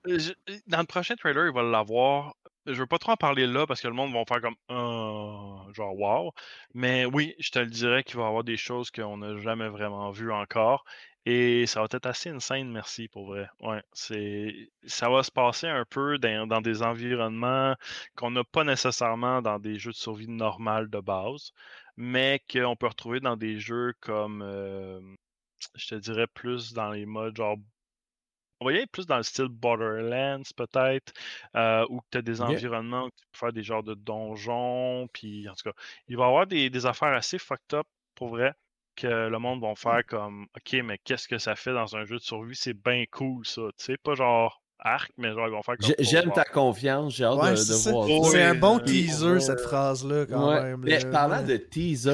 [0.08, 0.32] Euh, je-
[0.66, 2.34] Dans le prochain trailer, il va l'avoir.
[2.66, 5.72] Je veux pas trop en parler là parce que le monde va faire comme Euh,
[5.72, 6.32] genre wow.
[6.74, 9.68] Mais oui, je te le dirais qu'il va y avoir des choses qu'on n'a jamais
[9.68, 10.84] vraiment vues encore.
[11.24, 13.48] Et ça va être assez insane, merci pour vrai.
[13.60, 17.76] Ouais, c'est ça va se passer un peu dans, dans des environnements
[18.16, 21.52] qu'on n'a pas nécessairement dans des jeux de survie normales de base,
[21.96, 25.00] mais qu'on peut retrouver dans des jeux comme euh,
[25.76, 27.56] je te dirais plus dans les modes genre
[28.60, 31.12] on va y aller plus dans le style Borderlands, peut-être,
[31.56, 35.48] euh, où tu as des environnements où tu peux faire des genres de donjons, puis
[35.48, 35.76] en tout cas,
[36.08, 38.54] il va y avoir des, des affaires assez fucked up, pour vrai,
[38.96, 42.16] que le monde va faire comme, OK, mais qu'est-ce que ça fait dans un jeu
[42.16, 42.54] de survie?
[42.56, 45.88] C'est bien cool, ça, tu sais, pas genre arc, mais genre, ils vont faire comme...
[45.98, 48.30] J'ai- J'aime ta confiance, j'ai hâte Ouais, de, voir ça.
[48.32, 50.62] C'est un bon euh, teaser, cette phrase-là, quand Ouais.
[50.62, 50.80] même.
[50.84, 51.10] Mais là.
[51.10, 52.10] parlant de teaser,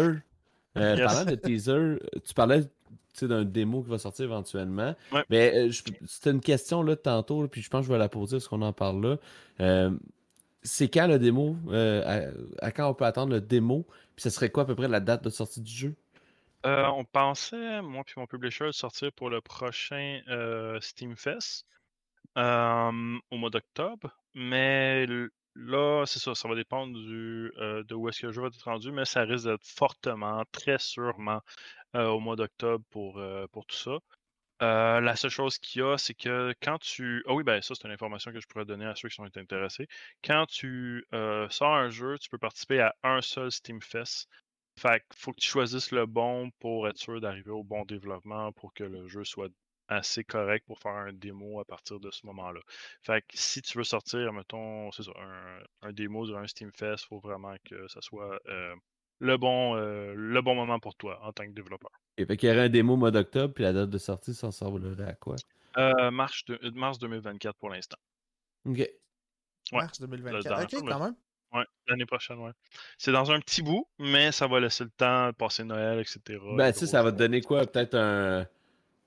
[0.77, 1.01] euh, Yes.
[1.01, 2.69] parlant de teaser, tu parlais tu
[3.15, 4.95] sais, d'un démo qui va sortir éventuellement.
[5.13, 5.25] Ouais.
[5.31, 5.71] Mais euh,
[6.07, 8.47] c'était une question là tantôt, là, puis je pense que je vais la poser parce
[8.49, 9.17] qu'on en parle là.
[9.61, 9.91] Euh,
[10.63, 14.31] c'est quand le démo euh, à, à quand on peut attendre le démo Puis ce
[14.31, 15.95] serait quoi à peu près la date de sortie du jeu?
[16.67, 21.67] Euh, on pensait, moi puis mon publisher, sortir pour le prochain euh, Steam Fest
[22.37, 24.17] euh, au mois d'octobre.
[24.35, 25.07] Mais
[25.55, 28.49] là, c'est ça, ça va dépendre du, euh, de où est-ce que le jeu va
[28.49, 31.41] être rendu, mais ça risque d'être fortement, très sûrement
[31.95, 33.99] au mois d'octobre pour, pour tout ça.
[34.61, 37.25] La seule chose qu'il y a, c'est que quand tu.
[37.27, 39.25] Ah oui, ben ça, c'est une information que je pourrais donner à ceux qui sont
[39.25, 39.87] intéressés.
[40.23, 41.07] Quand tu
[41.51, 44.29] sors un jeu, tu peux participer à un seul Steam Fest.
[44.79, 48.53] Fait qu'il faut que tu choisisses le bon pour être sûr d'arriver au bon développement
[48.53, 49.51] pour que le jeu soit
[49.89, 52.61] assez correct pour faire un démo à partir de ce moment-là.
[53.03, 56.71] Fait que si tu veux sortir, mettons, c'est ça, un, un démo sur un Steam
[56.73, 58.75] Fest, il faut vraiment que ça soit euh,
[59.19, 61.91] le, bon, euh, le bon moment pour toi en tant que développeur.
[62.19, 64.49] Et fait qu'il y aurait un démo mois d'octobre, puis la date de sortie, ça
[64.49, 65.37] ressemblerait à quoi?
[65.77, 67.99] Euh, mars, de- mars 2024 pour l'instant.
[68.67, 68.79] Ok.
[68.79, 68.93] ouais.
[69.73, 70.57] Mars Là, 2024.
[70.57, 71.17] dans- Ok, quand même.
[71.53, 72.53] Ouais, l'année prochaine, ouais.
[72.99, 76.21] C'est dans un petit bout, mais ça va laisser le temps de passer Noël, etc.
[76.57, 77.67] Ben, tu sais, ça va te donner quoi?
[77.67, 78.47] Peut-être un.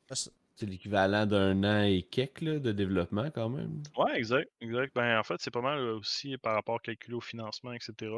[0.08, 3.82] Parce- C'est l'équivalent d'un an et quelques là, de développement quand même.
[3.98, 4.94] Ouais, exact, exact.
[4.96, 8.12] Ben, en fait, c'est pas mal euh, aussi par rapport calculé au financement, etc.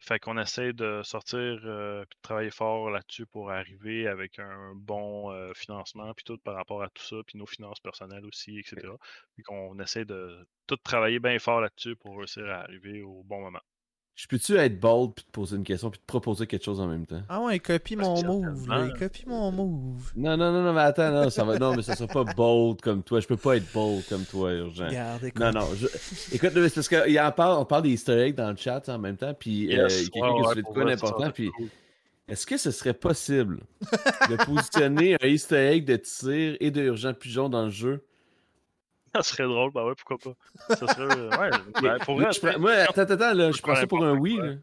[0.00, 4.74] Fait qu'on essaie de sortir euh, puis de travailler fort là-dessus pour arriver avec un
[4.74, 8.58] bon euh, financement, puis tout par rapport à tout ça, puis nos finances personnelles aussi,
[8.58, 8.88] etc.
[9.34, 13.40] Puis qu'on essaie de tout travailler bien fort là-dessus pour réussir à arriver au bon
[13.42, 13.60] moment.
[14.20, 16.86] Je peux-tu être bold puis te poser une question puis te proposer quelque chose en
[16.86, 17.22] même temps?
[17.26, 18.86] Ah ouais, il copie mon y move, là.
[18.86, 20.12] Il copie mon move.
[20.14, 21.58] Non, non, non, non, mais attends, non, ça va.
[21.58, 23.20] Non, mais ça sera pas bold comme toi.
[23.20, 24.88] Je peux pas être bold comme toi, urgent.
[24.88, 25.40] Regarde, écoute.
[25.40, 25.66] Non, non.
[25.74, 25.86] je-
[26.34, 28.98] Écoute, c'est parce qu'il en parle, on parle des Easter eggs dans le chat en
[28.98, 31.32] même temps, puis euh, quelqu'un ouais, qui a de quoi vrai, ça, ça d'important, va
[31.32, 31.50] puis
[32.28, 33.60] est-ce que ce serait possible
[34.28, 38.04] de positionner un Easter egg de tir et de urgent pigeon dans le jeu?
[39.14, 40.76] Ça serait drôle, bah ouais, pourquoi pas.
[40.76, 41.18] Ça serait.
[41.18, 41.50] euh, ouais,
[41.82, 44.36] ben, pour vrai, je prends- Moi, attends, attends, là, je prends ça pour un oui,
[44.36, 44.54] là.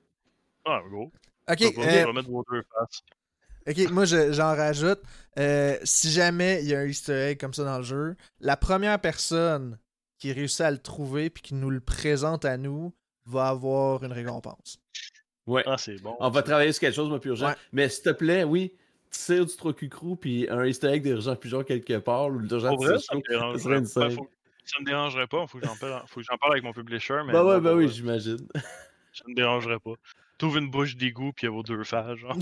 [0.66, 1.12] Ah, gros.
[1.50, 3.02] Ok, Je vais euh, mettre vos deux faces.
[3.70, 5.02] Ok, moi je- j'en rajoute.
[5.38, 8.56] Euh, si jamais il y a un easter egg comme ça dans le jeu, la
[8.58, 9.78] première personne
[10.20, 12.94] qui réussit à le trouver puis qui nous le présente à nous
[13.26, 14.80] va avoir une récompense.
[15.46, 15.64] Ouais.
[15.66, 16.16] Ah, c'est bon.
[16.20, 17.48] On va travailler sur quelque chose, moi, puis urgent.
[17.48, 17.56] Ouais.
[17.74, 18.74] Mais s'il te plaît, oui,
[19.12, 23.00] tire du trocucrou, puis un easter egg d'urgent pigeon quelque part, ou d'urgent de ça
[23.00, 23.88] serait une pas.
[23.88, 24.12] scène.
[24.12, 24.30] Faut-
[24.68, 25.48] Ça me dérangerait pas.
[25.48, 27.22] Faut que j'en parle, faut que j'en parle avec mon publisher.
[27.26, 28.48] Mais Bah ouais, non, bah oui, j'imagine.
[29.14, 29.94] ça me dérangerait pas.
[30.38, 32.14] T'ouvres une bouche d'égout puis il y a vos deux genre.
[32.16, 32.36] Genre,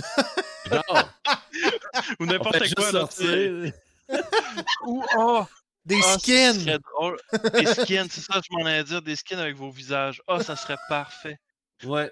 [2.20, 2.92] Ou on n'importe fait quoi.
[2.92, 3.72] sortir.
[4.86, 5.46] Ou, oh,
[5.86, 6.54] Des skins!
[6.54, 7.18] Ça serait drôle.
[7.54, 9.02] Des skins, c'est ça, je m'en allais dire.
[9.02, 10.22] Des skins avec vos visages.
[10.28, 11.38] Ah, ça serait parfait.
[11.84, 12.12] Ouais.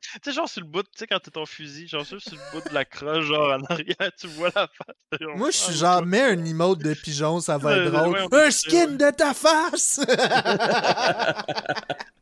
[0.00, 2.32] Tu sais, genre sur le bout, tu sais, quand t'es ton fusil, genre sur sur
[2.36, 5.20] le bout de la croche, genre en arrière, tu vois la face.
[5.20, 8.16] Genre, Moi je suis ah, genre, mets un emote de pigeon, ça va être drôle.
[8.32, 10.00] ouais, un skin de ta face!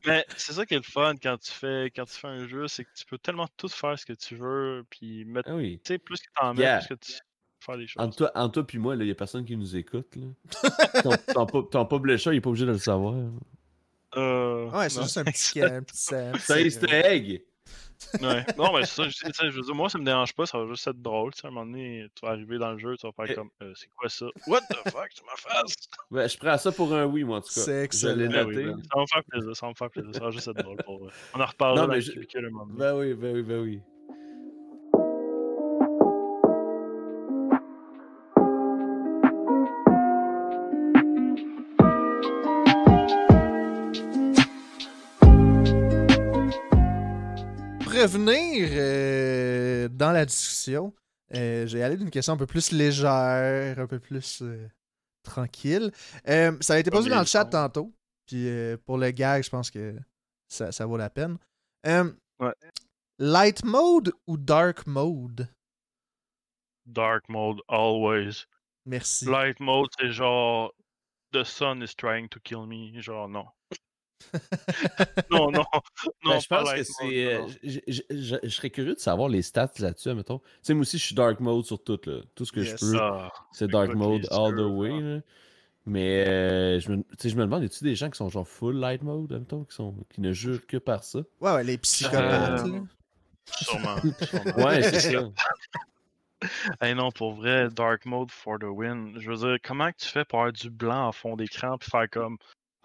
[0.07, 2.69] Mais c'est ça qui est le fun quand tu fais quand tu fais un jeu,
[2.69, 5.81] c'est que tu peux tellement tout faire ce que tu veux, puis mettre, Ah oui.
[5.85, 6.79] tu sais, plus que t'en mets, Yeah.
[6.79, 7.13] plus que tu
[7.61, 8.03] faire des choses.
[8.03, 10.15] Entre toi, entre toi puis moi, il n'y a personne qui nous écoute.
[10.17, 10.27] Là.
[11.35, 13.15] ton, ton, ton publisher, il est pas obligé de le savoir.
[14.17, 17.43] Euh, Ouais, c'est juste un petit, un petit, un petit- C'est un easter egg.
[18.21, 18.45] Ouais.
[18.59, 20.87] Non, mais c'est ça, je, veux dire, moi, ça me dérange pas, ça va juste
[20.87, 21.33] être drôle.
[21.35, 23.31] Tu sais, à un moment donné, tu vas arriver dans le jeu, tu vas faire
[23.31, 24.27] Et- comme, euh, c'est quoi ça?
[24.47, 25.75] What the fuck, tu m'as face?
[26.11, 27.61] Ouais, je prends ça pour un oui, moi, en tout cas.
[27.61, 28.31] C'est Je excellent.
[28.31, 30.31] Ben oui, ben, ça va me faire plaisir, ça va me faire plaisir, ça va
[30.31, 31.13] juste être drôle pour vrai.
[31.35, 32.75] On en reparlera Non, dans le je- un moment.
[32.75, 33.83] Ben oui, ben oui, ben oui.
[48.03, 50.95] Revenir euh, dans la discussion,
[51.35, 54.69] euh, j'ai allé d'une question un peu plus légère, un peu plus euh,
[55.23, 55.91] tranquille.
[56.25, 57.93] Ça a été posé dans le chat tantôt.
[58.27, 58.49] Puis
[58.85, 59.97] pour le gag, je pense que
[60.49, 61.39] ça, ça vaut la peine.
[61.85, 62.55] Ouais.
[63.19, 65.49] Light mode ou dark mode?
[66.85, 68.47] Dark mode, always.
[68.85, 69.25] Merci.
[69.25, 70.73] Light mode, c'est genre,
[71.33, 73.01] the sun is trying to kill me.
[73.01, 73.47] Genre, non.
[75.31, 75.63] non, non,
[76.25, 76.33] non.
[76.33, 77.35] Ben, je pense que c'est.
[77.35, 80.39] euh, je- je- je je serais curieux de savoir les stats là-dessus, mettons.
[80.39, 82.21] Tu sais, moi aussi, je suis dark mode sur tout, là.
[82.35, 82.81] Tout ce que Yes.
[82.81, 83.01] je peux,
[83.53, 85.01] c'est dark mode all the way, ah.
[85.01, 85.21] là.
[85.89, 88.77] Mais euh, je, me, je me demande, y a-tu des gens qui sont genre full
[88.77, 91.21] light mode, mettons, qui, sont, qui ne jurent que par ça?
[91.41, 92.67] Ouais, ouais, les psychopathes.
[92.67, 92.81] Euh,
[93.63, 93.97] sûrement.
[94.57, 95.21] Ouais, c'est ça.
[96.83, 99.19] Hey non, pour vrai, Dark Mode for the win.
[99.19, 101.89] Je veux dire, comment que tu fais pour avoir du blanc en fond d'écran puis
[101.91, 102.37] faire comme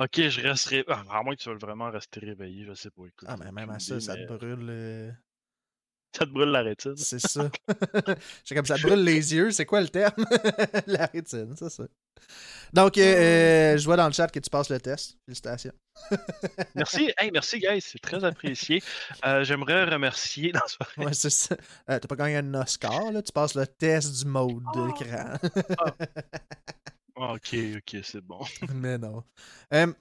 [0.01, 0.83] Ok, je resterai.
[0.87, 3.03] Ah, à moins que tu veuilles vraiment rester réveillé, je sais pas.
[3.05, 4.67] Écoute, Ah, mais même à ça, ça mais te brûle.
[4.69, 5.11] euh,
[6.17, 6.97] Ça te brûle la rétine.
[6.97, 7.49] C'est ça.
[8.43, 9.51] C'est comme ça te brûle les yeux.
[9.51, 10.13] C'est quoi le terme?
[10.87, 11.83] La rétine, c'est ça.
[12.73, 13.01] Donc, euh,
[13.73, 15.17] euh, je vois dans le chat que tu passes le test.
[15.25, 15.73] Félicitations.
[16.75, 18.81] Merci, hey, merci, guys, c'est très apprécié.
[19.25, 21.55] Euh, J'aimerais remercier dans ce Ouais, c'est ça.
[21.89, 23.21] Euh, T'as pas gagné un Oscar, là.
[23.21, 24.87] Tu passes le test du mode Oh.
[24.87, 25.33] d'écran.
[27.23, 28.39] Ah, Ok, ok, c'est bon.
[28.73, 29.23] Mais non.
[29.73, 29.93] Euh,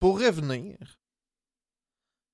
[0.00, 0.76] pour revenir,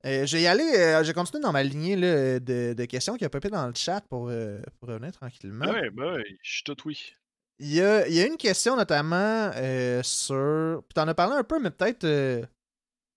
[0.07, 3.25] euh, j'ai y aller, euh, j'ai continué dans ma lignée là, de, de questions qui
[3.27, 5.67] a popé dans le chat pour, euh, pour revenir tranquillement.
[5.67, 7.13] Ouais, ben ouais, je suis tout oui.
[7.59, 10.83] Il y a, il y a une question notamment euh, sur.
[10.89, 12.43] Puis t'en as parlé un peu, mais peut-être euh,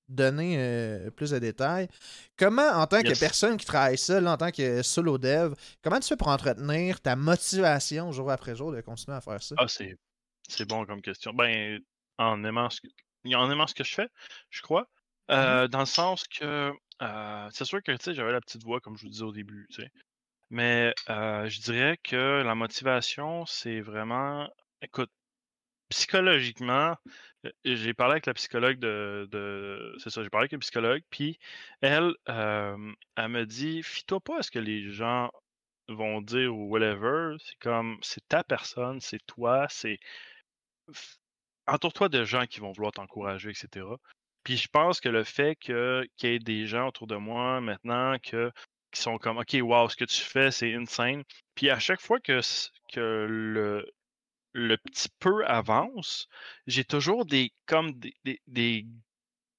[0.10, 1.88] donner plus de détails.
[2.38, 6.08] Comment, en tant que personne qui travaille seul, en tant que solo dev, comment tu
[6.10, 9.56] fais pour entretenir ta motivation jour après jour de continuer à faire ça?
[9.58, 9.98] Ah, c'est
[10.48, 11.34] c'est bon comme question.
[11.34, 11.80] Ben,
[12.18, 12.88] en aimant ce que,
[13.36, 14.10] en aimant ce que je fais,
[14.50, 14.88] je crois.
[15.32, 16.72] Euh, Dans le sens que
[17.02, 19.32] euh, c'est sûr que tu sais, j'avais la petite voix, comme je vous disais au
[19.34, 19.92] début, tu sais.
[20.52, 24.50] Mais euh, je dirais que la motivation, c'est vraiment.
[24.82, 25.12] Écoute,
[25.90, 26.96] psychologiquement,
[27.66, 29.28] j'ai parlé avec la psychologue de.
[29.32, 31.40] de- c'est ça, j'ai parlé avec une psychologue, puis
[31.82, 35.32] elle, elle me dit Fie-toi pas à ce que les gens
[35.90, 37.36] vont dire ou whatever.
[37.40, 40.00] C'est comme, c'est ta personne, c'est toi, c'est.
[41.68, 43.86] Entoure-toi de gens qui vont vouloir t'encourager, etc.
[44.44, 48.18] Puis je pense que le fait qu'il y ait des gens autour de moi maintenant
[48.20, 48.36] qui
[48.94, 51.24] sont comme OK, wow, ce que tu fais, c'est insane.
[51.56, 52.40] Puis à chaque fois que,
[52.94, 53.86] que le,
[54.54, 56.28] le petit peu avance,
[56.68, 58.86] j'ai toujours des comme des, des-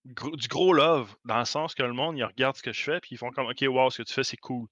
[0.05, 3.00] du gros love, dans le sens que le monde, il regarde ce que je fais,
[3.00, 4.66] puis ils font comme OK, wow, ce que tu fais, c'est cool.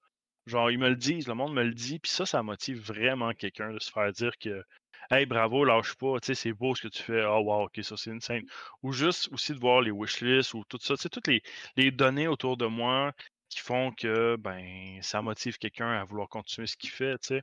[0.46, 3.32] Genre, ils me le disent, le monde me le dit, puis ça, ça motive vraiment
[3.34, 4.62] quelqu'un de se faire dire que
[5.10, 7.22] Hey, bravo, lâche pas, tu sais, c'est beau ce que tu fais.
[7.22, 8.42] Ah, wow, ok, ça c'est insane.
[8.82, 11.42] Ou juste aussi de voir les wishlists ou tout ça, tu sais, toutes les,
[11.76, 13.12] les données autour de moi
[13.48, 17.42] qui font que, ben, ça motive quelqu'un à vouloir continuer ce qu'il fait, tu sais.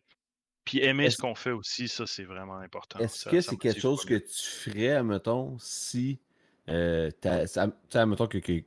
[0.65, 2.99] Puis aimer ce qu'on fait aussi, ça c'est vraiment important.
[2.99, 6.19] Est-ce que c'est quelque chose que tu ferais, mettons, si.
[6.69, 8.63] Euh, tu mettons que, que,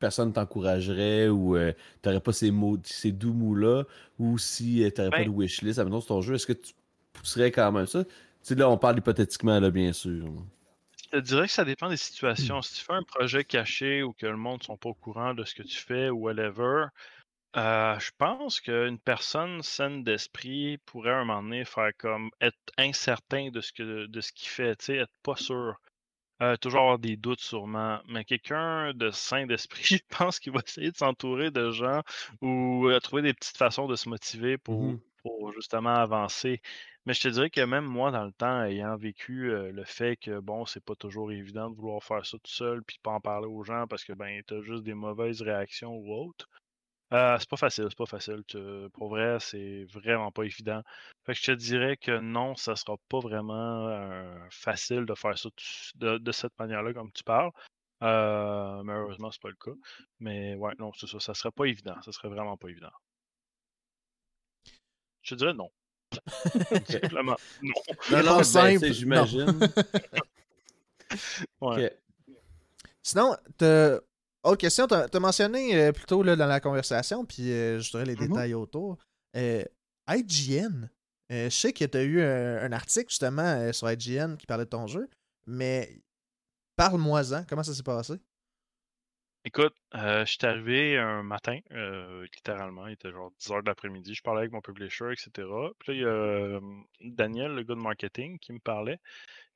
[0.00, 3.84] personne t'encouragerait ou tu t'aurais pas ces mots, ces doux mots-là,
[4.18, 6.72] ou si tu t'aurais pas de ben wishlist, admettons, sur ton jeu, est-ce que tu
[7.12, 8.04] pousserais quand même ça?
[8.48, 10.24] Sais, là, on parle hypothétiquement, là, bien sûr.
[11.04, 12.62] Je te dirais que ça dépend des situations.
[12.62, 15.34] Si tu fais un projet caché ou que le monde ne sont pas au courant
[15.34, 16.86] de ce que tu fais ou whatever,
[17.58, 22.56] euh, je pense qu'une personne saine d'esprit pourrait à un moment donné faire comme être
[22.78, 25.76] incertain de ce que de ce qu'il fait, être pas sûr.
[26.40, 28.00] Euh, toujours avoir des doutes sûrement.
[28.08, 32.00] Mais quelqu'un de sain d'esprit, je pense qu'il va essayer de s'entourer de gens
[32.40, 36.60] ou euh, trouver des petites façons de se motiver pour, mmh pour justement avancer.
[37.08, 40.40] Mais je te dirais que même moi, dans le temps, ayant vécu le fait que
[40.40, 43.46] bon, c'est pas toujours évident de vouloir faire ça tout seul puis pas en parler
[43.46, 46.46] aux gens parce que ben t'as juste des mauvaises réactions ou autres.
[47.14, 48.44] Euh, c'est pas facile, c'est pas facile.
[48.92, 50.82] pour vrai, c'est vraiment pas évident.
[51.24, 53.88] Fait que je te dirais que non, ça sera pas vraiment
[54.50, 55.48] facile de faire ça
[55.96, 57.52] de, cette manière-là, comme tu parles.
[58.02, 59.72] Euh, malheureusement, c'est pas le cas.
[60.20, 61.20] Mais ouais, non, c'est ça.
[61.20, 62.00] Ça serait pas évident.
[62.02, 62.92] Ça serait vraiment pas évident.
[65.22, 65.70] Je te dirais non.
[66.88, 67.74] Simplement, non.
[68.10, 69.58] Non, non, ben, j'imagine.
[71.60, 71.98] ouais.
[73.02, 73.36] Sinon,
[74.44, 77.90] Autre question, tu as, mentionné euh, plus tôt là, dans la conversation, puis euh, je
[77.90, 78.28] dirais les mm-hmm.
[78.28, 78.96] détails autour.
[79.36, 79.64] Euh,
[80.08, 80.88] IGN,
[81.28, 84.86] je sais que tu as eu un, article justement sur IGN qui parlait de ton
[84.86, 85.08] jeu,
[85.46, 86.00] mais
[86.76, 88.14] parle-moi-en, comment ça s'est passé?
[89.48, 91.58] Écoute, je suis arrivé un matin,
[92.34, 95.48] littéralement, il était genre 10 h de l'après-midi, je parlais avec mon publisher, etc.
[95.78, 96.60] Puis là, il y a
[97.00, 98.98] Daniel, le gars de marketing, qui me parlait.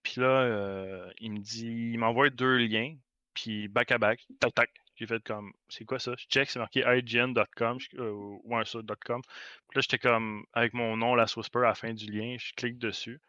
[0.02, 2.96] Puis là, il me dit, il m'envoie deux liens
[3.34, 4.70] puis back à back, tac tac.
[4.96, 6.14] J'ai fait comme, c'est quoi ça?
[6.16, 9.20] Je check, c'est marqué ign.com euh, ou un .com.
[9.22, 12.52] Puis là, j'étais comme, avec mon nom, la Whisper, à la fin du lien, je
[12.54, 13.20] clique dessus.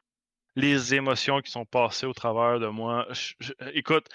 [0.55, 3.07] Les émotions qui sont passées au travers de moi.
[3.73, 4.07] écoute,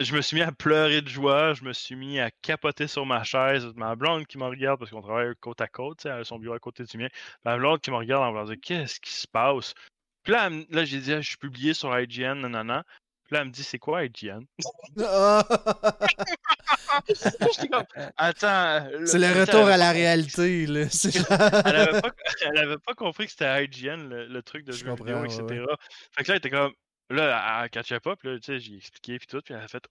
[0.00, 3.04] je me suis mis à pleurer de joie, je me suis mis à capoter sur
[3.04, 3.66] ma chaise.
[3.76, 6.54] Ma blonde qui me regarde, parce qu'on travaille côte à côte, elle a son bureau
[6.54, 7.08] à côté du mien.
[7.44, 9.74] Ma blonde qui me regarde en me disant Qu'est-ce qui se passe?
[10.22, 12.84] Puis là, là j'ai dit, je suis publié sur IGN, nanana.
[13.24, 14.40] Puis là, elle me dit, c'est quoi IGN?
[18.16, 18.88] attends.
[19.04, 20.80] C'est le retour à la réalité, là.
[21.64, 22.10] elle, avait pas,
[22.42, 25.64] elle avait pas compris que c'était IGN, le, truc de jeu vidéo, etc.
[26.12, 26.72] Fait que là, elle était comme,
[27.10, 29.68] là, elle catchait pas, puis là, tu sais, j'ai expliqué, puis tout, puis elle a
[29.68, 29.86] fait,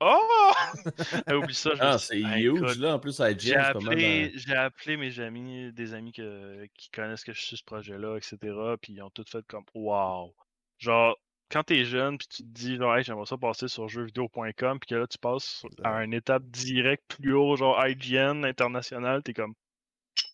[0.00, 0.52] Oh!
[1.26, 1.70] Elle oublie ça.
[1.80, 6.12] ah, c'est huge, là, en plus, IGN, j'ai appelé, j'ai appelé mes amis, des amis
[6.12, 8.38] que, qui connaissent que je suis ce projet-là, etc.
[8.80, 10.32] Puis ils ont tout fait comme, wow.
[10.78, 11.16] Genre,
[11.50, 14.88] quand t'es jeune, puis tu te dis, genre, hey, j'aimerais ça passer sur jeuxvideo.com, puis
[14.88, 19.54] que là, tu passes à une étape directe plus haut, genre IGN international, t'es comme,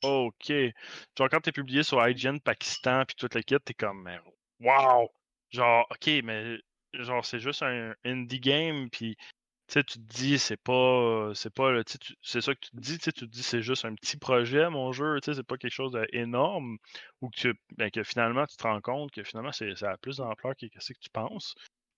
[0.02, 0.50] OK.
[0.50, 4.10] Genre, quand t'es publié sur IGN Pakistan, puis toute l'équipe, t'es comme,
[4.60, 5.08] wow!
[5.54, 6.58] Genre, OK, mais
[6.94, 9.16] genre, c'est juste un indie game, puis
[9.68, 11.32] tu te dis, c'est pas.
[11.34, 11.80] C'est pas.
[12.22, 14.92] C'est ça que tu te dis, tu te dis, c'est juste un petit projet, mon
[14.92, 16.78] jeu, c'est pas quelque chose d'énorme.
[17.20, 20.54] Ou que, ben, que finalement, tu te rends compte que finalement, c'est, ça plus d'ampleur
[20.56, 21.54] que ce que tu penses.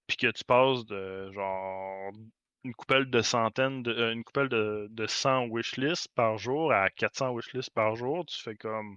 [0.07, 2.13] Puis que tu passes de genre
[2.65, 6.91] une coupelle de centaines, de, euh, une coupelle de, de 100 wishlists par jour à
[6.91, 8.97] 400 wishlists par jour, tu fais comme.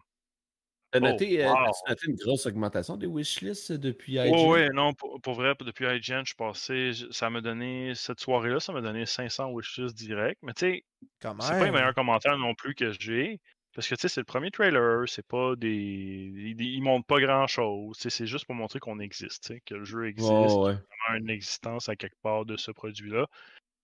[0.91, 1.53] T'as oh, noté, euh,
[1.87, 4.33] noté, une grosse augmentation des wishlists depuis IGN?
[4.33, 8.59] Oui, oui, non, pour, vrai, depuis IGN, je suis passé, ça m'a donné, cette soirée-là,
[8.59, 10.39] ça m'a donné 500 wishlists direct.
[10.41, 10.85] Mais tu sais,
[11.21, 13.39] c'est pas les meilleurs commentaires non plus que j'ai.
[13.75, 16.55] Parce que tu sais, c'est le premier trailer, c'est pas des.
[16.57, 17.95] Ils, montrent pas grand chose.
[17.99, 20.73] C'est juste pour montrer qu'on existe, que le jeu existe, oh, ouais.
[20.73, 23.27] qu'il y a une existence à quelque part de ce produit-là.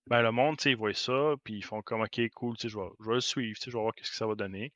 [0.08, 2.62] Ben, le monde, tu sais, ils voient ça, puis ils font comme, ok, cool, tu
[2.62, 4.26] sais, je vais, je vais le suivre, tu sais, je vais voir ce que ça
[4.26, 4.72] va donner.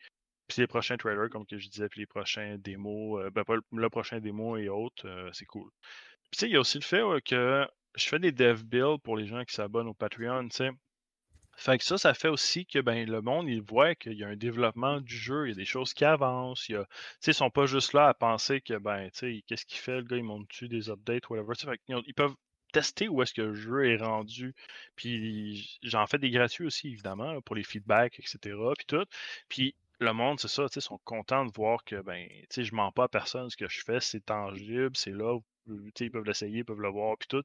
[0.50, 3.54] Puis les prochains trailers, comme que je disais, puis les prochains démos, euh, ben pas
[3.54, 5.70] le, prochain démo et autres, euh, c'est cool.
[6.30, 9.00] Puis tu sais, il y a aussi le fait que je fais des dev builds
[9.00, 10.70] pour les gens qui s'abonnent au Patreon, tu sais.
[11.56, 14.28] Fait que ça, ça fait aussi que ben, le monde, il voit qu'il y a
[14.28, 16.68] un développement du jeu, il y a des choses qui avancent.
[16.68, 16.86] Il y a,
[17.26, 20.02] ils sont pas juste là à penser que, ben, tu sais, qu'est-ce qu'il fait, le
[20.02, 21.54] gars, il monte-tu des updates, whatever.
[21.54, 22.34] Fait ils peuvent
[22.72, 24.54] tester où est-ce que le jeu est rendu.
[24.96, 28.56] Puis j'en fais des gratuits aussi, évidemment, pour les feedbacks, etc.
[28.76, 29.04] Puis tout.
[29.48, 33.04] Puis le monde, c'est ça, ils sont contents de voir que ben, je mens pas
[33.04, 35.38] à personne, ce que je fais, c'est tangible, c'est là,
[36.00, 37.44] ils peuvent l'essayer, ils peuvent le voir, puis tout.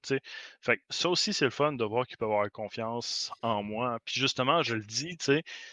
[0.62, 4.00] Fait ça aussi, c'est le fun de voir qu'ils peuvent avoir confiance en moi.
[4.06, 5.18] Puis justement, je le dis,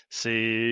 [0.09, 0.71] c'est,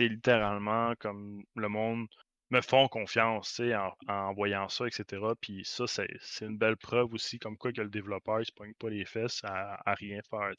[0.00, 2.06] littéralement comme le monde
[2.50, 3.74] me font confiance, sais,
[4.08, 5.22] en, voyant ça, etc.
[5.40, 6.08] Puis ça, c'est,
[6.40, 9.40] une belle preuve aussi, comme quoi que le développeur, il se pogne pas les fesses
[9.44, 10.52] à, à rien faire,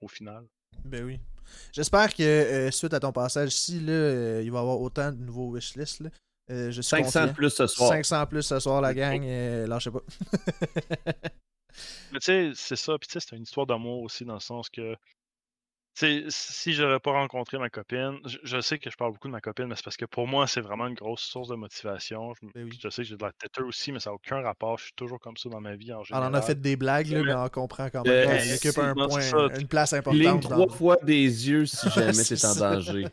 [0.00, 0.46] au final.
[0.84, 1.20] Ben oui.
[1.72, 5.10] J'espère que euh, suite à ton passage ici, là, euh, il va y avoir autant
[5.10, 6.00] de nouveaux wishlists.
[6.00, 6.10] Là.
[6.50, 7.90] Euh, je 500 plus ce soir.
[7.90, 9.22] 500 plus ce soir, la gang.
[9.66, 10.02] lâchez pas.
[12.12, 12.96] Mais tu sais, c'est ça.
[12.98, 14.94] Puis tu sais, c'est une histoire d'amour aussi, dans le sens que
[15.94, 19.32] sais, si j'aurais pas rencontré ma copine, je, je sais que je parle beaucoup de
[19.32, 22.32] ma copine, mais c'est parce que pour moi, c'est vraiment une grosse source de motivation.
[22.34, 22.78] Je, Ben oui.
[22.82, 24.78] je sais que j'ai de la têteux aussi, mais ça n'a aucun rapport.
[24.78, 26.30] Je suis toujours comme ça dans ma vie en On général.
[26.30, 28.94] en a fait des blagues, là, mais on comprend quand Euh, même qu'elle occupe un
[28.94, 29.46] point, ça.
[29.58, 30.42] une place Ligne importante.
[30.42, 30.68] trois Dans...
[30.72, 33.06] fois des yeux si jamais C'est en danger.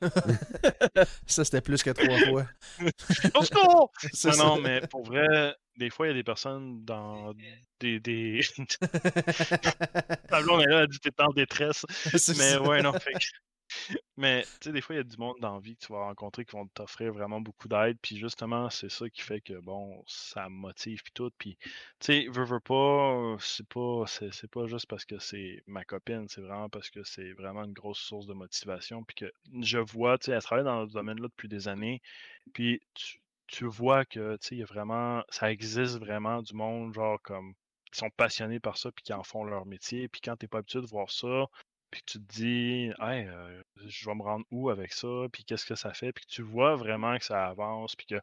[1.26, 2.46] Ça, c'était plus que trois fois.
[4.24, 7.34] Non, non, mais pour vrai, des fois, il y a des personnes dans
[7.80, 8.00] des.
[8.00, 8.40] des...
[10.42, 11.84] Blonde est là, elle dit t'es en détresse.
[12.12, 12.62] Mais ça.
[12.62, 13.18] ouais, non, fait que-
[14.16, 15.92] Mais tu sais, des fois, il y a du monde dans la vie que tu
[15.92, 17.96] vas rencontrer qui vont t'offrir vraiment beaucoup d'aide.
[18.02, 21.30] Puis justement, c'est ça qui fait que, bon, ça motive puis tout.
[21.38, 21.70] Puis, tu
[22.00, 26.28] sais, veux, veux pas, c'est pas, c'est, c'est pas juste parce que c'est ma copine,
[26.28, 29.04] c'est vraiment parce que c'est vraiment une grosse source de motivation.
[29.04, 29.32] Puis que
[29.62, 32.02] je vois, tu sais, elle travaille dans ce domaine-là depuis des années.
[32.52, 33.20] Puis tu,
[33.50, 37.20] tu vois que, tu sais, il y a vraiment, ça existe vraiment du monde, genre,
[37.22, 37.54] comme,
[37.92, 40.08] qui sont passionnés par ça puis qui en font leur métier.
[40.08, 41.46] Puis quand t'es pas habitué de voir ça,
[41.90, 45.44] puis que tu te dis, hey, euh, je vais me rendre où avec ça, puis
[45.44, 48.20] qu'est-ce que ça fait, puis que tu vois vraiment que ça avance, puis que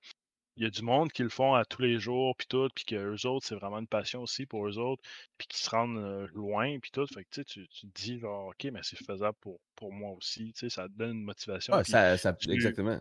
[0.57, 2.83] il y a du monde qui le font à tous les jours, puis tout, puis
[2.85, 5.03] que eux autres, c'est vraiment une passion aussi pour eux autres,
[5.37, 7.05] puis qui se rendent euh, loin, puis tout.
[7.07, 10.53] Fait que tu, tu te dis, genre, ok, mais c'est faisable pour, pour moi aussi,
[10.53, 11.73] tu sais, ça te donne une motivation.
[11.75, 12.99] Ah, puis ça, ça- tu- exactement.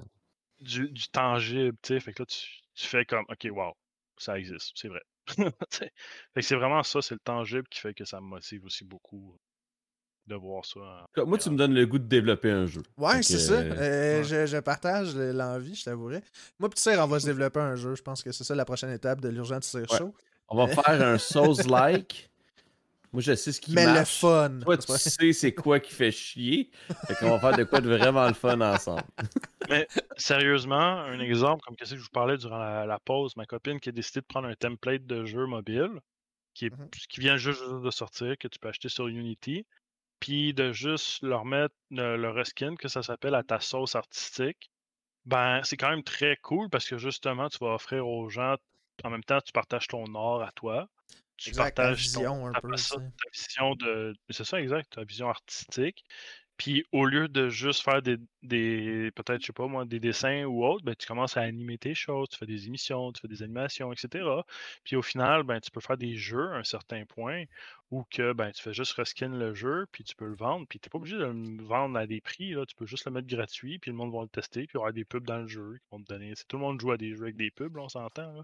[0.61, 2.01] Du, du tangible, tu sais.
[2.01, 3.73] Fait que là, tu, tu fais comme, OK, wow,
[4.19, 5.03] ça existe, c'est vrai.
[5.37, 5.93] Tu sais.
[6.35, 8.85] fait que c'est vraiment ça, c'est le tangible qui fait que ça me motive aussi
[8.85, 9.37] beaucoup
[10.27, 10.81] de voir ça.
[11.17, 12.83] en- Moi, tu me donnes le goût de développer un jeu.
[12.97, 13.55] Ouais, c'est ça.
[13.55, 14.25] euh, Euh, ouais.
[14.25, 16.23] je, je partage le- l'envie, je t'avouerais.
[16.59, 17.95] Moi, petit on va se développer un jeu.
[17.95, 19.99] Je pense que c'est ça la prochaine étape de l'urgent Tire Ouais.
[19.99, 20.15] Show.
[20.49, 22.31] On va faire un Souls-like.
[23.13, 24.59] Moi, je sais ce qui Mais le fun.
[24.61, 26.71] Toi, tu sais c'est quoi qui fait chier.
[27.07, 29.05] Fait qu'on va faire de quoi de vraiment le fun ensemble.
[29.69, 33.47] Mais sérieusement, un exemple, comme qu'est-ce que je vous parlais durant la, la pause, ma
[33.47, 35.91] copine qui a décidé de prendre un template de jeu mobile,
[36.55, 36.89] qui, est, Mhm.
[37.11, 39.67] qui vient juste de sortir, que tu peux acheter sur Unity,
[40.21, 44.71] puis de juste leur mettre le, le reskin, que ça s'appelle à ta sauce artistique,
[45.27, 48.57] ben c'est quand même très cool parce que justement, tu vas offrir aux gens,
[49.05, 50.89] en même temps, tu partages ton art à toi.
[51.37, 52.71] Tu Exact, ta partages ton- vision un ta peu.
[52.75, 54.15] ta vision de.
[54.31, 56.05] C'est ça, exact, ta vision artistique.
[56.57, 60.45] Puis au lieu de juste faire des, des peut-être, je sais pas moi, des dessins
[60.45, 63.29] ou autre, ben, tu commences à animer tes choses, tu fais des émissions, tu fais
[63.29, 64.25] des animations, etc.
[64.83, 67.45] Puis au final, ben, tu peux faire des jeux à un certain point
[67.91, 70.81] où que ben, tu fais juste reskin le jeu, puis tu peux le vendre, puis
[70.81, 73.13] tu n'es pas obligé de le vendre à des prix, là, tu peux juste le
[73.13, 75.39] mettre gratuit, puis le monde va le tester, puis il y aura des pubs dans
[75.39, 76.33] le jeu qui vont te donner.
[76.49, 78.33] Tout le monde joue à des jeux avec des pubs, là, on s'entend.
[78.33, 78.43] là.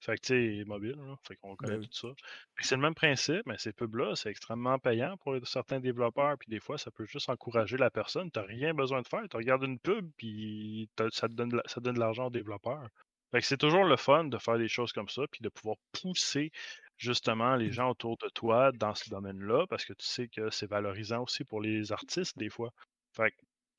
[0.00, 1.88] Fait que tu sais, mobile, là, fait qu'on connaît oui.
[1.88, 2.14] tout ça.
[2.60, 6.36] C'est le même principe, mais ces pubs-là, c'est extrêmement payant pour certains développeurs.
[6.38, 8.30] Puis des fois, ça peut juste encourager la personne.
[8.30, 9.22] Tu n'as rien besoin de faire.
[9.28, 12.88] Tu regardes une pub, puis ça te donne de ça donne de l'argent au développeur.
[13.32, 15.76] Fait que c'est toujours le fun de faire des choses comme ça, puis de pouvoir
[15.92, 16.52] pousser
[16.96, 20.68] justement les gens autour de toi dans ce domaine-là, parce que tu sais que c'est
[20.68, 22.70] valorisant aussi pour les artistes des fois.
[23.12, 23.36] Fait que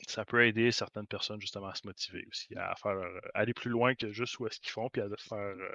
[0.08, 3.70] ça peut aider certaines personnes justement à se motiver aussi, à faire euh, aller plus
[3.70, 5.74] loin que juste où est-ce qu'ils font, puis à faire euh,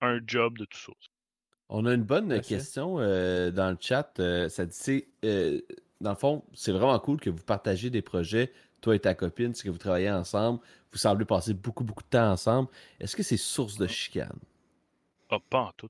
[0.00, 0.92] un job de tout ça.
[1.68, 4.12] On a une bonne question euh, dans le chat.
[4.20, 5.60] euh, ça dit, c'est, euh,
[6.00, 9.54] dans le fond, c'est vraiment cool que vous partagez des projets, toi et ta copine,
[9.54, 10.60] c'est que vous travaillez ensemble.
[10.92, 12.68] Vous semblez passer beaucoup, beaucoup de temps ensemble.
[13.00, 14.38] Est-ce que c'est source de chicane?
[15.34, 15.88] Ah, pas en tout.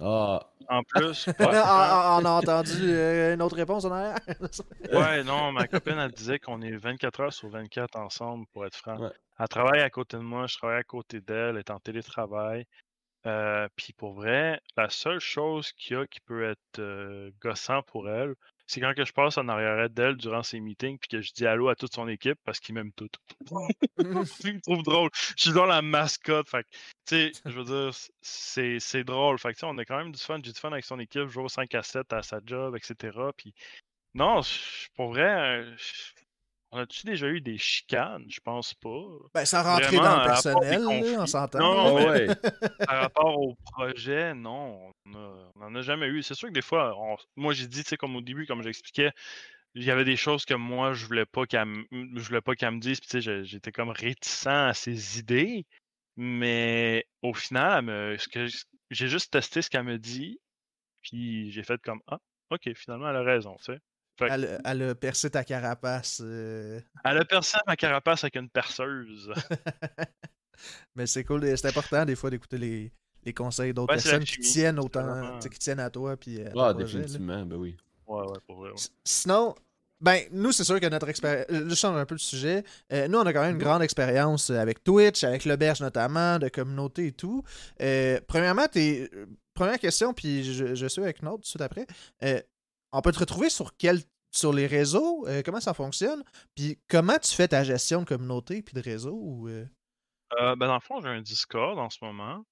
[0.00, 4.18] Ah, En plus, ouais, Ah, ah, on a entendu euh, une autre réponse en arrière?
[4.92, 8.76] Ouais, non, ma copine, elle disait qu'on est 24 heures sur 24 ensemble, pour être
[8.76, 8.98] franc.
[8.98, 9.10] Ouais.
[9.38, 12.66] Elle travaille à côté de moi, je travaille à côté d'elle, elle est en télétravail.
[13.26, 17.82] Euh, Puis pour vrai, la seule chose qu'il y a qui peut être euh, gossant
[17.82, 18.34] pour elle,
[18.66, 21.46] c'est quand que je passe en arrière d'elle durant ses meetings puis que je dis
[21.46, 23.16] allô à toute son équipe parce qu'ils m'aiment toutes.
[23.98, 25.10] Je me trouve drôle.
[25.36, 26.48] Je suis dans la mascotte.
[26.48, 26.72] Fait tu
[27.06, 27.90] sais, je veux dire,
[28.22, 29.38] c'est c'est drôle.
[29.38, 30.40] Fait que, tu sais, on a quand même du fun.
[30.42, 31.22] J'ai du fun avec son équipe.
[31.22, 33.16] Je joue au 5 à 7 à sa job, etc.
[33.36, 33.54] Puis,
[34.14, 34.40] non,
[34.96, 36.23] pour vrai, euh, je-
[36.74, 38.24] on a-tu déjà eu des chicanes?
[38.28, 39.00] Je pense pas.
[39.32, 41.58] Ben, ça rentrait Vraiment, dans le personnel, là, on s'entend.
[41.58, 42.26] Non, mais- ouais.
[42.88, 46.22] Par rapport au projet, non, on n'en a jamais eu.
[46.22, 48.62] C'est sûr que des fois, on- moi j'ai dit, tu sais, comme au début, comme
[48.62, 49.12] j'expliquais,
[49.74, 52.54] il y avait des choses que moi je voulais pas qu'elle me- je voulais pas
[52.54, 55.64] qu'elle me dise, puis tu sais, j'étais comme réticent à ses idées,
[56.16, 60.40] mais au final, elle me- ce que j- j'ai juste testé ce qu'elle me dit,
[61.02, 62.18] puis j'ai fait comme ah,
[62.50, 63.78] ok, finalement elle a raison, tu sais.
[64.18, 66.20] Fait que- Elle, elle a percé ta carapace.
[66.24, 69.32] euh, Elle a percé ma carapace avec une perceuse.
[70.94, 72.92] Mais c'est cool, c'est important des fois d'écouter les,
[73.24, 76.60] les conseils d'autres Ouais, personnes qui tiennent autant, qui tiennent à toi puis à ton
[76.60, 77.00] Ah, projet, là.
[77.00, 77.76] définitivement, ben oui.
[78.06, 78.70] ouais, ouais, pour vrai.
[78.70, 78.76] ouais.
[79.04, 79.54] Sinon,
[80.00, 81.46] ben, nous, c'est sûr que notre expérience.
[81.50, 82.62] Je change un peu de sujet.
[82.92, 86.38] Euh, nous, on a quand même une grande expérience euh, avec Twitch, avec l'auberge notamment,
[86.38, 87.42] de communauté et tout.
[87.80, 89.10] Euh, premièrement, t'es.
[89.12, 91.86] euh, Première question, puis je, je suis avec une autre tout de suite après.
[92.24, 92.40] Euh,
[92.94, 94.00] on peut te retrouver sur quel
[94.30, 95.26] sur les réseaux?
[95.44, 96.24] comment ça fonctionne?
[96.54, 99.12] Puis comment tu fais ta gestion de communauté puis de réseau?
[99.12, 99.48] Ou,
[100.38, 102.44] ben dans le fond, j'ai un Discord en ce moment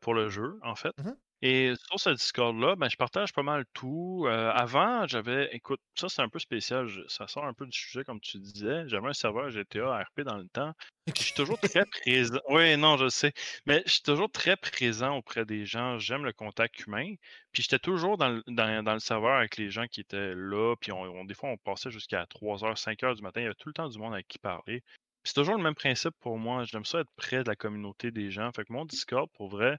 [0.00, 0.92] pour le jeu, en fait.
[0.98, 4.24] Mmh et sur ce Discord-là, ben, je partage pas mal tout.
[4.26, 8.04] Euh, avant, j'avais, écoute, ça c'est un peu spécial, ça sort un peu du sujet
[8.04, 8.86] comme tu disais.
[8.88, 10.74] J'avais un serveur GTA RP dans le temps.
[11.16, 12.40] Je suis toujours très présent.
[12.50, 13.32] Oui, non, je sais.
[13.64, 15.98] Mais je suis toujours très présent auprès des gens.
[15.98, 17.14] J'aime le contact humain.
[17.52, 20.74] Puis j'étais toujours dans le, dans, le serveur avec les gens qui étaient là.
[20.78, 23.40] Puis on, des fois, on passait jusqu'à 3h, 5h du matin.
[23.40, 24.82] Il y avait tout le temps du monde avec qui parler.
[25.24, 26.64] c'est toujours le même principe pour moi.
[26.64, 28.50] J'aime ça être près de la communauté des gens.
[28.52, 29.78] Fait que mon Discord, pour vrai,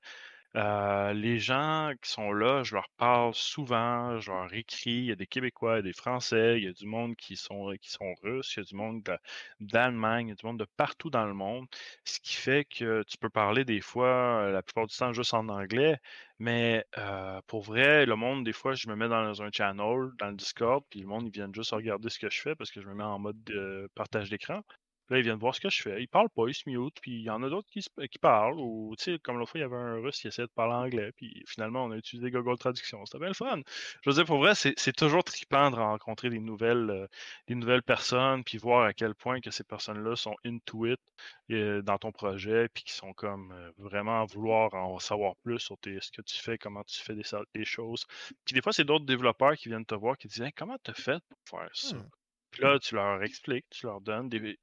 [0.53, 4.91] les gens qui sont là, je leur parle souvent, je leur écris.
[4.91, 7.15] Il y a des Québécois, il y a des Français, il y a du monde
[7.15, 9.03] qui sont, qui sont russes, il y a du monde
[9.59, 11.67] d'Allemagne, il y a du monde de partout dans le monde.
[12.03, 15.47] Ce qui fait que tu peux parler des fois, la plupart du temps, juste en
[15.49, 15.97] anglais.
[16.39, 16.85] Mais
[17.47, 20.83] pour vrai, le monde, des fois, je me mets dans un channel, dans le Discord,
[20.89, 22.95] puis le monde, ils viennent juste regarder ce que je fais parce que je me
[22.95, 24.61] mets en mode de partage d'écran.
[25.11, 26.01] Là, ils viennent voir ce que je fais.
[26.01, 28.57] Ils parlent pas, ils se mute, puis il y en a d'autres qui, qui parlent.
[28.57, 30.73] Ou, tu sais, comme l'autre fois, il y avait un russe qui essayait de parler
[30.73, 33.05] anglais, puis finalement, on a utilisé Google Traduction.
[33.05, 33.59] C'était bien le fun.
[34.03, 37.07] Je veux dire, pour vrai, c'est toujours trippant de rencontrer des nouvelles, euh,
[37.47, 40.99] des nouvelles personnes, puis voir à quel point que ces personnes-là sont into it
[41.51, 45.59] euh, dans ton projet, puis qui sont comme euh, vraiment à vouloir en savoir plus
[45.59, 48.05] sur ce que tu fais, comment tu fais des, choses.
[48.45, 50.93] Puis des fois, c'est d'autres développeurs qui viennent te voir qui disent Comment tu as
[50.93, 51.97] fait pour faire ça?
[51.97, 52.09] Mmh.
[52.51, 54.57] Puis là, tu leur expliques, tu leur donnes des,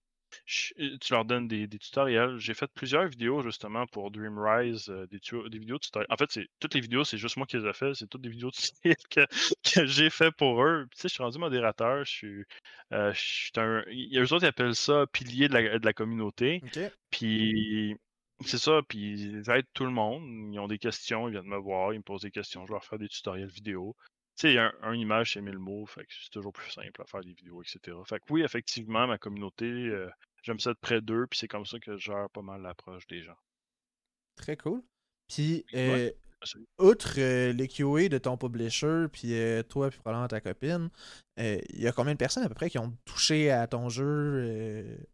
[0.78, 2.38] euh, tu leur donnes des, tutoriels.
[2.38, 6.08] J'ai fait plusieurs vidéos justement pour Dream Rise, euh, des, des, vidéos tutoriels.
[6.10, 7.94] En fait, c'est toutes les vidéos, c'est juste moi qui les ai fait.
[7.94, 9.26] C'est toutes des vidéos tutoriels que,
[9.74, 10.86] que j'ai fait pour eux.
[10.92, 12.04] tu sais, je suis rendu modérateur.
[12.04, 12.44] Je suis,
[12.92, 13.84] euh, je suis un.
[13.90, 16.62] Il y a eux autres qui appellent ça pilier de la, de la communauté.
[17.10, 17.96] Puis
[18.44, 20.22] c'est ça, puis ils aident tout le monde.
[20.52, 22.84] Ils ont des questions, ils viennent me voir, ils me posent des questions, je leur
[22.84, 23.96] fais des tutoriels vidéo
[24.38, 27.22] tu sais, un, image, c'est mille mots, fait que c'est toujours plus simple à faire
[27.22, 27.96] des vidéos, etc.
[28.06, 30.08] Fait que oui, effectivement, ma communauté, euh,
[30.42, 33.06] j'aime ça être près d'eux, puis c'est comme ça que je gère pas mal l'approche
[33.08, 33.36] des gens.
[34.36, 34.82] Très cool.
[35.26, 36.12] Puis, euh,
[36.78, 39.32] outre euh, les QA de ton publisher, puis
[39.68, 40.88] toi, puis probablement ta copine,
[41.36, 45.04] il y a combien de personnes à peu près qui ont touché à ton jeu,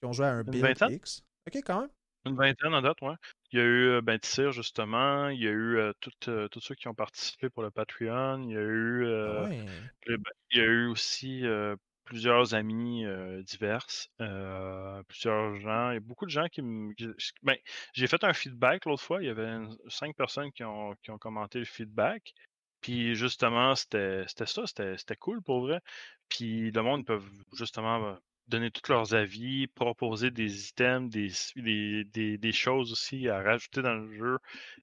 [0.00, 1.22] qui ont joué à un Build X?
[1.46, 1.90] Ok, quand même.
[2.28, 3.14] Une vingtaine en date, ouais.
[3.52, 5.28] Il y a eu ben, Tissir, justement.
[5.28, 8.42] Il y a eu tous ceux qui ont participé pour le Patreon.
[8.42, 11.44] Il y a eu, ah ben, il y a eu aussi
[12.04, 13.04] plusieurs amis
[13.44, 13.86] divers,
[15.08, 15.90] plusieurs gens.
[15.90, 16.94] Il y a beaucoup de gens qui me.
[17.42, 17.56] Ben,
[17.94, 19.22] j'ai fait un feedback l'autre fois.
[19.22, 19.56] Il y avait
[19.88, 22.34] cinq personnes qui ont, qui ont commenté le feedback.
[22.80, 25.80] Puis justement, c'était ça, c'était cool pour vrai.
[26.28, 27.20] Puis le monde peut
[27.54, 28.16] justement
[28.48, 31.30] donner tous leurs avis, proposer des items, des,
[32.04, 34.38] des, des, choses aussi à rajouter dans le jeu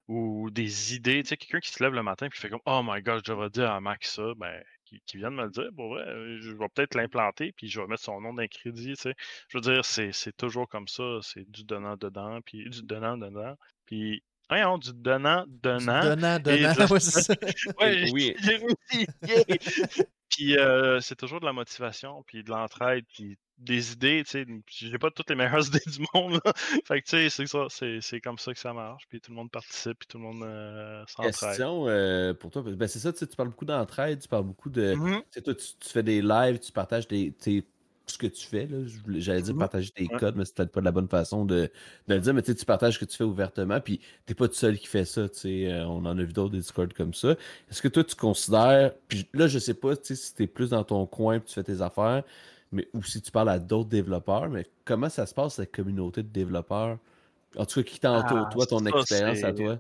[0.08, 1.24] ou des idées.
[1.24, 3.22] Tu sais, quelqu'un qui se lève le matin et qui fait comme Oh my god,
[3.26, 5.90] je devrais dire à Max ça, ben, qui, qui vient de me le dire, pour
[5.90, 6.06] vrai,
[6.40, 8.94] je vais peut-être l'implanter puis je vais mettre son nom d'un crédit.
[8.94, 9.16] Tu sais.
[9.50, 13.56] Je veux dire, c'est toujours comme ça, c'est du donnant-dedans, puis du donnant-dedans.
[13.86, 16.02] Puis Voyons, du donnant, donnant.
[16.02, 17.34] Du donnant, donnant, ouais, c'est ça.
[17.82, 18.36] ouais, oui.
[18.40, 19.08] J'ai réussi.
[20.30, 24.46] puis euh, c'est toujours de la motivation, puis de l'entraide, puis des idées, tu sais,
[24.68, 26.54] j'ai pas toutes les meilleures idées du monde, là.
[26.86, 29.38] Fait que, tu sais, c'est ça, c'est comme ça que ça marche, puis tout le
[29.38, 31.34] monde participe, puis tout le monde euh, s'entraide.
[31.34, 34.94] Question euh, pour toi, ben c'est ça, tu parles beaucoup d'entraide, tu parles beaucoup de...
[34.94, 37.34] Tu sais, toi, tu, fais des lives, tu partages des,
[38.08, 38.78] ce que tu fais, là.
[39.18, 39.60] J'allais dire mm-hmm.
[39.60, 41.72] partager tes codes, mais c'est peut-être pas la bonne façon de,
[42.08, 44.34] de le dire, mais tu sais, tu partages ce que tu fais ouvertement, puis t'es
[44.34, 46.60] pas tout seul qui fait ça, tu sais, euh, on en a vu d'autres des
[46.60, 47.32] Discord comme ça.
[47.72, 50.70] Est-ce que toi, tu considères, puis là, je sais pas, tu sais, si t'es plus
[50.70, 52.24] dans ton coin, puis tu fais tes affaires,
[52.72, 56.24] mais ou si tu parles à d'autres développeurs, mais comment ça se passe, cette communauté
[56.24, 56.98] de développeurs?
[57.58, 59.80] En tout cas, qui t'entoure, ah, toi, ton expérience à toi?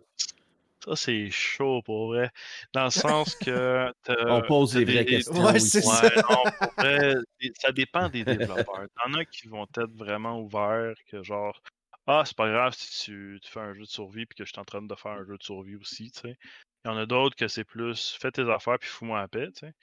[0.86, 2.30] Ça, c'est chaud pour vrai.
[2.74, 3.92] Dans le sens que.
[4.30, 5.44] On pose les vraies questions.
[5.44, 5.82] Ouais, ça.
[7.60, 8.84] ça dépend des développeurs.
[8.84, 11.60] Il y en a qui vont être vraiment ouverts, que genre,
[12.08, 14.52] ah, c'est pas grave si tu, tu, fais un jeu de survie puis que je
[14.52, 16.38] suis en train de faire un jeu de survie aussi, tu sais.
[16.84, 19.48] Il y en a d'autres que c'est plus fais tes affaires puis fous-moi la paix,
[19.52, 19.74] tu sais.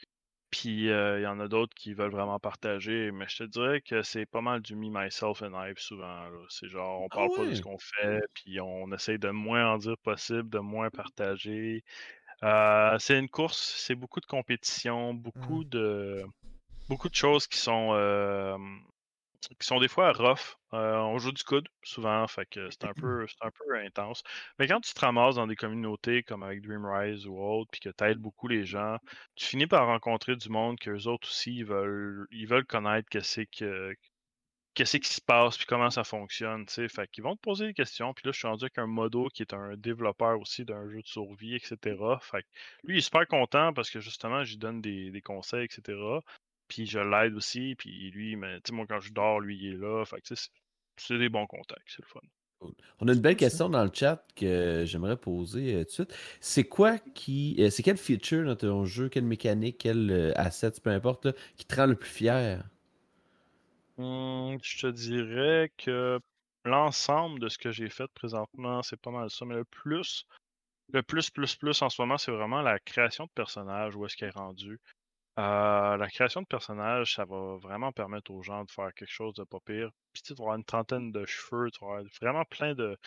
[0.53, 4.03] Puis il y en a d'autres qui veulent vraiment partager, mais je te dirais que
[4.03, 6.27] c'est pas mal du me, myself and I souvent.
[6.51, 9.73] C'est genre, on ah parle pas de ce qu'on fait, puis on essaye de moins
[9.73, 11.83] en dire possible, de moins partager.
[12.43, 15.69] c'est une course, c'est beaucoup de compétition, beaucoup mmh.
[15.70, 16.23] de
[16.89, 17.95] beaucoup de choses qui sont
[19.48, 20.56] qui sont des fois rough.
[20.74, 24.23] Euh, on joue du coude souvent, fait que c'est un peu un peu intense.
[24.59, 27.90] Mais quand tu te ramasses dans des communautés comme avec Dreamrise ou autre, puis que
[27.90, 28.97] tu aides beaucoup les gens,
[29.36, 33.20] tu finis par rencontrer du monde qu'eux autres aussi ils veulent ils veulent connaître que
[33.20, 33.94] c'est que
[34.74, 36.89] qu'est-ce qui se passe, puis comment ça fonctionne, tu sais.
[36.89, 39.28] Fait qu'ils vont te poser des questions, puis là, je suis rendu avec un modo
[39.28, 41.97] qui est un développeur aussi d'un jeu de survie, etc.
[42.20, 42.48] Fait que
[42.85, 45.98] lui, il est super content parce que justement, je lui donne des, conseils, etc.
[46.73, 49.77] Puis je l'aide aussi, puis lui, tu sais, moi, quand je dors, lui, il est
[49.77, 50.07] là.
[50.07, 50.35] Fait que
[50.97, 52.73] c'est des bons contacts, c'est le fun.
[53.01, 56.16] On a une belle question dans le chat que j'aimerais poser euh, tout de suite.
[56.40, 57.57] C'est quoi qui.
[57.59, 61.66] Euh, c'est quel feature dans ton jeu, quelle mécanique, quel euh, asset, peu importe, qui
[61.66, 62.65] te rend le plus fier?
[63.99, 66.20] Mmh, je te dirais que
[66.65, 69.44] l'ensemble de ce que j'ai fait présentement, c'est pas mal ça.
[69.44, 70.24] Mais le plus,
[70.94, 74.16] le plus, plus, plus en ce moment, c'est vraiment la création de personnages, où est-ce
[74.16, 74.81] qu'elle est rendue.
[75.38, 79.34] Euh, la création de personnages, ça va vraiment permettre aux gens de faire quelque chose
[79.34, 79.90] de pas pire.
[80.12, 82.98] Puis tu vas avoir une trentaine de cheveux, tu vas avoir vraiment plein de,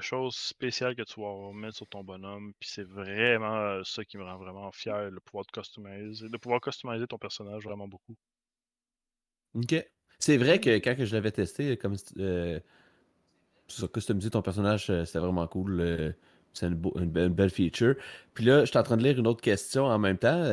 [0.00, 2.52] choses spéciales que tu vas mettre sur ton bonhomme.
[2.60, 6.36] Puis c'est vraiment euh, ça qui me rend vraiment fier, le pouvoir de customiser, de
[6.36, 8.16] pouvoir customiser ton personnage vraiment beaucoup.
[9.54, 9.74] Ok.
[10.20, 12.60] C'est vrai que quand je l'avais testé, comme euh,
[13.92, 16.14] customiser ton personnage, c'était vraiment cool.
[16.56, 17.94] C'est une, belle feature.
[18.34, 20.44] Puis là, je suis en train de lire une autre question en même temps,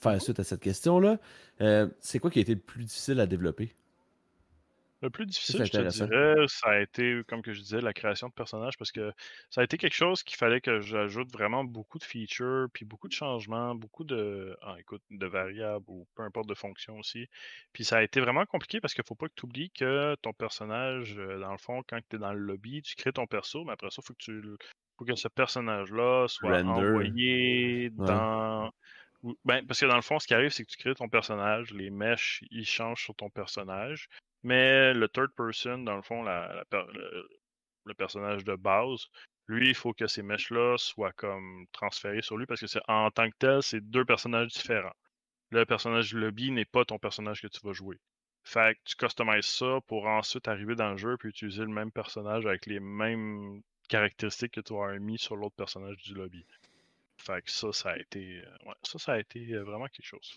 [0.00, 1.18] faire suite à cette question-là.
[2.00, 3.74] c'est quoi qui a été le plus difficile à développer?
[5.04, 8.28] Le plus difficile, je te dirais, ça a été, comme que je disais, la création
[8.28, 9.12] de personnages parce que
[9.50, 13.06] ça a été quelque chose qu'il fallait que j'ajoute vraiment beaucoup de features, puis beaucoup
[13.06, 17.28] de changements, beaucoup de, ah, écoute, de variables ou peu importe de fonctions aussi.
[17.74, 20.32] Puis ça a été vraiment compliqué parce qu'il faut pas que tu oublies que ton
[20.32, 23.62] personnage, euh, dans le fond, quand tu es dans le lobby, tu crées ton perso,
[23.62, 24.56] mais après ça, il faut que tu
[24.98, 28.70] faut que ce personnage-là soit envoyé dans.
[29.44, 31.72] Ben, parce que dans le fond, ce qui arrive, c'est que tu crées ton personnage,
[31.72, 34.08] les mèches, ils changent sur ton personnage.
[34.42, 39.06] Mais le third person, dans le fond, le, personnage de base,
[39.46, 43.10] lui, il faut que ces mèches-là soient comme transférées sur lui parce que c'est en
[43.10, 44.92] tant que tel, c'est deux personnages différents.
[45.50, 47.98] Le personnage du lobby n'est pas ton personnage que tu vas jouer.
[48.42, 51.90] Fait que tu customises ça pour ensuite arriver dans le jeu puis utiliser le même
[51.90, 56.44] personnage avec les mêmes caractéristiques que tu as mis sur l'autre personnage du lobby.
[57.18, 58.42] Fait que ça, ça a été.
[58.42, 60.34] Euh, ouais, ça, ça a été euh, vraiment quelque chose.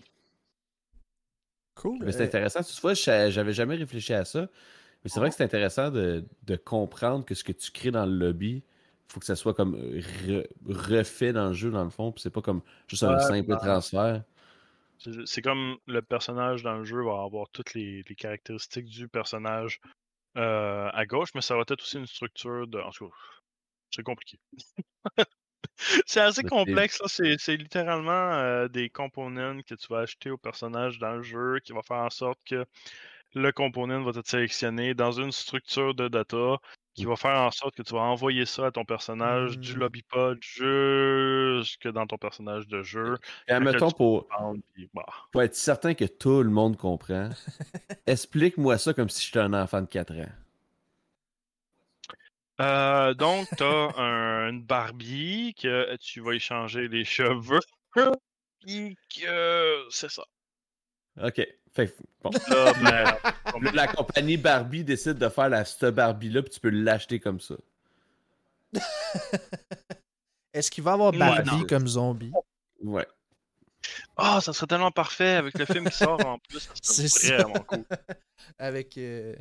[1.76, 2.00] Cool.
[2.04, 2.62] Mais c'est intéressant.
[2.62, 4.48] Toutefois, j'avais jamais réfléchi à ça.
[5.04, 6.26] Mais c'est vrai que c'est intéressant de,
[6.66, 9.76] comprendre que ce que tu crées dans le lobby, il faut que ça soit comme
[10.66, 12.12] refait dans le jeu, dans le fond.
[12.12, 14.24] Puis c'est pas comme juste un simple transfert.
[15.26, 19.80] C'est comme le personnage dans le jeu va avoir toutes les, caractéristiques du personnage
[20.38, 22.80] euh, à gauche, mais ça va être aussi une structure de.
[22.80, 23.16] En tout cas,
[23.92, 24.40] c'est compliqué.
[26.06, 31.14] C'est assez complexe, C'est littéralement euh, des components que tu vas acheter au personnage dans
[31.14, 32.66] le jeu qui va faire en sorte que
[33.36, 36.58] le component va être sélectionné dans une structure de data
[36.96, 37.10] qui mmh.
[37.10, 39.80] va faire en sorte que tu vas envoyer ça à ton personnage du mmh.
[39.80, 43.18] lobby pod jusque dans ton personnage de jeu.
[43.48, 44.28] Et admettons, pour,
[44.96, 45.06] bah.
[45.32, 47.30] pour être certain que tout le monde comprend,
[48.08, 50.47] explique-moi ça comme si j'étais un enfant de 4 ans.
[52.60, 57.60] Euh, donc, tu as une Barbie que tu vas échanger les cheveux.
[57.94, 58.12] Que
[59.90, 60.24] c'est ça.
[61.22, 61.48] OK.
[61.74, 62.32] Fait, bon.
[62.50, 63.18] Ben,
[63.74, 67.56] la compagnie Barbie décide de faire la, cette Barbie-là, puis tu peux l'acheter comme ça.
[70.54, 72.32] Est-ce qu'il va y avoir Barbie comme zombie?
[72.82, 73.08] Ouais.
[74.16, 76.68] Ah, ça serait tellement parfait avec le film qui sort en plus.
[76.82, 77.86] C'est vraiment cool.
[78.60, 78.98] avec.
[78.98, 79.36] Euh,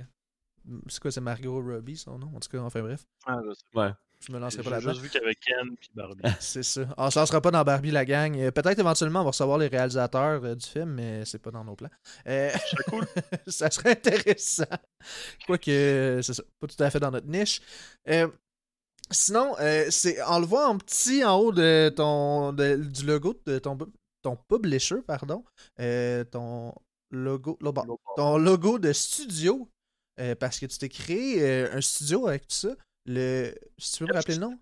[0.88, 2.30] c'est quoi, c'est Margot Robbie, son nom?
[2.34, 3.06] En tout cas, enfin bref.
[3.26, 3.40] Ah,
[3.74, 3.92] ouais.
[4.20, 4.92] Je me lancerai pas là-dedans.
[4.92, 6.22] J'ai juste vu qu'avec Ken puis Barbie.
[6.40, 6.82] c'est ça.
[6.96, 8.36] On se lancera pas dans Barbie la gang.
[8.38, 11.64] Euh, peut-être éventuellement on va recevoir les réalisateurs euh, du film, mais c'est pas dans
[11.64, 11.90] nos plans.
[12.26, 12.50] Euh...
[12.50, 13.06] serait cool.
[13.46, 14.64] ça serait intéressant.
[15.46, 16.42] Quoique, c'est ça.
[16.58, 17.60] Pas tout à fait dans notre niche.
[18.08, 18.28] Euh,
[19.10, 19.54] sinon,
[19.90, 23.78] c'est on le voit en petit en haut de ton du logo de ton,
[24.22, 25.44] ton publisher, pardon.
[26.32, 26.74] ton
[27.10, 27.58] logo,
[28.16, 29.68] ton logo de studio
[30.18, 32.74] euh, parce que tu t'es créé euh, un studio avec tout ça.
[33.04, 33.54] Le...
[33.78, 34.58] Si tu peux me rappeler le nom?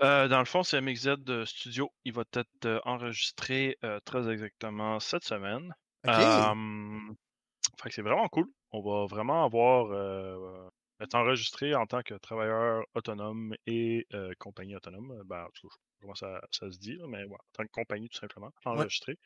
[0.00, 1.92] Euh, dans le fond, c'est MXZ Studio.
[2.04, 5.74] Il va être enregistré très exactement cette semaine.
[6.04, 8.46] que c'est vraiment cool.
[8.70, 10.70] On va vraiment avoir
[11.00, 14.06] être enregistré en tant que travailleur autonome et
[14.38, 15.20] compagnie autonome.
[15.26, 18.52] Ben, je sais pas comment ça, se dit, mais en tant que compagnie tout simplement,
[18.64, 19.18] enregistré.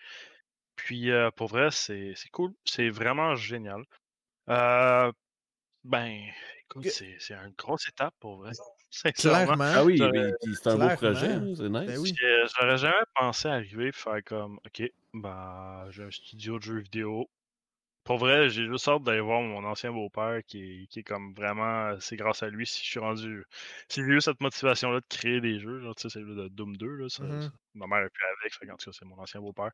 [0.75, 2.55] Puis pour vrai, c'est cool.
[2.65, 3.85] C'est vraiment génial.
[4.49, 5.13] Euh,
[5.85, 6.21] ben,
[6.65, 8.53] écoute, c'est une grosse étape pour vrai.
[9.17, 9.65] Clairement.
[9.65, 11.87] Ah oui, c'est un beau projet, c'est nice.
[11.87, 12.15] Ben oui.
[12.57, 14.83] J'aurais jamais pensé arriver et faire comme, OK,
[15.15, 17.29] bah, j'ai un studio de jeux vidéo.
[18.05, 21.95] Pour vrai, j'ai juste hâte d'aller voir mon ancien beau-père qui, qui est comme vraiment,
[22.01, 23.45] c'est grâce à lui si je suis rendu,
[23.89, 26.77] si j'ai eu cette motivation-là de créer des jeux, genre, tu sais, celle de Doom
[26.77, 29.19] 2, là, ça, mmh ma mère est plus avec, fait, en tout cas, c'est mon
[29.19, 29.71] ancien beau-père.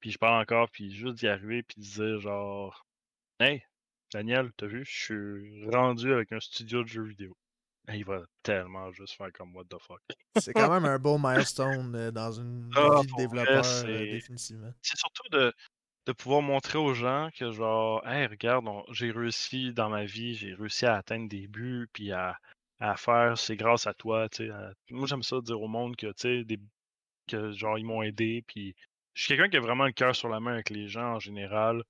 [0.00, 2.86] Puis je parle encore, puis juste d'y arriver, puis de dire genre,
[3.40, 3.62] hey,
[4.12, 7.36] Daniel, t'as vu, je suis rendu avec un studio de jeux vidéo.
[7.88, 10.02] Il va tellement juste faire comme what the fuck.
[10.34, 14.06] C'est quand même un beau milestone euh, dans une Ah, vie de développeur, vrai, euh,
[14.06, 14.72] définitivement.
[14.82, 15.52] C'est surtout de,
[16.06, 20.34] de pouvoir montrer aux gens que genre, hey, regarde, on- j'ai réussi dans ma vie,
[20.34, 22.38] j'ai réussi à atteindre des buts, puis à,
[22.80, 24.50] à faire, c'est grâce à toi, tu sais.
[24.52, 26.58] à- Moi, j'aime ça dire au monde que, tu sais, des,
[27.28, 28.74] que genre, ils m'ont aidé, puis
[29.14, 31.18] je suis quelqu'un qui a vraiment le cœur sur la main avec les gens en
[31.20, 31.82] général.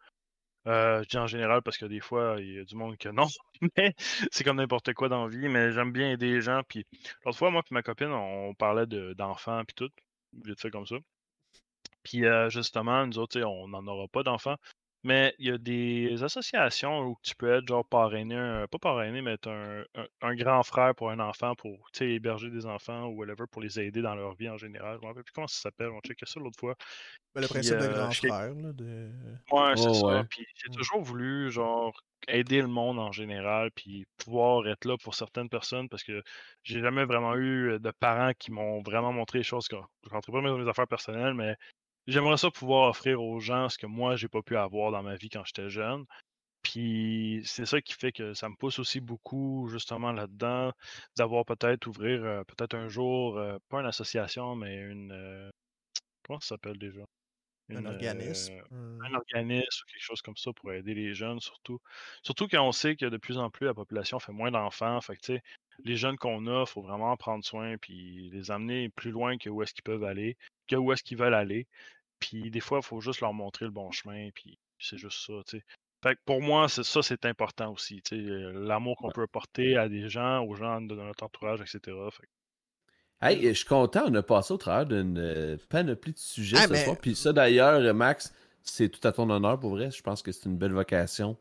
[0.67, 3.09] Euh, je dis en général parce que des fois, il y a du monde que
[3.09, 3.27] non,
[3.77, 3.95] mais
[4.33, 6.63] c'est comme n'importe quoi dans la vie, mais j'aime bien aider les gens.
[6.69, 6.87] Puis
[7.25, 9.91] l'autre fois, moi et ma copine, on parlait de- d'enfants puis tout,
[10.45, 10.97] vite fait comme ça.
[12.03, 14.57] Puis euh, justement, nous autres, on n'en aura pas d'enfants,
[15.05, 19.23] mais il y a des associations où tu peux être genre parrainé, un- pas parrainé,
[19.23, 23.17] mais être un, un- un grand frère pour un enfant, pour héberger des enfants ou
[23.19, 24.97] whatever, pour les aider dans leur vie en général.
[24.97, 26.75] Je me rappelle plus comment ça s'appelle, on checkait ça l'autre fois.
[27.35, 29.13] Ben, le Puis, principe de euh, grand frère, là, de...
[29.53, 30.09] Ouais, c'est Oh, ça.
[30.11, 30.25] ouais.
[30.29, 30.73] Puis j'ai Mm.
[30.73, 31.93] toujours voulu, genre,
[32.27, 36.21] aider le monde en général, puis pouvoir être là pour certaines personnes, parce que
[36.65, 39.69] j'ai jamais vraiment eu de parents qui m'ont vraiment montré les choses.
[39.71, 39.77] Je
[40.11, 41.55] rentrais pas dans mes affaires personnelles, mais
[42.07, 45.17] j'aimerais ça pouvoir offrir aux gens ce que moi, j'ai pas pu avoir dans ma
[45.17, 46.05] vie quand j'étais jeune.
[46.63, 50.73] Puis c'est ça qui fait que ça me pousse aussi beaucoup, justement, là-dedans,
[51.19, 55.13] d'avoir peut-être ouvrir, euh, peut-être un jour, euh, pas une association, mais une.
[55.13, 55.51] euh,
[56.25, 57.03] comment ça s'appelle déjà?
[57.71, 58.53] un organisme.
[59.01, 61.81] un- organisme ou quelque chose comme ça pour aider les jeunes, surtout.
[62.23, 65.01] Surtout quand on sait que de plus en plus la population fait moins d'enfants.
[65.01, 65.43] Fait que, tu sais,
[65.85, 69.37] les jeunes qu'on a, il faut vraiment en prendre soin puis les amener plus loin
[69.39, 70.37] que où est-ce qu'ils peuvent aller,
[70.69, 71.67] que où est-ce qu'ils veulent aller.
[72.21, 75.35] Puis des fois, il faut juste leur montrer le bon chemin, puis c'est juste ça,
[75.47, 75.65] tu sais.
[76.03, 79.13] Fait que pour moi, c'est ça, c'est important aussi, tu sais, euh, l'amour qu'on Ouais.
[79.15, 81.97] peut porter à des gens, aux gens de notre entourage, etc.
[82.13, 82.29] Fait
[83.23, 86.67] Hey, je suis content, on a passé au travers d'une euh, panoplie de sujets Ah,
[86.67, 86.97] ce mais- soir.
[87.01, 88.33] Puis ça, d'ailleurs, euh, Max,
[88.63, 89.91] c'est tout à ton honneur pour vrai.
[89.91, 91.37] Je pense que c'est une belle vocation.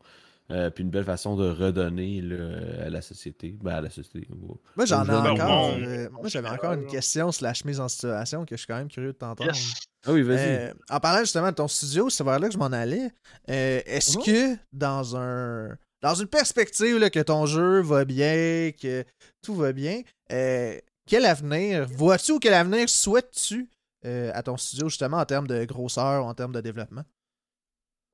[0.51, 3.57] Euh, puis une belle façon de redonner là, à la société.
[3.61, 4.27] Ben, à la société.
[4.75, 5.73] Moi, j'en ai encore.
[5.75, 8.89] euh, moi, j'avais encore une question slash mise en situation que je suis quand même
[8.89, 9.51] curieux de t'entendre.
[9.53, 9.73] yes!
[10.07, 10.37] Ah oui, vas-y.
[10.39, 13.09] Euh, en parlant justement de ton studio, c'est vers là que je m'en allais.
[13.49, 14.23] Euh, Est-ce Mhm.
[14.23, 19.03] que dans un dans une perspective là, que ton jeu va bien, que
[19.41, 20.01] tout va bien,
[20.31, 20.77] euh,
[21.07, 23.67] quel avenir vois-tu ou quel avenir souhaites-tu
[24.05, 27.01] euh, à ton studio justement en termes de grosseur ou en termes de développement?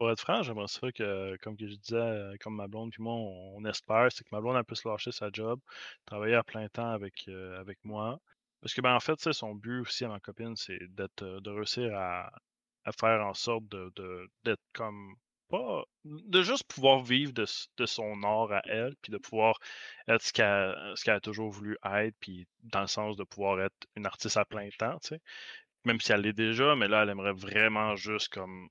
[0.02, 3.03] Pour être franc, j'aimerais ça que, comme que je disais, euh, comme ma blonde puis
[3.03, 5.60] moi, on, espère, c'est que ma blonde elle puisse lâcher sa job,
[6.07, 8.19] travailler à plein temps avec, euh, avec moi.
[8.61, 11.52] Parce que ben en fait, son but aussi à ma copine, c'est d'être euh, de
[11.52, 12.32] réussir à,
[12.84, 13.94] à faire en sorte de,
[14.44, 15.14] d'être comme
[15.49, 17.45] pas de juste pouvoir vivre de,
[17.78, 19.60] de son art à elle, puis de pouvoir
[20.07, 23.61] être ce qu'elle ce qu'elle a toujours voulu être, puis dans le sens de pouvoir
[23.61, 25.22] être une artiste à plein temps, tu sais.
[25.86, 28.69] Même si elle l'est déjà, mais là, elle aimerait vraiment juste comme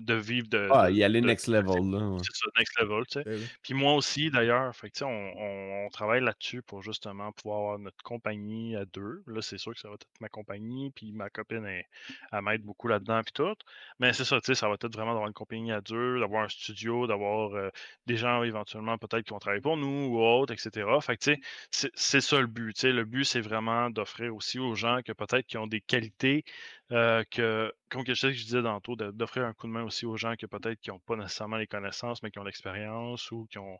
[0.00, 0.68] de vivre de.
[0.72, 1.98] ah, y a les de- next level, là.
[2.08, 2.18] ouais.
[2.22, 3.28] c'est ça, next level, tu sais.
[3.28, 6.82] Euh, Puis moi aussi, d'ailleurs, fait que, tu sais, on, on- on travaille là-dessus pour
[6.82, 9.22] justement pouvoir avoir notre compagnie à deux.
[9.26, 11.84] Là, c'est sûr que ça va être ma compagnie, puis ma copine, elle,
[12.32, 13.54] elle m'aide beaucoup là-dedans, puis tout.
[13.98, 16.44] Mais c'est ça, tu sais, ça va être vraiment d'avoir une compagnie à deux, d'avoir
[16.44, 17.70] un studio, d'avoir euh,
[18.06, 20.86] des gens éventuellement peut-être qui vont travailler pour nous ou autres, etc.
[21.00, 21.40] Fait que, tu sais,
[21.70, 22.92] c'est- c'est ça le but, tu sais.
[22.92, 26.44] Le but, c'est vraiment d'offrir aussi aux gens que peut-être qui ont des qualités
[26.92, 29.84] euh, que, comme que je sais que je disais tantôt, d'offrir un coup de main
[29.84, 33.30] aussi aux gens que peut-être qui n'ont pas nécessairement les connaissances, mais qui ont l'expérience
[33.32, 33.78] ou qui ont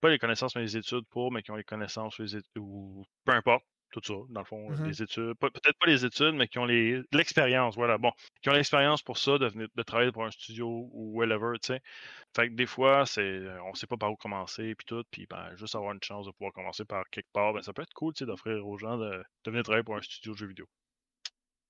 [0.00, 2.58] pas les connaissances, mais les études pour, mais qui ont les connaissances ou, les études,
[2.58, 4.84] ou peu importe, tout ça, dans le fond, Mhm.
[4.84, 8.12] les études, peut-être pas les études, mais qui ont l'expérience, voilà, bon,
[8.42, 11.68] qui ont l'expérience pour ça, de, venir- de travailler pour un studio ou whatever, tu
[11.74, 11.80] sais.
[12.36, 15.54] Fait que des fois, c'est, on sait pas par où commencer, puis tout, puis ben,
[15.56, 18.14] juste avoir une chance de pouvoir commencer par quelque part, ben, ça peut être cool,
[18.14, 20.66] tu sais, d'offrir aux gens de, de venir travailler pour un studio de jeux vidéo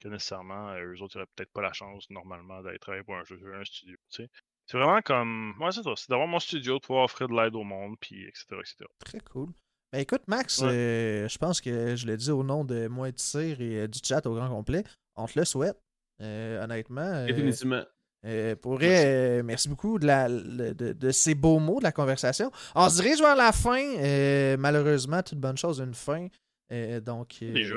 [0.00, 3.24] que nécessairement, euh, eux autres, n'auraient peut-être pas la chance normalement d'aller travailler pour un,
[3.24, 3.96] jeu, un studio.
[4.10, 4.30] tu sais.
[4.66, 5.54] C'est vraiment comme.
[5.60, 5.90] Ouais, c'est ça.
[5.96, 8.44] C'est d'avoir mon studio, de pouvoir offrir de l'aide au monde, puis etc.
[8.60, 8.76] etc.
[9.04, 9.48] Très cool.
[9.92, 10.68] Ben écoute, Max, Ouais.
[10.68, 13.80] euh, je pense que je l'ai dit au nom de moi et de Cyr et
[13.80, 14.84] euh, du chat au grand complet.
[15.16, 15.76] On te le souhaite.
[16.22, 17.26] Euh, honnêtement.
[17.26, 17.82] Définitivement.
[18.26, 21.90] Euh, pour euh, merci beaucoup de, la, le- de, de ces beaux mots de la
[21.92, 22.52] conversation.
[22.74, 23.82] On se dirige vers la fin.
[23.96, 26.28] euh, malheureusement, toute bonne chose a une fin.
[26.70, 27.74] Euh, donc, euh, Déjà.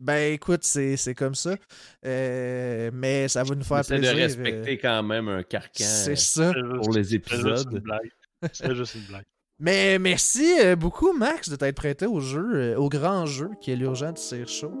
[0.00, 1.56] Ben écoute, c'est c'est comme ça.
[2.06, 4.14] Euh, mais ça va nous faire plaisir.
[4.14, 6.52] de euh, respecter quand même un carcan c'est euh, ça.
[6.52, 7.82] Pour les c'est juste une épisodes.
[7.82, 8.10] blague.
[8.52, 9.24] C'est juste une blague.
[9.60, 13.72] Mais merci euh, beaucoup, Max, de t'être prêté au jeu, euh, au grand jeu qui
[13.72, 14.72] est l'urgent de Cire Show.